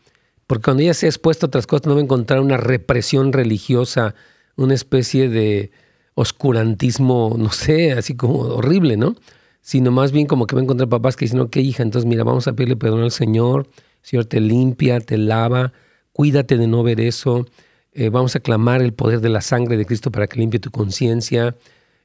Porque 0.46 0.64
cuando 0.64 0.82
ella 0.82 0.94
se 0.94 1.06
ha 1.06 1.08
expuesto 1.08 1.46
a 1.46 1.48
otras 1.48 1.66
cosas, 1.66 1.86
no 1.86 1.94
va 1.94 2.00
a 2.00 2.04
encontrar 2.04 2.40
una 2.40 2.56
represión 2.56 3.32
religiosa, 3.32 4.14
una 4.56 4.74
especie 4.74 5.28
de 5.28 5.70
oscurantismo, 6.14 7.34
no 7.38 7.50
sé, 7.50 7.92
así 7.92 8.14
como 8.14 8.40
horrible, 8.40 8.96
¿no? 8.96 9.16
Sino 9.60 9.90
más 9.90 10.12
bien 10.12 10.26
como 10.26 10.46
que 10.46 10.54
va 10.54 10.60
a 10.60 10.64
encontrar 10.64 10.88
papás 10.88 11.16
que 11.16 11.24
dicen, 11.24 11.40
ok, 11.40 11.56
hija, 11.56 11.82
entonces 11.82 12.08
mira, 12.08 12.24
vamos 12.24 12.46
a 12.46 12.52
pedirle 12.52 12.76
perdón 12.76 13.02
al 13.02 13.10
Señor, 13.10 13.68
el 13.76 14.08
Señor 14.08 14.24
te 14.26 14.40
limpia, 14.40 15.00
te 15.00 15.16
lava, 15.16 15.72
cuídate 16.12 16.56
de 16.56 16.66
no 16.66 16.82
ver 16.82 17.00
eso, 17.00 17.46
eh, 17.92 18.10
vamos 18.10 18.36
a 18.36 18.40
clamar 18.40 18.82
el 18.82 18.92
poder 18.92 19.20
de 19.20 19.30
la 19.30 19.40
sangre 19.40 19.76
de 19.76 19.86
Cristo 19.86 20.10
para 20.10 20.26
que 20.26 20.38
limpie 20.38 20.60
tu 20.60 20.70
conciencia, 20.70 21.56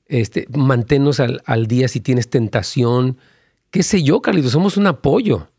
este, 0.07 0.47
manténnos 0.49 1.19
al, 1.19 1.67
día 1.67 1.87
si 1.87 1.99
tienes 1.99 2.29
tentación. 2.29 3.17
¿Qué 3.69 3.83
sé 3.83 4.01
yo, 4.01 4.21
Carlitos? 4.21 4.51
Somos 4.51 4.75
un 4.75 4.87
apoyo. 4.87 5.49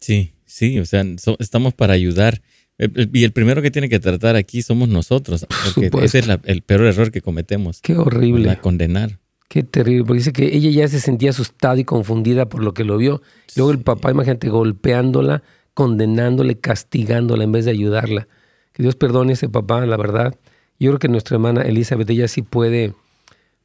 Sí, 0.00 0.32
sí, 0.52 0.78
o 0.78 0.84
sea, 0.84 1.04
estamos 1.38 1.74
para 1.74 1.94
ayudar. 1.94 2.42
Y 2.78 3.24
el 3.24 3.32
primero 3.32 3.62
que 3.62 3.70
tiene 3.70 3.88
que 3.88 4.00
tratar 4.00 4.36
aquí 4.36 4.62
somos 4.62 4.88
nosotros, 4.88 5.46
porque 5.74 5.90
ese 6.04 6.20
es 6.20 6.28
el 6.44 6.62
peor 6.62 6.82
error 6.82 7.10
que 7.10 7.20
cometemos. 7.20 7.80
Qué 7.80 7.96
horrible. 7.96 8.46
La 8.46 8.60
condenar. 8.60 9.18
Qué 9.48 9.62
terrible, 9.62 10.04
porque 10.04 10.18
dice 10.18 10.32
que 10.32 10.56
ella 10.56 10.70
ya 10.70 10.88
se 10.88 10.98
sentía 10.98 11.30
asustada 11.30 11.78
y 11.78 11.84
confundida 11.84 12.48
por 12.48 12.62
lo 12.62 12.72
que 12.74 12.84
lo 12.84 12.96
vio. 12.96 13.20
Luego 13.54 13.70
el 13.70 13.80
papá, 13.80 14.10
imagínate, 14.10 14.48
golpeándola, 14.48 15.42
condenándole, 15.74 16.58
castigándola 16.58 17.44
en 17.44 17.52
vez 17.52 17.66
de 17.66 17.70
ayudarla. 17.70 18.28
Que 18.72 18.82
Dios 18.82 18.96
perdone 18.96 19.32
a 19.32 19.34
ese 19.34 19.48
papá, 19.48 19.84
la 19.84 19.96
verdad. 19.96 20.34
Yo 20.80 20.90
creo 20.90 20.98
que 20.98 21.08
nuestra 21.08 21.36
hermana 21.36 21.62
Elizabeth, 21.62 22.08
ella 22.10 22.28
sí 22.28 22.42
puede 22.42 22.94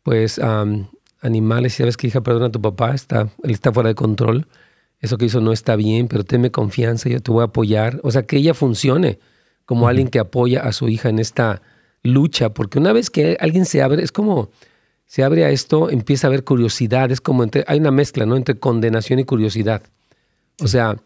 pues 0.04 0.39
animales, 1.21 1.73
si 1.73 1.78
sabes 1.80 1.97
que 1.97 2.08
hija, 2.08 2.21
perdona 2.21 2.45
a 2.45 2.52
tu 2.52 2.62
papá, 2.62 2.93
está, 2.93 3.30
él 3.43 3.52
está 3.52 3.73
fuera 3.73 3.89
de 3.89 3.95
control, 3.95 4.47
eso 4.99 5.17
que 5.17 5.25
hizo 5.25 5.41
no 5.41 5.53
está 5.53 5.75
bien, 5.75 6.07
pero 6.07 6.23
tenme 6.23 6.51
confianza, 6.51 7.10
yo 7.10 7.21
te 7.21 7.31
voy 7.31 7.41
a 7.41 7.45
apoyar. 7.45 7.99
O 8.03 8.12
sea, 8.12 8.23
que 8.23 8.38
ella 8.38 8.53
funcione 8.53 9.19
como 9.65 9.88
alguien 9.88 10.07
que 10.07 10.19
apoya 10.19 10.62
a 10.62 10.71
su 10.71 10.88
hija 10.89 11.10
en 11.10 11.19
esta 11.19 11.62
lucha, 12.03 12.53
porque 12.53 12.79
una 12.79 12.93
vez 12.93 13.10
que 13.10 13.38
alguien 13.39 13.65
se 13.65 13.81
abre, 13.81 14.03
es 14.03 14.12
como 14.12 14.49
se 15.05 15.23
abre 15.23 15.45
a 15.45 15.49
esto, 15.49 15.89
empieza 15.89 16.27
a 16.27 16.29
haber 16.29 16.43
curiosidad, 16.43 17.12
es 17.12 17.21
como 17.21 17.43
entre, 17.43 17.63
hay 17.67 17.79
una 17.79 17.91
mezcla, 17.91 18.25
¿no? 18.25 18.36
Entre 18.36 18.60
condenación 18.60 19.19
y 19.19 19.23
curiosidad. 19.23 19.83
O 20.60 20.67
sea, 20.67 20.97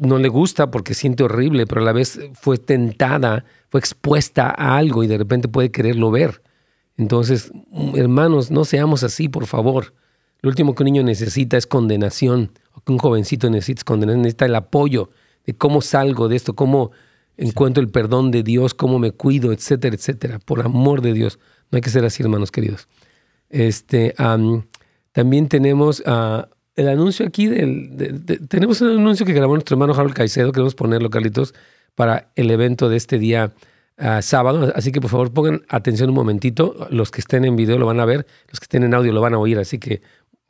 no 0.00 0.18
le 0.18 0.28
gusta 0.28 0.70
porque 0.70 0.94
siente 0.94 1.22
horrible, 1.22 1.66
pero 1.66 1.80
a 1.80 1.84
la 1.84 1.92
vez 1.92 2.20
fue 2.34 2.58
tentada, 2.58 3.44
fue 3.70 3.80
expuesta 3.80 4.48
a 4.56 4.76
algo 4.76 5.04
y 5.04 5.06
de 5.06 5.18
repente 5.18 5.48
puede 5.48 5.70
quererlo 5.70 6.10
ver. 6.10 6.42
Entonces, 6.96 7.52
hermanos, 7.94 8.50
no 8.50 8.64
seamos 8.64 9.02
así, 9.02 9.28
por 9.28 9.46
favor. 9.46 9.94
Lo 10.42 10.50
último 10.50 10.74
que 10.74 10.82
un 10.82 10.86
niño 10.86 11.02
necesita 11.04 11.56
es 11.56 11.66
condenación, 11.66 12.50
o 12.72 12.80
que 12.80 12.92
un 12.92 12.98
jovencito 12.98 13.48
necesita 13.48 13.80
es 13.80 13.84
condenación, 13.84 14.22
necesita 14.22 14.46
el 14.46 14.54
apoyo 14.56 15.10
de 15.46 15.54
cómo 15.54 15.80
salgo 15.80 16.28
de 16.28 16.36
esto, 16.36 16.54
cómo 16.54 16.90
encuentro 17.36 17.82
el 17.82 17.88
perdón 17.88 18.30
de 18.30 18.42
Dios, 18.42 18.74
cómo 18.74 18.98
me 18.98 19.12
cuido, 19.12 19.52
etcétera, 19.52 19.94
etcétera. 19.94 20.38
Por 20.38 20.60
amor 20.60 21.00
de 21.00 21.12
Dios. 21.12 21.38
No 21.70 21.76
hay 21.76 21.82
que 21.82 21.90
ser 21.90 22.04
así, 22.04 22.22
hermanos 22.22 22.50
queridos. 22.50 22.88
Este, 23.48 24.14
también 25.12 25.48
tenemos 25.48 26.00
uh, 26.00 26.46
el 26.74 26.88
anuncio 26.88 27.26
aquí 27.26 27.46
del. 27.46 28.24
tenemos 28.48 28.80
un 28.80 28.98
anuncio 28.98 29.26
que 29.26 29.32
grabó 29.32 29.54
nuestro 29.54 29.74
hermano 29.74 29.94
Harold 29.94 30.14
Caicedo, 30.14 30.52
queremos 30.52 30.74
ponerlo, 30.74 31.10
Carlitos, 31.10 31.54
para 31.94 32.32
el 32.34 32.50
evento 32.50 32.88
de 32.88 32.96
este 32.96 33.18
día 33.18 33.52
sábado. 34.20 34.72
Así 34.74 34.90
que 34.90 35.00
por 35.00 35.10
favor 35.10 35.32
pongan 35.32 35.62
atención 35.68 36.10
un 36.10 36.16
momentito. 36.16 36.88
Los 36.90 37.10
que 37.10 37.20
estén 37.20 37.44
en 37.44 37.56
video 37.56 37.78
lo 37.78 37.86
van 37.86 38.00
a 38.00 38.04
ver, 38.04 38.26
los 38.50 38.58
que 38.58 38.64
estén 38.64 38.82
en 38.82 38.94
audio 38.94 39.12
lo 39.12 39.20
van 39.20 39.34
a 39.34 39.38
oír. 39.38 39.58
Así 39.58 39.78
que 39.78 40.02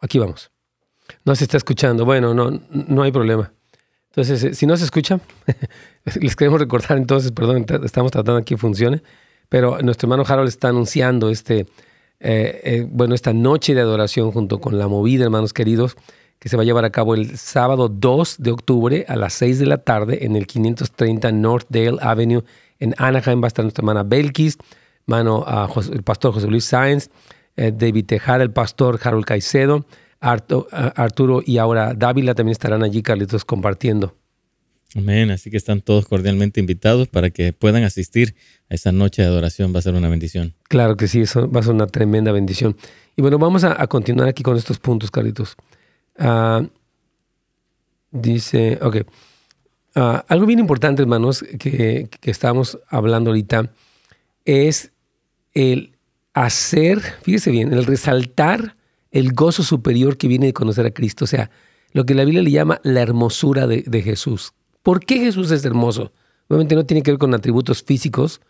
aquí 0.02 0.18
vamos. 0.18 0.50
No 1.24 1.34
se 1.34 1.44
está 1.44 1.56
escuchando. 1.56 2.04
Bueno, 2.04 2.34
no, 2.34 2.50
no 2.70 3.02
hay 3.02 3.10
problema. 3.10 3.52
Entonces, 4.10 4.44
eh, 4.44 4.54
si 4.54 4.66
no 4.66 4.76
se 4.76 4.84
escucha, 4.84 5.20
les 6.20 6.36
queremos 6.36 6.60
recordar 6.60 6.98
entonces, 6.98 7.32
perdón, 7.32 7.64
estamos 7.82 8.12
tratando 8.12 8.38
aquí 8.38 8.54
que 8.54 8.58
funcione, 8.58 9.02
pero 9.48 9.80
nuestro 9.80 10.06
hermano 10.06 10.24
Harold 10.28 10.48
está 10.48 10.68
anunciando 10.68 11.30
este, 11.30 11.60
eh, 12.20 12.60
eh, 12.62 12.86
bueno, 12.90 13.14
esta 13.14 13.32
noche 13.32 13.74
de 13.74 13.80
adoración 13.80 14.30
junto 14.30 14.60
con 14.60 14.78
la 14.78 14.86
movida, 14.86 15.24
hermanos 15.24 15.54
queridos, 15.54 15.96
que 16.38 16.50
se 16.50 16.56
va 16.56 16.62
a 16.62 16.66
llevar 16.66 16.84
a 16.84 16.90
cabo 16.90 17.14
el 17.14 17.38
sábado 17.38 17.88
2 17.88 18.36
de 18.38 18.50
octubre 18.50 19.06
a 19.08 19.16
las 19.16 19.32
6 19.32 19.60
de 19.60 19.66
la 19.66 19.78
tarde 19.78 20.26
en 20.26 20.36
el 20.36 20.46
530 20.46 21.32
North 21.32 21.66
Dale 21.70 21.96
Avenue 22.02 22.42
en 22.82 22.94
Anaheim 22.98 23.40
va 23.40 23.46
a 23.46 23.48
estar 23.48 23.64
nuestra 23.64 23.82
hermana 23.82 24.02
Belkis, 24.02 24.58
mano, 25.06 25.44
a 25.46 25.68
el 25.92 26.02
pastor 26.02 26.34
José 26.34 26.48
Luis 26.48 26.64
Sáenz, 26.64 27.10
eh, 27.56 27.72
David 27.74 28.06
Tejada, 28.06 28.42
el 28.42 28.50
pastor 28.50 28.98
Harold 29.02 29.24
Caicedo, 29.24 29.86
Arturo 30.20 31.42
y 31.44 31.58
ahora 31.58 31.94
Dávila 31.94 32.34
también 32.34 32.52
estarán 32.52 32.82
allí, 32.82 33.02
Carlitos, 33.02 33.44
compartiendo. 33.44 34.16
Amén, 34.94 35.30
así 35.30 35.50
que 35.50 35.56
están 35.56 35.80
todos 35.80 36.06
cordialmente 36.06 36.60
invitados 36.60 37.08
para 37.08 37.30
que 37.30 37.52
puedan 37.52 37.82
asistir 37.82 38.34
a 38.68 38.74
esa 38.74 38.92
noche 38.92 39.22
de 39.22 39.28
adoración, 39.28 39.74
va 39.74 39.78
a 39.78 39.82
ser 39.82 39.94
una 39.94 40.08
bendición. 40.08 40.54
Claro 40.68 40.96
que 40.96 41.08
sí, 41.08 41.22
eso 41.22 41.50
va 41.50 41.60
a 41.60 41.62
ser 41.62 41.72
una 41.72 41.86
tremenda 41.86 42.30
bendición. 42.30 42.76
Y 43.16 43.22
bueno, 43.22 43.38
vamos 43.38 43.64
a, 43.64 43.86
continuar 43.86 44.28
aquí 44.28 44.42
con 44.42 44.56
estos 44.56 44.78
puntos, 44.78 45.10
Carlitos. 45.10 45.56
Ah, 46.18 46.62
dice, 48.10 48.78
ok. 48.82 48.96
Ah, 49.94 50.24
algo 50.28 50.46
bien 50.46 50.58
importante, 50.58 51.02
hermanos, 51.02 51.44
que, 51.58 52.08
que 52.20 52.30
estábamos 52.30 52.78
hablando 52.88 53.30
ahorita, 53.30 53.70
es 54.44 54.92
el 55.54 55.92
hacer, 56.34 57.00
fíjese 57.22 57.50
bien, 57.50 57.72
el 57.72 57.84
resaltar 57.84 58.76
el 59.12 59.34
gozo 59.34 59.62
superior 59.62 60.16
que 60.16 60.26
viene 60.26 60.46
de 60.46 60.52
conocer 60.52 60.86
a 60.86 60.90
Cristo. 60.90 61.24
O 61.24 61.28
sea, 61.28 61.50
lo 61.92 62.04
que 62.04 62.14
la 62.14 62.24
Biblia 62.24 62.42
le 62.42 62.50
llama 62.50 62.80
la 62.82 63.02
hermosura 63.02 63.66
de, 63.66 64.02
Jesús. 64.02 64.54
¿Por 64.82 65.04
qué 65.04 65.18
Jesús 65.18 65.50
es 65.50 65.64
hermoso? 65.64 66.12
Obviamente 66.48 66.74
no 66.74 66.86
tiene 66.86 67.02
que 67.02 67.12
ver 67.12 67.18
con 67.18 67.34
atributos 67.34 67.82
físicos, 67.82 68.40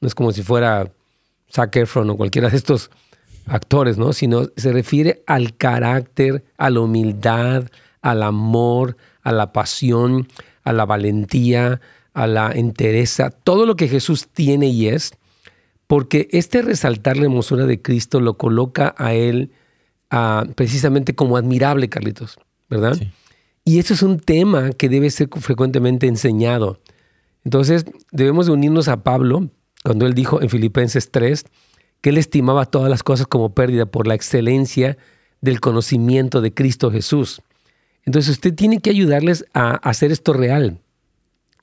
no 0.00 0.06
es 0.06 0.14
como 0.14 0.32
si 0.32 0.42
fuera 0.42 0.92
Zac 1.52 1.74
Efron 1.76 2.08
o 2.10 2.16
cualquiera 2.16 2.48
de 2.48 2.56
estos 2.56 2.90
actores, 3.46 3.98
¿no? 3.98 4.12
Sino 4.12 4.48
se 4.56 4.72
refiere 4.72 5.22
al 5.26 5.56
carácter, 5.56 6.44
a 6.56 6.70
la 6.70 6.80
humildad, 6.80 7.64
al 8.02 8.22
amor, 8.22 8.96
a 9.22 9.32
la 9.32 9.52
pasión, 9.52 10.28
a 10.62 10.72
la 10.72 10.86
valentía, 10.86 11.80
a 12.12 12.26
la 12.26 12.52
entereza, 12.52 13.30
todo 13.30 13.66
lo 13.66 13.76
que 13.76 13.88
Jesús 13.88 14.28
tiene 14.28 14.68
y 14.68 14.88
es, 14.88 15.12
porque 15.90 16.28
este 16.30 16.62
resaltar 16.62 17.16
la 17.16 17.24
hermosura 17.24 17.66
de 17.66 17.82
Cristo 17.82 18.20
lo 18.20 18.38
coloca 18.38 18.94
a 18.96 19.12
Él 19.12 19.50
precisamente 20.54 21.16
como 21.16 21.36
admirable, 21.36 21.88
Carlitos, 21.88 22.38
¿verdad? 22.68 22.96
Y 23.64 23.80
eso 23.80 23.94
es 23.94 24.04
un 24.04 24.20
tema 24.20 24.70
que 24.70 24.88
debe 24.88 25.10
ser 25.10 25.28
frecuentemente 25.40 26.06
enseñado. 26.06 26.78
Entonces, 27.44 27.86
debemos 28.12 28.46
de 28.46 28.52
unirnos 28.52 28.86
a 28.86 29.02
Pablo 29.02 29.50
cuando 29.82 30.06
él 30.06 30.14
dijo 30.14 30.40
en 30.40 30.48
Filipenses 30.48 31.10
3 31.10 31.44
que 32.02 32.10
él 32.10 32.18
estimaba 32.18 32.66
todas 32.66 32.88
las 32.88 33.02
cosas 33.02 33.26
como 33.26 33.52
pérdida 33.52 33.84
por 33.84 34.06
la 34.06 34.14
excelencia 34.14 34.96
del 35.40 35.58
conocimiento 35.58 36.40
de 36.40 36.54
Cristo 36.54 36.92
Jesús. 36.92 37.42
Entonces, 38.04 38.30
usted 38.30 38.54
tiene 38.54 38.78
que 38.78 38.90
ayudarles 38.90 39.44
a 39.54 39.72
hacer 39.72 40.12
esto 40.12 40.34
real. 40.34 40.78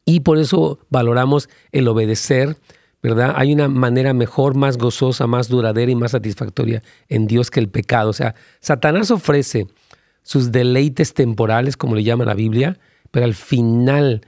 Y 0.03 0.19
por 0.19 0.37
eso 0.37 0.79
valoramos 0.89 1.47
el 1.71 1.87
obedecer, 1.87 2.57
¿verdad? 3.01 3.33
Hay 3.35 3.53
una 3.53 3.67
manera 3.67 4.13
mejor, 4.13 4.55
más 4.55 4.77
gozosa, 4.77 5.27
más 5.27 5.49
duradera 5.49 5.91
y 5.91 5.95
más 5.95 6.11
satisfactoria 6.11 6.83
en 7.09 7.27
Dios 7.27 7.51
que 7.51 7.59
el 7.59 7.69
pecado. 7.69 8.09
O 8.09 8.13
sea, 8.13 8.35
Satanás 8.59 9.11
ofrece 9.11 9.67
sus 10.23 10.51
deleites 10.51 11.13
temporales, 11.13 11.77
como 11.77 11.95
le 11.95 12.03
llama 12.03 12.25
la 12.25 12.33
Biblia, 12.33 12.77
pero 13.11 13.25
al 13.25 13.33
final, 13.33 14.21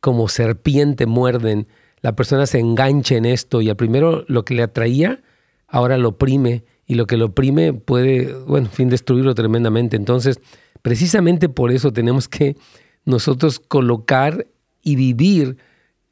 como 0.00 0.28
serpiente 0.28 1.06
muerden, 1.06 1.66
la 2.00 2.16
persona 2.16 2.46
se 2.46 2.58
engancha 2.58 3.16
en 3.16 3.24
esto 3.24 3.60
y 3.60 3.68
al 3.68 3.76
primero 3.76 4.24
lo 4.28 4.44
que 4.44 4.54
le 4.54 4.62
atraía, 4.62 5.20
ahora 5.68 5.98
lo 5.98 6.10
oprime 6.10 6.64
y 6.86 6.94
lo 6.94 7.06
que 7.06 7.16
lo 7.16 7.26
oprime 7.26 7.72
puede, 7.72 8.32
bueno, 8.46 8.68
fin, 8.68 8.88
destruirlo 8.88 9.34
tremendamente. 9.34 9.96
Entonces, 9.96 10.40
precisamente 10.82 11.48
por 11.48 11.70
eso 11.70 11.92
tenemos 11.92 12.28
que 12.28 12.56
nosotros 13.04 13.60
colocar 13.60 14.46
y 14.82 14.96
vivir 14.96 15.56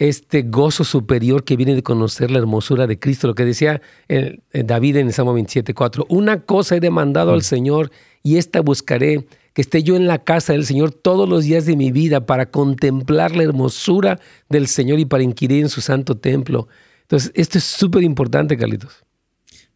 este 0.00 0.42
gozo 0.42 0.82
superior 0.82 1.44
que 1.44 1.56
viene 1.56 1.74
de 1.74 1.82
conocer 1.82 2.30
la 2.30 2.38
hermosura 2.38 2.86
de 2.86 2.98
Cristo, 2.98 3.26
lo 3.26 3.34
que 3.34 3.44
decía 3.44 3.82
David 4.52 4.96
en 4.96 5.08
el 5.08 5.12
Salmo 5.12 5.34
27, 5.34 5.74
4, 5.74 6.06
una 6.08 6.40
cosa 6.40 6.76
he 6.76 6.80
demandado 6.80 7.32
al 7.32 7.40
mm. 7.40 7.42
Señor 7.42 7.90
y 8.22 8.38
esta 8.38 8.62
buscaré, 8.62 9.26
que 9.52 9.60
esté 9.60 9.82
yo 9.82 9.96
en 9.96 10.06
la 10.06 10.18
casa 10.18 10.54
del 10.54 10.64
Señor 10.64 10.92
todos 10.92 11.28
los 11.28 11.44
días 11.44 11.66
de 11.66 11.76
mi 11.76 11.92
vida 11.92 12.24
para 12.24 12.46
contemplar 12.46 13.36
la 13.36 13.42
hermosura 13.42 14.18
del 14.48 14.68
Señor 14.68 15.00
y 15.00 15.04
para 15.04 15.22
inquirir 15.22 15.62
en 15.62 15.68
su 15.68 15.82
santo 15.82 16.16
templo. 16.16 16.68
Entonces, 17.02 17.32
esto 17.34 17.58
es 17.58 17.64
súper 17.64 18.02
importante, 18.02 18.56
Carlitos. 18.56 19.04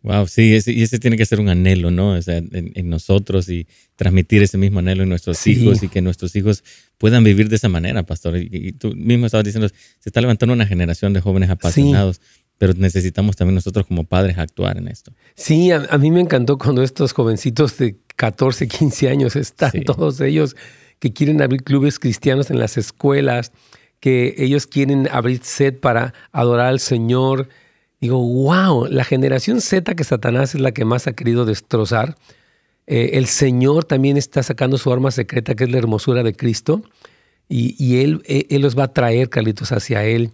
Wow, 0.05 0.27
sí, 0.29 0.55
y 0.67 0.83
ese 0.83 0.99
tiene 0.99 1.17
que 1.17 1.25
ser 1.25 1.41
un 1.41 1.49
anhelo, 1.49 1.91
¿no? 1.91 2.11
O 2.11 2.21
sea, 2.21 2.37
en, 2.37 2.91
nosotros 2.91 3.49
y 3.49 3.67
transmitir 3.97 4.43
ese 4.43 4.59
mismo 4.59 4.81
anhelo 4.81 5.03
en 5.03 5.09
nuestros 5.09 5.47
hijos 5.47 5.83
y 5.83 5.89
que 5.89 6.03
nuestros 6.03 6.37
hijos 6.37 6.63
puedan 6.99 7.25
vivir 7.25 7.49
de 7.49 7.57
esa 7.57 7.71
manera, 7.71 8.03
pastor. 8.03 8.37
Y, 8.37 8.73
tú 8.73 8.95
mismo 8.95 9.25
estabas 9.25 9.47
diciendo, 9.47 9.67
se 9.69 10.09
está 10.11 10.21
levantando 10.21 10.53
una 10.53 10.67
generación 10.67 11.15
de 11.15 11.23
jóvenes 11.23 11.49
apasionados, 11.49 12.21
pero 12.59 12.75
necesitamos 12.75 13.37
también 13.37 13.55
nosotros 13.55 13.87
como 13.87 14.05
padres 14.05 14.37
actuar 14.37 14.77
en 14.77 14.89
esto. 14.89 15.11
Sí, 15.37 15.71
a, 15.71 15.81
mí 15.97 16.11
me 16.11 16.21
encantó 16.21 16.59
cuando 16.59 16.83
estos 16.83 17.15
jovencitos 17.15 17.79
de 17.79 17.97
14, 18.17 18.69
15 18.69 19.09
años 19.09 19.37
están 19.37 19.73
todos 19.87 20.21
ellos 20.21 20.55
que 20.99 21.15
quieren 21.15 21.41
abrir 21.41 21.63
clubes 21.63 21.99
cristianos 21.99 22.51
en 22.51 22.59
las 22.59 22.77
escuelas, 22.77 23.53
que 24.01 24.35
ellos 24.37 24.67
quieren 24.67 25.09
abrir 25.11 25.41
set 25.43 25.81
para 25.81 26.13
adorar 26.31 26.67
al 26.67 26.81
Señor 26.81 27.49
digo, 28.05 28.19
wow, 28.19 28.87
la 28.87 29.03
generación 29.03 29.61
Z 29.63 29.95
que 29.95 30.05
Satanás 30.05 30.55
es 30.55 30.61
la 30.61 30.73
que 30.73 30.85
más 30.85 31.07
ha 31.07 31.15
querido 31.15 31.47
destrozar. 31.47 32.17
Eh, 32.87 33.13
el 33.15 33.27
Señor 33.27 33.85
también 33.85 34.19
está 34.19 34.43
sacando 34.43 34.77
su 34.77 34.93
arma 34.93 35.11
secreta, 35.11 35.55
que 35.55 35.65
es 35.65 35.71
la 35.71 35.79
hermosura 35.79 36.23
de 36.23 36.35
Cristo. 36.35 36.83
Y, 37.49 38.03
él, 38.03 38.23
eh, 38.27 38.47
él, 38.51 38.63
los 38.63 38.79
va 38.79 38.85
a 38.85 38.93
traer, 38.93 39.31
Carlitos, 39.31 39.73
hacia 39.73 40.05
Él. 40.05 40.33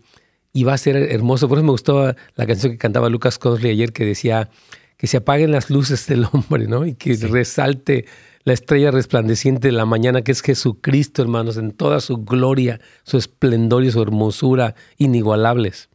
Y 0.52 0.64
va 0.64 0.74
a 0.74 0.78
ser 0.78 0.96
hermoso. 0.96 1.48
Por 1.48 1.58
eso 1.58 1.64
me 1.64 1.70
gustó 1.70 2.14
la 2.34 2.46
canción 2.46 2.72
que 2.72 2.78
cantaba 2.78 3.08
Lucas 3.08 3.38
Consley 3.38 3.72
ayer, 3.72 3.92
que 3.92 4.04
decía 4.04 4.50
que 4.96 5.06
se 5.06 5.18
apaguen 5.18 5.52
las 5.52 5.70
luces 5.70 6.06
del 6.08 6.26
hombre, 6.32 6.66
¿no? 6.66 6.86
Y 6.86 6.94
que 6.94 7.14
resalte 7.16 8.06
la 8.42 8.52
estrella 8.52 8.90
resplandeciente 8.90 9.68
de 9.68 9.72
la 9.72 9.84
mañana, 9.84 10.22
que 10.22 10.32
es 10.32 10.42
Jesucristo, 10.42 11.22
hermanos, 11.22 11.56
en 11.56 11.70
toda 11.70 12.00
su 12.00 12.18
gloria, 12.18 12.80
su 13.04 13.16
esplendor 13.16 13.84
y 13.84 13.92
su 13.92 14.02
hermosura 14.02 14.74
inigualables. 14.98 15.89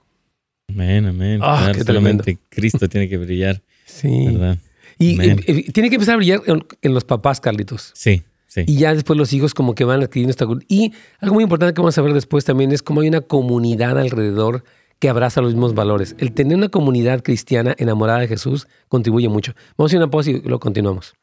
Amén, 0.70 1.06
amén. 1.06 1.40
Ah, 1.42 1.72
solamente 1.86 2.38
Cristo 2.50 2.88
tiene 2.90 3.10
que 3.10 3.18
brillar. 3.18 3.62
Sí. 3.86 4.26
¿verdad? 4.26 4.58
Y, 4.98 5.16
tiene 5.72 5.90
que 5.90 5.96
empezar 5.96 6.16
a 6.16 6.18
brillar 6.18 6.42
en, 6.82 6.94
los 6.94 7.06
papás, 7.06 7.40
Carlitos. 7.40 7.92
Sí, 7.94 8.24
sí. 8.48 8.64
Y 8.68 8.78
ya 8.78 8.94
después 8.94 9.16
los 9.16 9.32
hijos 9.32 9.54
como 9.54 9.74
que 9.74 9.86
van 9.86 10.02
adquiriendo 10.02 10.32
esta... 10.32 10.46
Y 10.68 10.92
algo 11.20 11.36
muy 11.36 11.44
importante 11.44 11.74
que 11.74 11.80
vamos 11.80 11.98
a 11.98 12.02
ver 12.02 12.14
después 12.14 12.44
también 12.44 12.74
es 12.74 12.82
cómo 12.82 13.02
hay 13.02 13.08
una 13.08 13.22
comunidad 13.22 13.98
alrededor 13.98 14.66
que 15.00 15.08
abraza 15.08 15.42
los 15.42 15.54
mismos 15.54 15.76
valores. 15.76 16.16
El 16.18 16.34
tener 16.34 16.58
una 16.58 16.70
comunidad 16.70 17.22
cristiana 17.22 17.76
enamorada 17.78 18.20
de 18.20 18.28
Jesús 18.28 18.68
contribuye 18.90 19.30
mucho. 19.30 19.54
Vamos 19.78 19.92
a 19.92 19.92
hacer 19.92 20.00
una 20.00 20.12
pausa 20.12 20.32
y 20.32 20.42
lo 20.42 20.60
continuamos. 20.60 21.16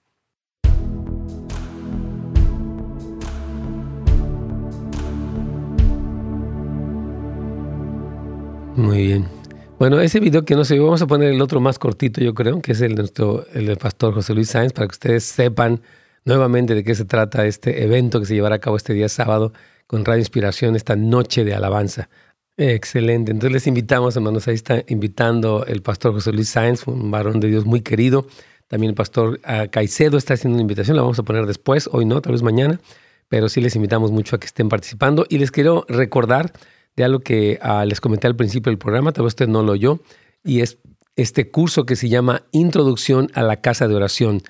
Muy 8.77 9.07
bien. 9.07 9.29
Bueno, 9.79 10.01
ese 10.01 10.19
video 10.19 10.45
que 10.45 10.55
no 10.55 10.65
sé, 10.65 10.79
vamos 10.79 11.03
a 11.03 11.07
poner 11.07 11.31
el 11.33 11.43
otro 11.43 11.61
más 11.61 11.79
cortito, 11.79 12.23
yo 12.23 12.35
creo, 12.35 12.63
que 12.63 12.73
es 12.73 12.81
el 12.81 12.95
nuestro, 12.95 13.45
el 13.53 13.67
del 13.67 13.77
pastor 13.77 14.15
José 14.15 14.33
Luis 14.33 14.49
Sáenz, 14.49 14.73
para 14.73 14.87
que 14.87 14.93
ustedes 14.93 15.25
sepan 15.25 15.83
nuevamente 16.25 16.75
de 16.75 16.83
qué 16.83 16.95
se 16.95 17.05
trata 17.05 17.45
este 17.45 17.85
evento 17.85 18.19
que 18.21 18.27
se 18.27 18.35
llevará 18.35 18.57
a 18.57 18.61
cabo 18.61 18.77
este 18.77 18.95
día 18.95 19.09
sábado 19.09 19.53
con 19.87 20.05
Radio 20.05 20.21
Inspiración, 20.21 20.75
esta 20.75 20.97
noche 20.97 21.45
de 21.45 21.55
alabanza. 21.55 22.09
Excelente. 22.57 23.31
Entonces 23.33 23.53
les 23.53 23.67
invitamos, 23.67 24.17
hermanos, 24.17 24.49
ahí 24.49 24.55
está 24.55 24.83
invitando 24.89 25.67
el 25.67 25.83
pastor 25.83 26.15
José 26.15 26.33
Luis 26.33 26.49
Sáenz, 26.49 26.87
un 26.87 27.11
varón 27.11 27.41
de 27.41 27.49
Dios 27.49 27.67
muy 27.67 27.83
querido. 27.83 28.27
También 28.69 28.91
el 28.91 28.95
pastor 28.95 29.39
ah, 29.45 29.67
Caicedo 29.71 30.17
está 30.17 30.35
haciendo 30.35 30.55
una 30.55 30.63
invitación, 30.63 30.97
la 30.97 31.03
vamos 31.03 31.19
a 31.19 31.25
poner 31.25 31.45
después, 31.45 31.91
hoy 31.93 32.07
no, 32.07 32.23
tal 32.23 32.33
vez 32.33 32.43
mañana, 32.43 32.81
pero 33.29 33.51
sí 33.51 33.61
les 33.61 33.77
invitamos 33.77 34.13
mucho 34.13 34.37
a 34.37 34.41
que 34.41 34.47
estén 34.47 34.71
participando. 34.71 35.27
Y 35.29 35.39
les 35.39 35.51
quiero 35.51 35.85
recordar 35.89 36.53
de 36.97 37.05
algo 37.05 37.21
que 37.21 37.59
ah, 37.63 37.85
les 37.85 38.01
comenté 38.01 38.27
al 38.27 38.37
principio 38.37 38.71
del 38.71 38.79
programa, 38.79 39.13
tal 39.13 39.25
vez 39.25 39.33
usted 39.33 39.49
no 39.49 39.63
lo 39.63 39.73
oyó, 39.73 40.01
y 40.45 40.61
es 40.61 40.79
este 41.17 41.51
curso 41.51 41.85
que 41.85 41.97
se 41.97 42.09
llama 42.09 42.43
Introducción 42.53 43.31
a 43.35 43.43
la 43.43 43.57
Casa 43.57 43.89
de 43.89 43.95
Oración. 43.95 44.43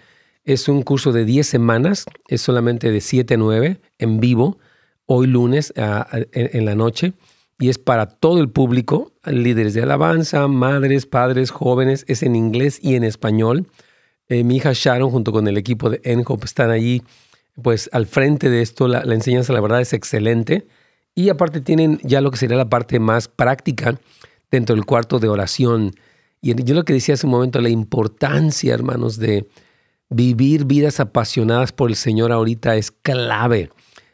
Es 0.45 0.69
un 0.69 0.83
curso 0.83 1.13
de 1.13 1.25
10 1.25 1.47
semanas, 1.47 2.05
es 2.29 2.43
solamente 2.43 2.91
de 2.91 3.01
7 3.01 3.35
a 3.35 3.37
9 3.37 3.81
en 3.99 4.21
vivo, 4.21 4.59
hoy 5.07 5.27
lunes 5.27 5.73
ah, 5.77 6.09
en, 6.33 6.65
la 6.65 6.75
noche, 6.75 7.13
y 7.59 7.69
es 7.69 7.79
para 7.79 8.07
todo 8.07 8.41
el 8.41 8.51
público, 8.51 9.13
líderes 9.25 9.75
de 9.75 9.83
alabanza, 9.83 10.49
madres, 10.49 11.07
padres, 11.07 11.51
jóvenes, 11.51 12.05
es 12.09 12.23
en 12.23 12.35
inglés 12.35 12.81
y 12.83 12.97
en 12.97 13.05
español. 13.05 13.67
Eh, 14.29 14.43
mi 14.43 14.57
hija 14.57 14.73
Sharon 14.73 15.11
junto 15.11 15.31
con 15.31 15.47
el 15.47 15.57
equipo 15.57 15.91
de 15.91 16.01
ENHOP 16.03 16.45
están 16.45 16.71
allí 16.71 17.03
pues 17.61 17.91
al 17.93 18.07
frente 18.07 18.49
de 18.49 18.63
esto, 18.63 18.89
la 18.89 19.03
enseñanza 19.03 19.53
la 19.53 19.61
verdad 19.61 19.83
es 19.83 19.93
excelente. 19.93 20.67
Y 21.15 21.29
aparte 21.29 21.61
tienen 21.61 21.99
ya 22.03 22.21
lo 22.21 22.31
que 22.31 22.39
sería 22.39 22.57
la 22.57 22.69
parte 22.69 22.99
más 22.99 23.29
práctica 23.29 24.01
dentro 24.51 24.75
del 24.75 24.85
cuarto 24.85 25.19
de 25.19 25.29
oración. 25.29 25.95
Y 26.41 26.55
yo 26.65 26.75
lo 26.75 26.85
que 26.85 26.95
decía 26.95 27.15
hace 27.15 27.27
un 27.27 27.33
momento, 27.33 27.61
la 27.61 27.69
importancia, 27.69 28.75
hermanos, 28.75 29.19
de 29.19 29.47
vivir 30.09 30.65
vidas 30.65 31.01
apasionadas 31.01 31.73
por 31.73 31.91
el 31.91 31.97
Señor 31.97 32.33
ahorita 32.33 32.77
es 32.77 32.91
clave. 32.91 33.71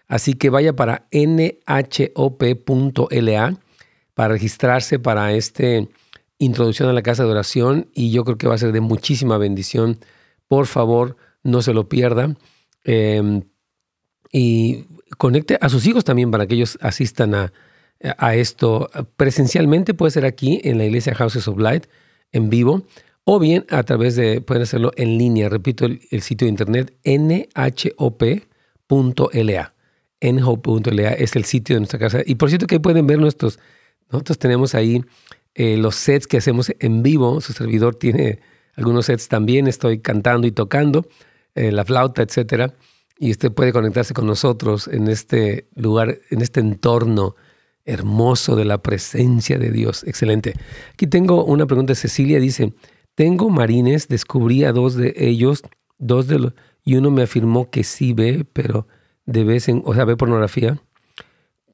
Así 0.06 0.34
que 0.34 0.50
vaya 0.50 0.74
para 0.74 1.06
nhop.la 1.12 2.48
para 4.14 4.34
registrarse 4.34 4.98
para 4.98 5.32
este 5.32 5.88
introducción 6.38 6.88
a 6.88 6.92
la 6.92 7.02
casa 7.02 7.24
de 7.24 7.30
oración 7.30 7.88
y 7.94 8.10
yo 8.10 8.24
creo 8.24 8.38
que 8.38 8.48
va 8.48 8.54
a 8.54 8.58
ser 8.58 8.72
de 8.72 8.80
muchísima 8.80 9.38
bendición. 9.38 9.98
Por 10.48 10.66
favor, 10.66 11.16
no 11.42 11.62
se 11.62 11.72
lo 11.72 11.88
pierda. 11.88 12.34
Em, 12.84 13.42
y 14.32 14.84
conecte 15.16 15.58
a 15.60 15.68
sus 15.68 15.86
hijos 15.86 16.04
también 16.04 16.30
para 16.30 16.46
que 16.46 16.54
ellos 16.54 16.78
asistan 16.80 17.34
a, 17.34 17.52
a 18.18 18.34
esto. 18.34 18.90
Presencialmente, 19.16 19.94
puede 19.94 20.10
ser 20.10 20.24
aquí 20.24 20.60
en 20.64 20.78
la 20.78 20.84
iglesia 20.84 21.14
Houses 21.14 21.48
of 21.48 21.58
Light, 21.58 21.86
en 22.32 22.50
vivo, 22.50 22.86
o 23.24 23.38
bien 23.38 23.66
a 23.70 23.82
través 23.82 24.16
de, 24.16 24.40
pueden 24.40 24.62
hacerlo 24.62 24.90
en 24.96 25.18
línea, 25.18 25.48
repito 25.48 25.86
el, 25.86 26.22
sitio 26.22 26.46
de 26.46 26.50
internet 26.50 26.94
nhop.la. 27.04 27.74
nhop.la 30.20 31.12
es 31.12 31.36
el 31.36 31.44
sitio 31.44 31.76
de 31.76 31.80
nuestra 31.80 31.98
casa. 31.98 32.22
Y 32.24 32.36
por 32.36 32.48
cierto 32.48 32.66
que 32.66 32.80
pueden 32.80 33.06
ver 33.06 33.18
nuestros, 33.18 33.58
nosotros 34.10 34.38
tenemos 34.38 34.74
ahí 34.74 35.04
eh, 35.54 35.76
los 35.76 35.96
sets 35.96 36.26
que 36.26 36.38
hacemos 36.38 36.72
en 36.78 37.02
vivo, 37.02 37.40
su 37.40 37.52
servidor 37.52 37.96
tiene 37.96 38.40
algunos 38.76 39.06
sets 39.06 39.28
también, 39.28 39.66
estoy 39.66 40.00
cantando 40.00 40.46
y 40.46 40.52
tocando, 40.52 41.06
eh, 41.54 41.72
la 41.72 41.84
flauta, 41.84 42.22
etcétera 42.22 42.74
y 43.18 43.30
usted 43.30 43.52
puede 43.52 43.72
conectarse 43.72 44.14
con 44.14 44.26
nosotros 44.26 44.88
en 44.88 45.08
este 45.08 45.68
lugar, 45.74 46.18
en 46.30 46.40
este 46.40 46.60
entorno 46.60 47.34
hermoso 47.84 48.54
de 48.54 48.64
la 48.64 48.78
presencia 48.82 49.58
de 49.58 49.70
Dios. 49.70 50.04
Excelente. 50.04 50.54
Aquí 50.92 51.06
tengo 51.06 51.44
una 51.44 51.66
pregunta. 51.66 51.94
Cecilia 51.94 52.38
dice, 52.38 52.74
tengo 53.14 53.50
marines, 53.50 54.08
descubrí 54.08 54.64
a 54.64 54.72
dos 54.72 54.94
de 54.94 55.14
ellos, 55.16 55.62
dos 55.98 56.26
de 56.28 56.38
los, 56.38 56.52
y 56.84 56.96
uno 56.96 57.10
me 57.10 57.22
afirmó 57.22 57.70
que 57.70 57.84
sí 57.84 58.12
ve, 58.12 58.46
pero 58.52 58.86
de 59.26 59.44
vez 59.44 59.68
en, 59.68 59.82
o 59.84 59.94
sea, 59.94 60.04
ve 60.04 60.16
pornografía. 60.16 60.80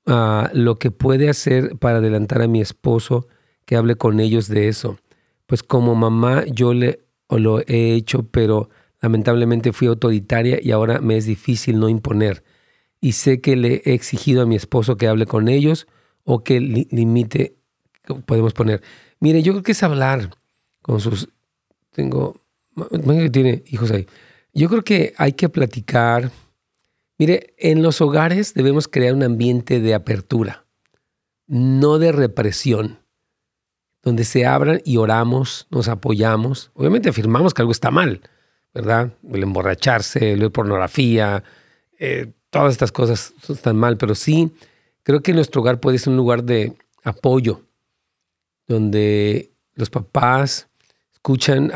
ah, 0.07 0.51
lo 0.55 0.79
que 0.79 0.91
puede 0.91 1.29
hacer 1.29 1.77
para 1.79 1.99
adelantar 1.99 2.43
a 2.43 2.49
mi 2.49 2.61
esposo 2.61 3.27
que 3.65 3.77
hable 3.77 3.97
con 3.97 4.21
ellos 4.21 4.49
de 4.49 4.69
eso. 4.69 4.99
Pues 5.47 5.63
como 5.63 5.95
mamá 5.95 6.45
yo 6.47 6.75
le 6.75 7.01
lo 7.31 7.61
he 7.61 7.95
hecho, 7.95 8.25
pero 8.31 8.69
lamentablemente 9.05 9.75
fui 9.75 9.87
autoritaria 9.87 10.59
y 10.63 10.71
ahora 10.71 10.99
me 10.99 11.19
es 11.19 11.27
difícil 11.27 11.79
no 11.79 11.91
imponer. 11.91 12.43
Y 13.03 13.13
sé 13.13 13.43
que 13.43 13.55
le 13.55 13.83
he 13.85 13.93
exigido 13.93 14.41
a 14.41 14.47
mi 14.47 14.57
esposo 14.57 14.97
que 14.97 15.09
hable 15.09 15.27
con 15.27 15.49
ellos 15.49 15.87
o 16.25 16.43
que 16.43 16.59
limite, 16.59 17.55
podemos 18.25 18.55
poner. 18.55 18.81
Mire, 19.21 19.43
yo 19.43 19.53
creo 19.53 19.63
que 19.63 19.73
es 19.73 19.83
hablar 19.83 20.31
con 20.81 21.01
sus... 21.01 21.29
Tengo... 21.91 22.41
tiene 23.31 23.63
hijos 23.67 23.91
ahí. 23.91 24.07
Yo 24.55 24.71
creo 24.71 24.85
que 24.85 25.13
hay 25.19 25.35
que 25.35 25.51
platicar. 25.51 26.31
Mire, 27.19 27.55
en 27.59 27.83
los 27.83 28.01
hogares 28.01 28.55
debemos 28.55 28.89
crear 28.89 29.13
un 29.13 29.23
ambiente 29.23 29.81
de 29.81 29.93
apertura, 29.93 30.65
no 31.47 31.99
de 31.99 32.11
represión 32.11 33.01
donde 34.03 34.25
se 34.25 34.47
abran 34.47 34.81
y 34.83 34.97
oramos, 34.97 35.67
nos 35.71 35.89
apoyamos. 35.89 36.71
Obviamente 36.73 37.11
afirmamos 37.11 37.53
que 37.53 37.61
algo 37.61 37.73
está 37.73 37.91
mal, 37.91 38.23
¿verdad? 38.75 39.13
El 39.33 39.43
emborracharse, 39.45 40.33
el 40.33 40.41
ver 40.41 40.51
pornografía, 40.51 41.45
eh, 41.99 42.33
todas 42.51 42.73
estas 42.73 42.93
cosas 42.93 43.33
están 43.49 43.77
mal, 43.77 43.97
pero 43.97 44.15
sí 44.15 44.53
creo 45.05 45.23
que 45.23 45.33
nuestro 45.33 45.61
hogar 45.61 45.79
puede 45.79 45.99
ser 45.99 46.11
un 46.11 46.17
lugar 46.17 46.43
de 46.43 46.75
apoyo, 47.05 47.63
donde 48.67 49.53
los 49.75 49.91
papás 49.91 50.69
escuchan, 51.13 51.71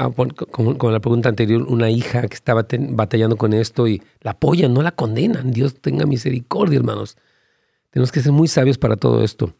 como, 0.50 0.90
la 0.90 1.00
pregunta 1.00 1.28
anterior, 1.28 1.62
una 1.62 1.90
hija 1.90 2.22
que 2.22 2.34
estaba 2.34 2.66
batallando 2.90 3.36
con 3.36 3.52
esto 3.52 3.86
y 3.86 4.02
la 4.20 4.32
apoyan, 4.32 4.74
no 4.74 4.82
la 4.82 4.92
condenan. 4.92 5.52
Dios 5.52 5.80
tenga 5.80 6.06
misericordia, 6.06 6.78
hermanos. 6.78 7.16
Tenemos 7.90 8.12
que 8.12 8.20
ser 8.20 8.32
muy 8.32 8.48
sabios 8.48 8.76
para 8.76 8.96
todo 8.96 9.22
esto. 9.24 9.54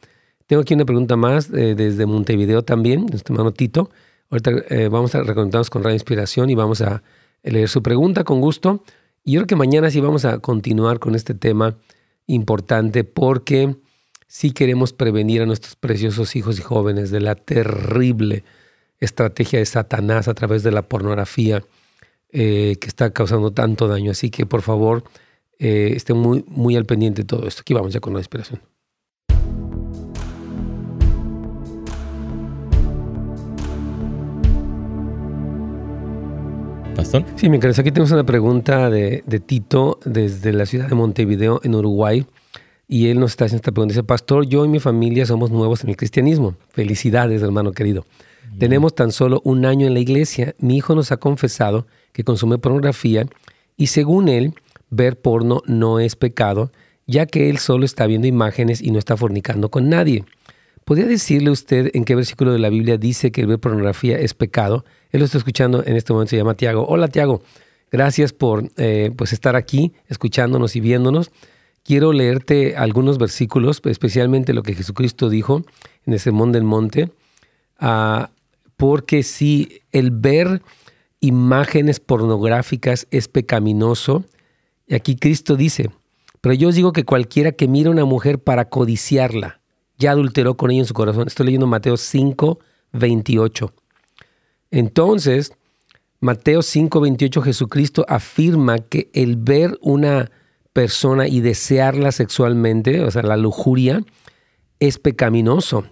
Tengo 0.47 0.63
aquí 0.63 0.75
una 0.75 0.85
pregunta 0.85 1.17
más 1.17 1.51
eh, 1.51 1.75
desde 1.75 2.07
Montevideo 2.07 2.63
también, 2.63 3.07
nuestro 3.07 3.35
hermano 3.35 3.53
Tito. 3.53 3.91
Ahorita 4.31 4.51
eh, 4.69 4.89
vamos 4.89 5.15
a 5.15 5.23
reconectarnos 5.23 5.71
con 5.71 5.83
Radio 5.83 5.95
Inspiración 5.95 6.51
y 6.51 6.55
vamos 6.55 6.81
a 6.83 7.03
leer 7.43 7.69
su 7.69 7.83
pregunta 7.83 8.25
con 8.25 8.41
gusto. 8.41 8.83
Y 9.25 9.33
yo 9.33 9.41
creo 9.41 9.47
que 9.47 9.57
mañana 9.57 9.91
sí 9.91 10.01
vamos 10.01 10.25
a 10.25 10.39
continuar 10.39 10.99
con 10.99 11.15
este 11.15 11.35
tema 11.35 11.77
importante 12.27 13.05
porque 13.05 13.77
sí 14.27 14.53
queremos 14.53 14.93
prevenir 14.93 15.43
a 15.43 15.47
nuestros 15.47 15.77
preciosos 15.77 16.37
hijos 16.37 16.59
y 16.59 16.63
jóvenes 16.63 17.11
de 17.11 17.21
la 17.21 17.35
terrible 17.35 18.45
estrategia 19.01 19.59
de 19.59 19.67
Satanás 19.67 20.29
a 20.29 20.35
través 20.35 20.63
de 20.63 20.73
la 20.73 20.83
pornografía 20.83 21.65
eh, 22.31 22.77
que 22.81 22.89
está 22.89 23.13
causando 23.13 23.53
tanto 23.53 23.89
daño. 23.89 24.11
Así 24.11 24.31
que 24.31 24.47
por 24.47 24.63
favor, 24.63 25.05
estén 25.59 26.17
muy, 26.17 26.45
muy 26.47 26.77
al 26.77 26.87
pendiente 26.87 27.23
de 27.23 27.27
todo 27.27 27.47
esto. 27.47 27.63
Aquí 27.63 27.75
vamos 27.75 27.93
ya 27.93 28.01
con 28.01 28.13
la 28.13 28.21
inspiración. 28.21 28.61
Sí, 37.37 37.49
mi 37.49 37.61
querido, 37.61 37.81
aquí 37.81 37.93
tenemos 37.93 38.11
una 38.11 38.25
pregunta 38.25 38.91
de, 38.91 39.23
Tito 39.47 40.01
desde 40.05 40.53
la 40.53 40.67
ciudad 40.67 40.89
de 40.89 40.97
Montevideo, 40.97 41.61
en 41.63 41.77
Uruguay. 41.77 42.27
Y 42.89 43.09
él 43.09 43.21
nos 43.21 43.33
está 43.33 43.45
haciendo 43.45 43.61
esta 43.61 43.73
pregunta. 43.73 43.93
Dice, 43.93 44.03
Pastor, 44.03 44.47
yo 44.47 44.65
y 44.65 44.69
mi 44.69 44.81
familia 44.81 45.25
somos 45.25 45.51
nuevos 45.51 45.85
en 45.85 45.91
el 45.91 45.97
cristianismo. 45.97 46.57
Felicidades, 46.71 47.43
hermano 47.43 47.73
querido. 47.73 48.05
Tenemos 48.59 48.95
tan 48.95 49.13
solo 49.13 49.41
un 49.45 49.65
año 49.65 49.87
en 49.87 49.95
la 49.95 50.01
iglesia. 50.01 50.57
Mi 50.59 50.77
hijo 50.77 50.95
nos 50.95 51.13
ha 51.13 51.19
confesado 51.19 51.87
que 52.13 52.25
consume 52.25 52.59
pornografía 52.59 53.27
y 53.77 53.89
según 53.89 54.29
él, 54.29 54.55
ver 54.91 55.21
porno 55.21 55.63
no 55.67 56.01
es 56.01 56.17
pecado, 56.17 56.73
ya 57.07 57.27
que 57.27 57.49
él 57.49 57.59
solo 57.59 57.85
está 57.85 58.07
viendo 58.07 58.27
imágenes 58.27 58.81
y 58.81 58.91
no 58.91 58.99
está 58.99 59.17
fornicando 59.17 59.71
con 59.71 59.89
nadie. 59.89 60.25
¿Podría 60.89 61.05
decirle 61.05 61.51
usted 61.51 61.91
en 61.93 62.07
qué 62.07 62.15
versículo 62.15 62.51
de 62.51 62.59
la 62.59 62.71
Biblia 62.71 62.97
dice 62.97 63.31
que 63.31 63.45
ver 63.45 63.59
pornografía 63.59 64.19
es 64.19 64.33
pecado? 64.33 64.87
Él 65.11 65.21
lo 65.21 65.27
está 65.27 65.37
escuchando 65.37 65.85
en 65.85 65.97
este 65.97 66.15
momento, 66.15 66.31
se 66.31 66.39
llama 66.39 66.55
Tiago. 66.55 66.87
Hola 66.89 67.09
Tiago, 67.09 67.43
gracias 67.93 68.33
por 68.33 68.71
eh, 68.79 69.11
pues 69.15 69.35
estar 69.35 69.55
aquí, 69.55 69.93
escuchándonos 70.07 70.77
y 70.77 70.81
viéndonos. 70.81 71.31
Quiero 71.83 72.15
leerte 72.15 72.75
algunos 72.79 73.19
versículos, 73.19 73.83
especialmente 73.85 74.55
lo 74.55 74.63
que 74.63 74.75
Jesucristo 74.75 75.29
dijo 75.29 75.63
en 76.07 76.15
el 76.15 76.21
Sermón 76.21 76.53
del 76.53 76.65
Monte, 76.65 77.11
ah, 77.79 78.31
porque 78.79 79.25
si 79.25 79.83
el 79.93 80.11
ver 80.11 80.63
imágenes 81.21 82.01
pornográficas 82.01 83.07
es 83.11 83.29
pecaminoso, 83.29 84.25
y 84.87 84.95
aquí 84.95 85.17
Cristo 85.17 85.55
dice, 85.55 85.91
pero 86.41 86.55
yo 86.55 86.71
os 86.71 86.75
digo 86.75 86.95
que 86.95 87.05
cualquiera 87.05 87.53
que 87.53 87.69
mira 87.69 87.91
a 87.91 87.93
una 87.93 88.07
mujer 88.07 88.39
para 88.39 88.71
codiciarla, 88.71 89.58
ya 89.99 90.13
adulteró 90.13 90.57
con 90.57 90.71
ella 90.71 90.81
en 90.81 90.87
su 90.87 90.95
corazón. 90.95 91.27
Estoy 91.27 91.47
leyendo 91.47 91.67
Mateo 91.67 91.97
5, 91.97 92.59
28. 92.93 93.73
Entonces, 94.71 95.53
Mateo 96.21 96.63
5, 96.63 97.01
28, 97.01 97.43
Jesucristo 97.43 98.05
afirma 98.09 98.79
que 98.79 99.11
el 99.13 99.37
ver 99.37 99.79
una 99.81 100.31
persona 100.73 101.27
y 101.27 101.41
desearla 101.41 102.13
sexualmente, 102.13 103.03
o 103.03 103.11
sea, 103.11 103.23
la 103.23 103.37
lujuria, 103.37 104.03
es 104.81 104.99
pecaminoso. 104.99 105.87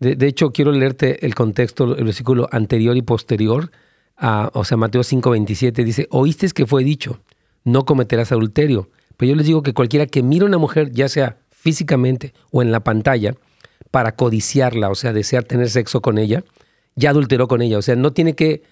De, 0.00 0.26
hecho, 0.28 0.52
quiero 0.52 0.70
leerte 0.70 1.26
el 1.26 1.34
contexto, 1.34 1.96
el 1.96 2.04
versículo 2.04 2.48
anterior 2.52 2.96
y 2.96 3.02
posterior, 3.02 3.72
o 4.20 4.64
sea, 4.64 4.76
Mateo 4.76 5.02
5, 5.02 5.30
27 5.30 5.82
dice, 5.84 6.06
oíste 6.10 6.48
que 6.50 6.66
fue 6.66 6.84
dicho, 6.84 7.20
no 7.64 7.84
cometerás 7.84 8.30
adulterio. 8.30 8.90
Pero 9.16 9.30
yo 9.30 9.36
les 9.36 9.46
digo 9.46 9.62
que 9.64 9.74
cualquiera 9.74 10.06
que 10.06 10.22
mire 10.22 10.44
a 10.44 10.46
una 10.48 10.58
mujer, 10.58 10.92
ya 10.92 11.08
sea 11.08 11.38
físicamente 11.50 12.32
o 12.52 12.62
en 12.62 12.70
la 12.70 12.80
pantalla, 12.84 13.34
para 13.90 14.12
codiciarla, 14.12 14.90
o 14.90 14.94
sea, 14.94 15.12
desear 15.12 15.44
tener 15.44 15.70
sexo 15.70 16.00
con 16.00 16.18
ella, 16.18 16.44
ya 16.94 17.10
adulteró 17.10 17.48
con 17.48 17.62
ella. 17.62 17.78
O 17.78 17.82
sea, 17.82 17.96
no 17.96 18.12
tiene 18.12 18.34
que 18.34 18.62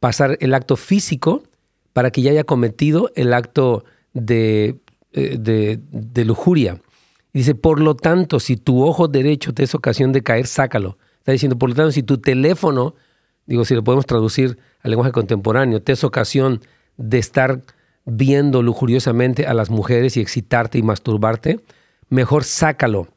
pasar 0.00 0.36
el 0.40 0.54
acto 0.54 0.76
físico 0.76 1.42
para 1.92 2.10
que 2.10 2.22
ya 2.22 2.30
haya 2.30 2.44
cometido 2.44 3.10
el 3.14 3.32
acto 3.32 3.84
de, 4.12 4.76
eh, 5.12 5.36
de, 5.38 6.24
lujuria. 6.24 6.80
dice, 7.32 7.54
por 7.54 7.80
lo 7.80 7.94
tanto, 7.94 8.40
si 8.40 8.56
tu 8.56 8.84
ojo 8.84 9.08
derecho 9.08 9.54
te 9.54 9.62
es 9.62 9.74
ocasión 9.74 10.12
de 10.12 10.22
caer, 10.22 10.46
sácalo. 10.46 10.98
Está 11.18 11.32
diciendo, 11.32 11.58
por 11.58 11.70
lo 11.70 11.74
tanto, 11.74 11.92
si 11.92 12.02
tu 12.02 12.18
teléfono, 12.18 12.94
digo, 13.46 13.64
si 13.64 13.74
lo 13.74 13.82
podemos 13.82 14.06
traducir 14.06 14.58
al 14.82 14.90
lenguaje 14.90 15.12
contemporáneo, 15.12 15.82
te 15.82 15.92
es 15.92 16.04
ocasión 16.04 16.60
de 16.96 17.18
estar 17.18 17.62
viendo 18.04 18.62
lujuriosamente 18.62 19.46
a 19.46 19.54
las 19.54 19.70
mujeres 19.70 20.16
y 20.16 20.20
excitarte 20.20 20.78
y 20.78 20.82
masturbarte, 20.82 21.60
mejor 22.08 22.44
sácalo 22.44 23.08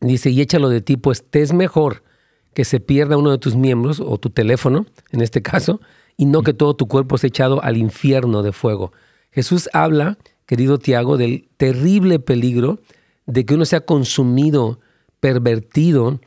Dice, 0.00 0.30
y 0.30 0.40
échalo 0.40 0.68
de 0.68 0.80
ti, 0.80 0.96
pues 0.96 1.24
te 1.28 1.42
es 1.42 1.52
mejor 1.52 2.02
que 2.54 2.64
se 2.64 2.80
pierda 2.80 3.16
uno 3.16 3.30
de 3.30 3.38
tus 3.38 3.54
miembros, 3.54 4.00
o 4.00 4.18
tu 4.18 4.30
teléfono, 4.30 4.86
en 5.12 5.20
este 5.20 5.42
caso, 5.42 5.80
y 6.16 6.26
no 6.26 6.42
que 6.42 6.54
todo 6.54 6.74
tu 6.74 6.88
cuerpo 6.88 7.18
sea 7.18 7.28
echado 7.28 7.62
al 7.62 7.76
infierno 7.76 8.42
de 8.42 8.52
fuego. 8.52 8.92
Jesús 9.30 9.68
habla, 9.72 10.18
querido 10.46 10.78
Tiago, 10.78 11.16
del 11.16 11.48
terrible 11.56 12.18
peligro 12.18 12.80
de 13.26 13.44
que 13.44 13.54
uno 13.54 13.64
sea 13.64 13.82
consumido, 13.82 14.80
pervertido, 15.20 16.20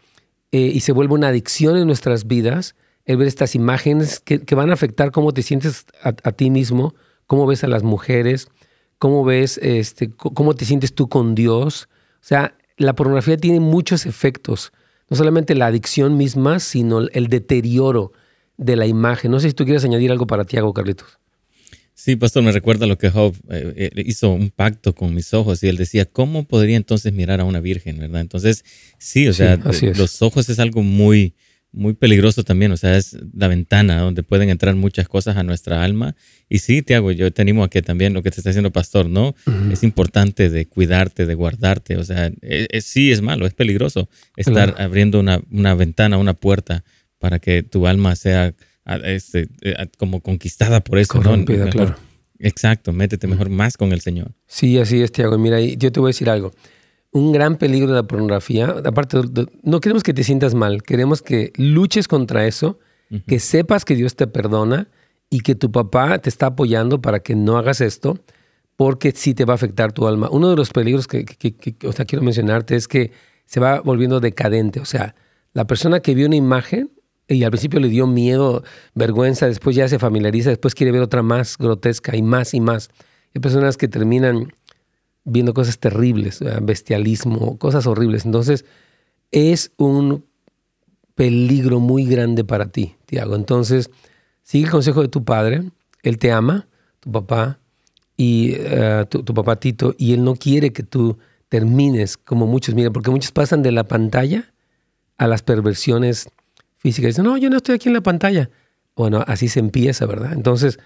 eh, 0.52 0.72
y 0.74 0.82
se 0.82 0.92
vuelva 0.92 1.16
una 1.16 1.30
adicción 1.30 1.78
en 1.78 1.88
nuestras 1.88 2.28
vidas, 2.28 2.76
el 3.06 3.18
ver 3.18 3.28
estas 3.28 3.56
imágenes 3.56 4.20
que, 4.20 4.40
van 4.56 4.70
a 4.70 4.74
afectar 4.74 5.12
cómo 5.12 5.34
te 5.34 5.42
sientes 5.42 5.86
a, 6.04 6.14
ti 6.14 6.50
mismo, 6.50 6.94
cómo 7.28 7.46
ves 7.46 7.64
a 7.64 7.68
las 7.68 7.84
mujeres, 7.84 8.48
cómo 8.98 9.26
ves, 9.26 9.58
este, 9.62 10.12
cómo 10.12 10.54
te 10.54 10.64
sientes 10.64 10.96
tú 10.96 11.10
con 11.10 11.36
Dios. 11.36 11.90
O 12.16 12.26
sea, 12.26 12.56
la 12.78 12.94
pornografía 12.94 13.38
tiene 13.38 13.60
muchos 13.60 14.06
efectos, 14.06 14.72
no 15.10 15.18
solamente 15.18 15.56
la 15.56 15.68
adicción 15.68 16.18
misma, 16.18 16.60
sino 16.60 17.02
el 17.02 17.28
deterioro 17.28 18.14
de 18.58 18.76
la 18.76 18.86
imagen. 18.86 19.32
No 19.32 19.40
sé 19.40 19.50
si 19.50 19.54
tú 19.54 19.66
quieres 19.66 19.84
añadir 19.84 20.12
algo 20.12 20.28
para 20.28 20.46
Tiago, 20.46 20.74
Carlitos. 20.74 21.20
Sí, 21.96 22.16
pastor, 22.16 22.44
me 22.44 22.52
recuerda 22.52 22.88
lo 22.88 22.98
que 22.98 23.12
Job 23.12 23.36
eh, 23.50 23.92
eh, 23.96 24.04
hizo 24.06 24.32
un 24.32 24.50
pacto 24.50 24.96
con 24.96 25.14
mis 25.14 25.34
ojos 25.34 25.62
y 25.62 25.68
él 25.68 25.78
decía, 25.78 26.06
¿cómo 26.06 26.48
podría 26.48 26.76
entonces 26.76 27.14
mirar 27.14 27.40
a 27.40 27.44
una 27.44 27.60
virgen, 27.60 28.00
verdad? 28.00 28.22
Entonces, 28.22 28.66
sí, 28.98 29.28
o 29.28 29.34
sea, 29.34 29.58
los 29.96 30.22
ojos 30.24 30.50
es 30.50 30.58
algo 30.58 30.82
muy, 30.82 31.36
muy 31.74 31.94
peligroso 31.94 32.44
también, 32.44 32.72
o 32.72 32.78
sea, 32.78 32.96
es 32.96 33.18
la 33.34 33.48
ventana 33.48 34.00
donde 34.00 34.24
pueden 34.24 34.50
entrar 34.50 34.76
muchas 34.76 35.08
cosas 35.08 35.38
a 35.38 35.44
nuestra 35.44 35.84
alma. 35.84 36.16
Y 36.48 36.60
sí, 36.60 36.84
Tiago, 36.84 37.12
yo 37.12 37.34
te 37.34 37.42
animo 37.42 37.64
a 37.64 37.70
que 37.70 37.82
también 37.82 38.14
lo 38.14 38.22
que 38.22 38.30
te 38.30 38.38
está 38.38 38.52
haciendo 38.52 38.72
pastor, 38.72 39.10
¿no? 39.10 39.36
Es 39.72 39.84
importante 39.84 40.50
de 40.50 40.68
cuidarte, 40.68 41.26
de 41.26 41.34
guardarte, 41.34 41.98
o 41.98 42.04
sea, 42.04 42.28
e, 42.42 42.68
e, 42.70 42.82
sí 42.82 43.12
es 43.12 43.22
malo, 43.22 43.48
es 43.48 43.54
peligroso 43.54 44.08
estar 44.38 44.76
abriendo 44.78 45.20
una, 45.20 45.42
una, 45.52 45.74
ventana, 45.74 46.18
una 46.18 46.36
puerta 46.36 46.84
para 47.18 47.40
que 47.40 47.64
tu 47.64 47.88
alma 47.88 48.16
sea 48.16 48.54
este, 49.04 49.50
como 49.98 50.22
conquistada 50.22 50.82
por 50.82 51.00
eso, 51.00 51.22
¿no? 51.22 51.44
claro. 51.44 51.96
Exacto, 52.40 52.92
métete 52.92 53.26
mejor 53.26 53.50
más 53.50 53.78
con 53.78 53.94
el 53.94 54.02
Señor. 54.02 54.34
Sí, 54.48 54.78
así 54.78 55.02
es, 55.02 55.14
Tiago. 55.14 55.38
Mira, 55.38 55.62
yo 55.62 55.92
te 55.92 56.00
voy 56.02 56.08
a 56.08 56.12
decir 56.12 56.30
algo 56.30 56.52
un 57.14 57.32
gran 57.32 57.58
peligro 57.58 57.90
de 57.90 57.96
la 57.96 58.04
pornografía. 58.04 58.76
Aparte, 58.84 59.22
no 59.62 59.80
queremos 59.80 60.04
que 60.04 60.14
te 60.14 60.24
sientas 60.24 60.56
mal, 60.56 60.84
queremos 60.84 61.22
que 61.22 61.54
luches 61.56 62.08
contra 62.08 62.46
eso, 62.48 62.80
que 63.28 63.40
sepas 63.40 63.86
que 63.86 63.96
Dios 63.96 64.16
te 64.16 64.26
perdona 64.26 64.90
y 65.30 65.42
que 65.42 65.54
tu 65.54 65.72
papá 65.72 66.18
te 66.18 66.30
está 66.30 66.48
apoyando 66.48 67.02
para 67.02 67.20
que 67.20 67.36
no 67.36 67.58
hagas 67.58 67.80
esto, 67.80 68.20
porque 68.76 69.12
sí 69.12 69.36
te 69.36 69.46
va 69.46 69.54
a 69.54 69.56
afectar 69.56 69.94
tu 69.94 70.08
alma. 70.08 70.30
Uno 70.32 70.50
de 70.50 70.56
los 70.56 70.72
peligros 70.72 71.08
que, 71.08 71.26
o 71.86 71.92
sea, 71.92 72.06
quiero 72.06 72.24
mencionarte 72.24 72.76
es 72.76 72.88
que 72.88 73.12
se 73.46 73.60
va 73.60 73.82
volviendo 73.82 74.20
decadente. 74.20 74.80
O 74.80 74.86
sea, 74.86 75.14
la 75.54 75.68
persona 75.68 76.00
que 76.00 76.16
vio 76.16 76.26
una 76.26 76.36
imagen 76.36 76.92
y 77.28 77.44
al 77.44 77.52
principio 77.52 77.80
le 77.80 77.90
dio 77.90 78.08
miedo, 78.08 78.64
vergüenza, 78.96 79.46
después 79.46 79.76
ya 79.76 79.88
se 79.88 80.00
familiariza, 80.00 80.50
después 80.50 80.74
quiere 80.74 80.92
ver 80.92 81.02
otra 81.02 81.22
más 81.22 81.58
grotesca 81.60 82.16
y 82.16 82.24
más 82.24 82.56
y 82.56 82.60
más. 82.60 82.90
Hay 83.36 83.42
personas 83.42 83.78
que 83.78 83.88
terminan 83.88 84.52
viendo 85.26 85.54
cosas 85.54 85.80
terribles, 85.80 86.44
bestialismo, 86.62 87.58
cosas 87.58 87.88
horribles. 87.88 88.26
Entonces, 88.26 88.66
es 89.32 89.72
un 89.78 90.26
peligro 91.16 91.80
muy 91.80 92.06
grande 92.06 92.44
para 92.44 92.68
ti, 92.68 92.96
Tiago. 93.06 93.36
Entonces, 93.36 93.90
sigue 94.42 94.66
el 94.66 94.72
consejo 94.72 95.02
de 95.02 95.08
tu 95.08 95.24
padre, 95.24 95.64
él 96.02 96.18
te 96.18 96.32
ama, 96.32 96.68
tu 97.00 97.12
papá, 97.12 97.60
y 98.18 98.54
eh, 98.58 99.06
tu, 99.10 99.24
papá 99.34 99.60
Tito, 99.60 99.96
y 99.98 100.14
él 100.14 100.24
no 100.24 100.36
quiere 100.36 100.72
que 100.72 100.84
tú 100.84 101.18
termines 101.50 102.18
como 102.18 102.46
muchos, 102.46 102.76
mira, 102.76 102.92
porque 102.92 103.12
muchos 103.12 103.32
pasan 103.32 103.64
de 103.64 103.72
la 103.72 103.86
pantalla 103.86 104.54
a 105.18 105.28
las 105.28 105.42
perversiones 105.42 106.30
físicas. 106.78 107.10
Dicen, 107.10 107.26
no, 107.26 107.38
yo 107.38 107.50
no 107.50 107.58
estoy 107.58 107.76
aquí 107.76 107.90
en 107.90 107.96
la 107.96 108.02
pantalla. 108.02 108.50
Bueno, 108.96 109.24
así 109.28 109.48
se 109.48 109.60
empieza, 109.60 110.06
¿verdad? 110.06 110.34
Entonces, 110.34 110.80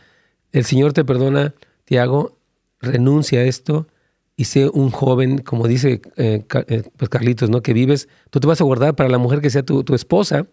el 0.51 0.63
Señor 0.63 0.93
te 0.93 1.03
perdona, 1.03 1.53
Tiago, 1.85 2.37
renuncia 2.79 3.39
a 3.39 3.43
esto 3.43 3.87
y 4.37 4.45
sé 4.45 4.69
un 4.69 4.91
joven, 4.91 5.39
como 5.39 5.67
dice 5.67 5.99
eh, 6.15 6.45
eh, 6.67 6.83
pues 6.95 7.09
Carlitos, 7.09 7.49
¿no? 7.49 7.61
Que 7.61 7.73
vives, 7.73 8.07
tú 8.29 8.39
te 8.39 8.47
vas 8.47 8.61
a 8.61 8.63
guardar 8.63 8.95
para 8.95 9.09
la 9.09 9.17
mujer 9.17 9.41
que 9.41 9.49
sea 9.49 9.63
tu, 9.63 9.83
tu 9.83 9.95
esposa 9.95 10.47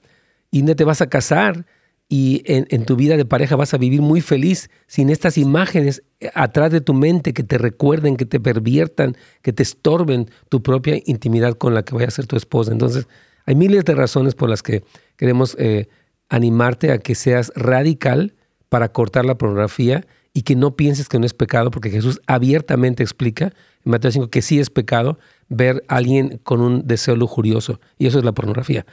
y 0.51 0.63
no 0.63 0.75
te 0.75 0.85
vas 0.85 1.03
a 1.03 1.09
casar 1.09 1.67
y 2.09 2.43
en, 2.47 2.85
tu 2.85 2.97
vida 2.97 3.17
de 3.17 3.25
pareja 3.25 3.57
vas 3.57 3.75
a 3.75 3.79
vivir 3.79 4.03
muy 4.03 4.21
feliz 4.21 4.71
sin 4.87 5.11
estas 5.11 5.39
imágenes 5.39 6.03
atrás 6.35 6.71
de 6.71 6.81
tu 6.81 6.93
mente 6.93 7.33
que 7.33 7.43
te 7.43 7.59
recuerden, 7.59 8.17
que 8.17 8.27
te 8.27 8.41
perviertan, 8.41 9.17
que 9.43 9.53
te 9.53 9.63
estorben 9.63 10.31
tu 10.49 10.63
propia 10.63 11.01
intimidad 11.07 11.55
con 11.55 11.75
la 11.75 11.83
que 11.83 11.95
vaya 11.95 12.09
a 12.09 12.11
ser 12.11 12.27
tu 12.27 12.37
esposa. 12.37 12.73
Entonces, 12.73 13.09
hay 13.47 13.55
miles 13.55 13.85
de 13.85 13.95
razones 13.95 14.35
por 14.35 14.51
las 14.51 14.63
que 14.63 14.85
queremos 15.17 15.57
eh, 15.59 15.89
animarte 16.29 16.93
a 16.93 16.99
que 16.99 17.15
seas 17.15 17.53
radical 17.57 18.35
para 18.69 18.93
cortar 18.93 19.25
la 19.25 19.37
pornografía 19.37 20.07
y 20.35 20.43
que 20.43 20.57
no 20.57 20.77
pienses 20.77 21.09
que 21.09 21.19
no 21.19 21.25
es 21.25 21.33
pecado, 21.33 21.71
porque 21.71 21.91
Jesús 21.91 22.21
abiertamente 22.27 23.03
explica 23.03 23.47
en 23.85 23.91
Mateo 23.91 24.11
5 24.11 24.29
que 24.29 24.43
sí 24.43 24.59
es 24.59 24.69
pecado 24.69 25.19
ver 25.49 25.85
a 25.89 25.97
alguien 25.97 26.41
con 26.43 26.61
un 26.61 26.87
deseo 26.87 27.17
lujurioso, 27.17 27.81
y 27.97 28.07
eso 28.07 28.19
es 28.19 28.25
la 28.25 28.33
pornografía. 28.33 28.85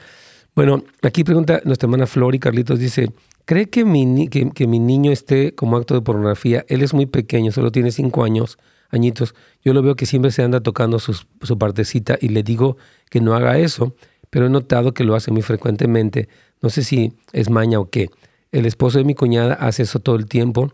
Bueno, 0.54 0.84
aquí 1.02 1.24
pregunta 1.24 1.60
nuestra 1.64 1.86
hermana 1.86 2.06
Flor 2.06 2.34
y 2.34 2.38
Carlitos, 2.38 2.78
dice, 2.78 3.10
¿cree 3.44 3.68
que 3.68 3.84
mi, 3.84 4.28
que, 4.28 4.66
mi 4.66 4.78
niño 4.78 5.10
esté 5.10 5.54
como 5.54 5.76
acto 5.76 5.94
de 5.94 6.02
pornografía? 6.02 6.64
Él 6.68 6.82
es 6.82 6.94
muy 6.94 7.06
pequeño, 7.06 7.50
solo 7.52 7.72
tiene 7.72 7.90
cinco 7.90 8.22
años, 8.22 8.58
añitos. 8.90 9.34
Yo 9.64 9.72
lo 9.72 9.82
veo 9.82 9.96
que 9.96 10.06
siempre 10.06 10.30
se 10.30 10.42
anda 10.42 10.60
tocando 10.60 10.98
su 10.98 11.58
partecita 11.58 12.18
y 12.20 12.28
le 12.28 12.42
digo 12.42 12.76
que 13.10 13.20
no 13.20 13.34
haga 13.34 13.58
eso, 13.58 13.96
pero 14.28 14.46
he 14.46 14.50
notado 14.50 14.94
que 14.94 15.04
lo 15.04 15.14
hace 15.14 15.30
muy 15.30 15.42
frecuentemente. 15.42 16.28
No 16.60 16.70
sé 16.70 16.84
si 16.84 17.14
es 17.32 17.50
maña 17.50 17.80
o 17.80 17.88
qué. 17.88 18.10
El 18.52 18.66
esposo 18.66 18.98
de 18.98 19.04
mi 19.04 19.14
cuñada 19.14 19.54
hace 19.54 19.82
eso 19.84 20.00
todo 20.00 20.16
el 20.16 20.26
tiempo, 20.26 20.72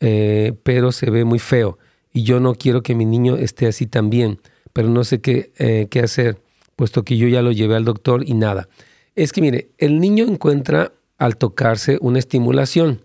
eh, 0.00 0.54
pero 0.62 0.92
se 0.92 1.10
ve 1.10 1.24
muy 1.24 1.38
feo. 1.38 1.78
Y 2.12 2.24
yo 2.24 2.40
no 2.40 2.54
quiero 2.54 2.82
que 2.82 2.94
mi 2.94 3.04
niño 3.04 3.36
esté 3.36 3.66
así 3.66 3.86
también, 3.86 4.40
pero 4.72 4.88
no 4.88 5.04
sé 5.04 5.20
qué, 5.20 5.52
eh, 5.58 5.86
qué 5.90 6.00
hacer, 6.00 6.40
puesto 6.76 7.04
que 7.04 7.16
yo 7.16 7.28
ya 7.28 7.42
lo 7.42 7.52
llevé 7.52 7.76
al 7.76 7.84
doctor 7.84 8.24
y 8.26 8.34
nada. 8.34 8.68
Es 9.14 9.32
que 9.32 9.40
mire, 9.40 9.70
el 9.78 10.00
niño 10.00 10.24
encuentra 10.26 10.92
al 11.18 11.36
tocarse 11.36 11.98
una 12.00 12.18
estimulación 12.18 13.02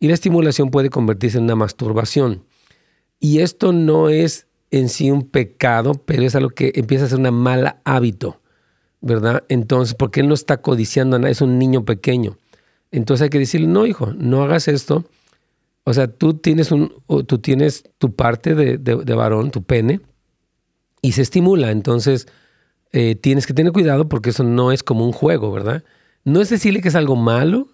y 0.00 0.08
la 0.08 0.14
estimulación 0.14 0.70
puede 0.70 0.90
convertirse 0.90 1.38
en 1.38 1.44
una 1.44 1.56
masturbación. 1.56 2.44
Y 3.20 3.40
esto 3.40 3.72
no 3.72 4.08
es 4.08 4.46
en 4.70 4.88
sí 4.88 5.10
un 5.10 5.28
pecado, 5.28 5.94
pero 5.94 6.22
es 6.22 6.34
algo 6.34 6.50
que 6.50 6.72
empieza 6.74 7.04
a 7.04 7.08
ser 7.08 7.18
un 7.18 7.34
mal 7.34 7.76
hábito, 7.84 8.40
¿verdad? 9.00 9.44
Entonces, 9.48 9.94
porque 9.94 10.20
él 10.20 10.28
no 10.28 10.34
está 10.34 10.58
codiciando 10.58 11.16
a 11.16 11.18
nada, 11.18 11.30
es 11.30 11.40
un 11.40 11.58
niño 11.58 11.84
pequeño. 11.84 12.36
Entonces 12.90 13.24
hay 13.24 13.30
que 13.30 13.38
decirle, 13.38 13.66
no, 13.66 13.86
hijo, 13.86 14.12
no 14.16 14.42
hagas 14.42 14.68
esto. 14.68 15.04
O 15.88 15.94
sea, 15.94 16.06
tú 16.06 16.34
tienes, 16.34 16.70
un, 16.70 16.92
tú 17.26 17.38
tienes 17.38 17.84
tu 17.96 18.14
parte 18.14 18.54
de, 18.54 18.76
de 18.76 19.14
varón, 19.14 19.50
tu 19.50 19.62
pene, 19.62 20.00
y 21.00 21.12
se 21.12 21.22
estimula. 21.22 21.70
Entonces, 21.70 22.28
eh, 22.92 23.14
tienes 23.14 23.46
que 23.46 23.54
tener 23.54 23.72
cuidado 23.72 24.06
porque 24.06 24.28
eso 24.30 24.44
no 24.44 24.70
es 24.70 24.82
como 24.82 25.06
un 25.06 25.12
juego, 25.12 25.50
¿verdad? 25.50 25.84
No 26.24 26.42
es 26.42 26.50
decirle 26.50 26.82
que 26.82 26.88
es 26.88 26.94
algo 26.94 27.16
malo, 27.16 27.68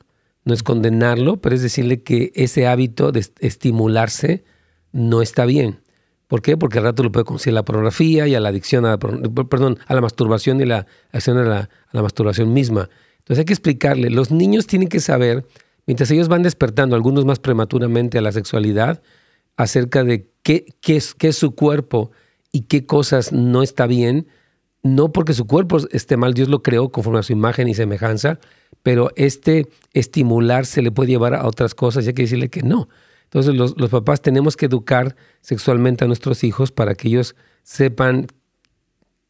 no 0.45 0.55
es 0.55 0.63
condenarlo, 0.63 1.39
pero 1.39 1.57
es 1.57 1.63
decirle 1.63 2.05
que 2.05 2.31
ese 2.37 2.69
hábito 2.69 3.11
de 3.11 3.27
estimularse 3.41 4.45
no 4.93 5.21
está 5.21 5.45
bien. 5.45 5.81
¿Por 6.29 6.41
qué? 6.41 6.57
Porque 6.57 6.79
al 6.79 6.85
rato 6.85 7.03
lo 7.03 7.11
puede 7.11 7.27
a 7.29 7.51
la 7.51 7.65
pornografía 7.65 8.29
y 8.29 8.37
a 8.37 8.41
la 8.41 8.51
adicción, 8.51 8.87
a 8.87 8.91
la, 8.91 8.99
perdón, 8.99 9.81
a 9.89 9.95
la 9.95 10.01
masturbación 10.01 10.61
y 10.61 10.67
la 10.67 10.87
acción 11.11 11.37
a 11.39 11.69
la 11.91 12.03
masturbación 12.03 12.53
misma. 12.53 12.91
Entonces 13.19 13.41
hay 13.41 13.45
que 13.45 13.55
explicarle, 13.55 14.11
los 14.11 14.31
niños 14.31 14.69
tienen 14.69 14.89
que 14.89 15.01
saber, 15.01 15.45
mientras 15.87 16.11
ellos 16.11 16.29
van 16.29 16.43
despertando, 16.43 16.97
algunos 16.97 17.25
más 17.25 17.39
prematuramente 17.39 18.19
a 18.19 18.23
la 18.23 18.33
sexualidad, 18.33 19.03
acerca 19.57 20.05
de 20.05 20.31
qué, 20.43 20.67
es, 20.87 21.15
qué 21.15 21.29
es 21.29 21.37
su 21.37 21.55
cuerpo 21.55 22.11
y 22.53 22.63
qué 22.63 22.87
cosas 22.87 23.33
no 23.33 23.63
está 23.63 23.87
bien, 23.87 24.27
no 24.83 25.13
porque 25.13 25.33
su 25.33 25.47
cuerpo 25.47 25.79
esté 25.91 26.17
mal, 26.17 26.35
Dios 26.35 26.49
lo 26.49 26.63
creó 26.63 26.91
conforme 26.91 27.21
a 27.21 27.23
su 27.23 27.33
imagen 27.33 27.69
y 27.69 27.75
semejanza, 27.75 28.39
pero 28.83 29.11
este 29.17 29.69
estimular 29.93 30.67
se 30.67 30.83
le 30.83 30.91
puede 30.91 31.11
llevar 31.11 31.35
a 31.35 31.47
otras 31.47 31.75
cosas 31.75 32.05
y 32.05 32.09
hay 32.09 32.15
que 32.15 32.23
decirle 32.23 32.51
que 32.51 32.63
no. 32.63 32.89
Entonces 33.25 33.55
los, 33.55 33.75
papás 33.91 34.23
tenemos 34.23 34.57
que 34.57 34.67
educar 34.67 35.17
sexualmente 35.41 36.05
a 36.05 36.07
nuestros 36.07 36.45
hijos 36.45 36.71
para 36.71 36.95
que 36.95 37.09
ellos 37.09 37.35
sepan 37.63 38.29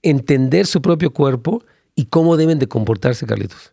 entender 0.02 0.66
su 0.66 0.82
propio 0.82 1.12
cuerpo 1.12 1.64
y 1.94 2.06
cómo 2.06 2.36
deben 2.36 2.58
de 2.58 2.66
comportarse, 2.66 3.24
Carlitos. 3.24 3.72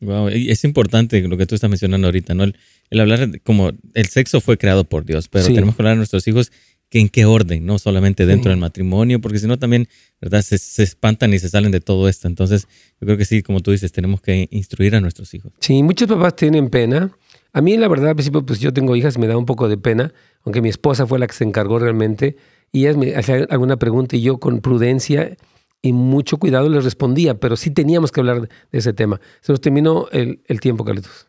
Wow, 0.00 0.28
es 0.28 0.64
importante 0.64 1.20
lo 1.22 1.36
que 1.36 1.46
tú 1.46 1.54
estás 1.54 1.70
mencionando 1.70 2.08
ahorita, 2.08 2.34
¿no? 2.34 2.44
El, 2.44 3.00
hablar 3.00 3.40
como 3.42 3.72
el 3.94 4.06
sexo 4.06 4.40
fue 4.40 4.58
creado 4.58 4.84
por 4.84 5.04
Dios, 5.04 5.28
pero 5.28 5.46
tenemos 5.46 5.74
que 5.74 5.82
hablar 5.82 5.94
a 5.94 5.96
nuestros 5.96 6.26
hijos 6.28 6.52
en 7.00 7.08
qué 7.08 7.24
orden, 7.24 7.66
no 7.66 7.78
solamente 7.78 8.24
dentro 8.24 8.50
del 8.50 8.60
matrimonio, 8.60 9.20
porque 9.20 9.38
si 9.38 9.46
no 9.46 9.58
también, 9.58 9.88
¿verdad? 10.20 10.42
Se, 10.42 10.82
espantan 10.82 11.34
y 11.34 11.38
se 11.38 11.48
salen 11.48 11.72
de 11.72 11.80
todo 11.80 12.08
esto. 12.08 12.28
Entonces, 12.28 12.68
yo 13.00 13.06
creo 13.06 13.16
que 13.16 13.24
sí, 13.24 13.42
como 13.42 13.60
tú 13.60 13.72
dices, 13.72 13.90
tenemos 13.92 14.20
que 14.20 14.48
instruir 14.50 14.94
a 14.94 15.00
nuestros 15.00 15.34
hijos. 15.34 15.52
Sí, 15.60 15.82
muchos 15.82 16.08
papás 16.08 16.36
tienen 16.36 16.70
pena. 16.70 17.10
A 17.52 17.60
mí, 17.60 17.76
la 17.76 17.88
verdad, 17.88 18.10
al 18.10 18.14
principio, 18.14 18.46
pues 18.46 18.60
yo 18.60 18.72
tengo 18.72 18.94
hijas 18.96 19.16
y 19.16 19.18
me 19.18 19.26
da 19.26 19.36
un 19.36 19.46
poco 19.46 19.68
de 19.68 19.76
pena, 19.76 20.12
aunque 20.44 20.60
mi 20.60 20.68
esposa 20.68 21.06
fue 21.06 21.18
la 21.18 21.26
que 21.26 21.34
se 21.34 21.44
encargó 21.44 21.78
realmente, 21.78 22.36
y 22.72 22.86
ella 22.86 22.96
me 22.96 23.14
hacía 23.14 23.46
alguna 23.50 23.76
pregunta 23.76 24.16
y 24.16 24.22
yo 24.22 24.38
con 24.38 24.60
prudencia 24.60 25.36
y 25.84 25.92
mucho 25.92 26.38
cuidado 26.38 26.70
les 26.70 26.82
respondía, 26.82 27.34
pero 27.38 27.56
sí 27.56 27.70
teníamos 27.70 28.10
que 28.10 28.20
hablar 28.20 28.40
de 28.40 28.48
ese 28.72 28.94
tema. 28.94 29.20
Se 29.42 29.52
nos 29.52 29.60
terminó 29.60 30.06
el, 30.12 30.40
el 30.46 30.58
tiempo, 30.58 30.82
Carlitos. 30.82 31.28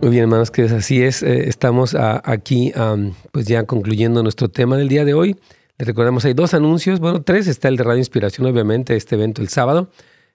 Muy 0.00 0.10
bien, 0.12 0.22
hermanos, 0.22 0.52
que 0.52 0.62
así 0.62 1.02
es. 1.02 1.24
Eh, 1.24 1.48
estamos 1.48 1.96
aquí, 1.96 2.72
pues 3.32 3.46
ya 3.46 3.64
concluyendo 3.64 4.22
nuestro 4.22 4.48
tema 4.48 4.76
del 4.76 4.88
día 4.88 5.04
de 5.04 5.14
hoy. 5.14 5.36
Les 5.78 5.88
recordamos, 5.88 6.24
hay 6.24 6.32
dos 6.32 6.54
anuncios, 6.54 7.00
bueno, 7.00 7.22
tres. 7.22 7.48
Está 7.48 7.66
el 7.66 7.76
de 7.76 7.82
Radio 7.82 7.98
Inspiración, 7.98 8.46
obviamente, 8.46 8.94
este 8.94 9.16
evento 9.16 9.42
el 9.42 9.48
sábado. 9.48 9.88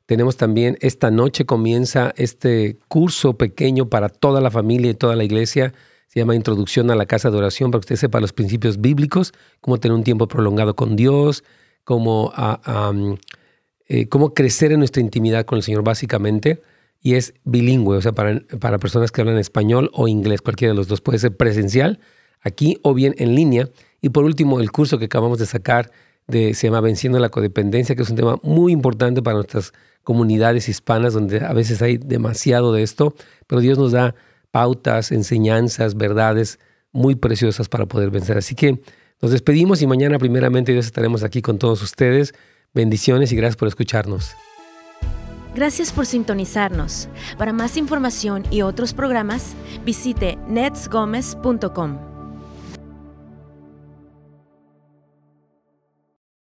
Tenemos 0.06 0.38
también, 0.38 0.78
esta 0.82 1.10
noche 1.12 1.45
comienza 1.45 2.14
este 2.16 2.78
curso 2.88 3.38
pequeño 3.38 3.89
para 3.89 4.10
toda 4.10 4.41
la 4.41 4.51
familia 4.51 4.91
y 4.91 4.93
toda 4.93 5.16
la 5.16 5.24
iglesia. 5.24 5.74
Se 6.08 6.20
llama 6.20 6.36
Introducción 6.36 6.91
a 6.91 6.95
la 6.95 7.06
Casa 7.06 7.32
de 7.32 7.38
Oración, 7.38 7.72
para 7.72 7.82
que 7.82 7.93
usted 7.93 7.95
sepa 7.95 8.20
los 8.20 8.34
principios 8.34 8.80
bíblicos, 8.80 9.34
cómo 9.62 9.80
tener 9.80 9.95
un 9.95 10.03
tiempo 10.03 10.28
prolongado 10.28 10.76
con 10.76 10.95
Dios, 10.95 11.43
cómo, 11.84 12.32
ah, 12.36 12.93
eh, 13.88 14.08
cómo 14.08 14.34
crecer 14.34 14.72
en 14.72 14.80
nuestra 14.80 15.01
intimidad 15.01 15.45
con 15.45 15.58
el 15.58 15.64
Señor, 15.64 15.84
básicamente 15.84 16.62
y 17.06 17.14
es 17.14 17.36
bilingüe, 17.43 17.97
o 17.97 18.01
sea, 18.01 18.14
para, 18.14 18.41
para 18.60 18.80
personas 18.80 19.12
que 19.12 19.22
hablan 19.22 19.38
español 19.38 19.91
o 19.93 20.08
inglés, 20.08 20.41
cualquiera 20.41 20.74
de 20.74 20.76
los 20.76 20.88
dos. 20.88 21.01
Puede 21.01 21.20
ser 21.20 21.38
presencial 21.38 21.99
aquí 22.41 22.80
o 22.82 22.95
bien 22.95 23.14
en 23.20 23.36
línea. 23.36 23.70
Y 24.01 24.10
por 24.10 24.24
último, 24.26 24.60
el 24.60 24.72
curso 24.72 24.97
que 24.97 25.06
acabamos 25.06 25.38
de 25.38 25.45
sacar 25.45 25.91
de, 26.26 26.56
se 26.56 26.66
llama 26.66 26.82
Venciendo 26.82 27.20
la 27.20 27.30
Codependencia, 27.30 27.95
que 27.95 28.01
es 28.01 28.10
un 28.10 28.16
tema 28.16 28.39
muy 28.41 28.72
importante 28.72 29.22
para 29.22 29.36
nuestras 29.36 29.72
comunidades 30.06 30.70
hispanas, 30.70 31.14
donde 31.14 31.43
a 31.43 31.51
veces 31.51 31.82
hay 31.82 31.97
demasiado 31.97 32.72
de 32.72 32.84
esto, 32.84 33.14
pero 33.47 33.60
Dios 33.60 33.78
nos 33.78 33.91
da 33.91 34.16
pautas, 34.51 35.12
enseñanzas, 35.12 35.95
verdades 35.95 36.60
muy 36.93 37.16
preciosas 37.16 37.68
para 37.68 37.88
poder 37.88 38.10
vencer. 38.10 38.38
Así 38.38 38.56
que 38.56 38.80
nos 39.22 39.32
despedimos 39.32 39.82
y 39.82 39.88
mañana 39.88 40.18
primeramente 40.18 40.72
Dios 40.72 40.86
estaremos 40.86 41.24
aquí 41.24 41.41
con 41.41 41.58
todos 41.58 41.82
ustedes. 41.82 42.34
Bendiciones 42.74 43.34
y 43.34 43.36
gracias 43.36 43.58
por 43.58 43.68
escucharnos. 43.68 44.32
Gracias 45.53 45.91
por 45.91 46.06
sintonizarnos. 46.06 47.08
Para 47.38 47.53
más 47.53 47.78
información 47.78 48.45
y 48.51 48.62
otros 48.62 48.93
programas, 48.93 49.56
visite 49.86 50.38
netsgomez.com. 50.47 52.14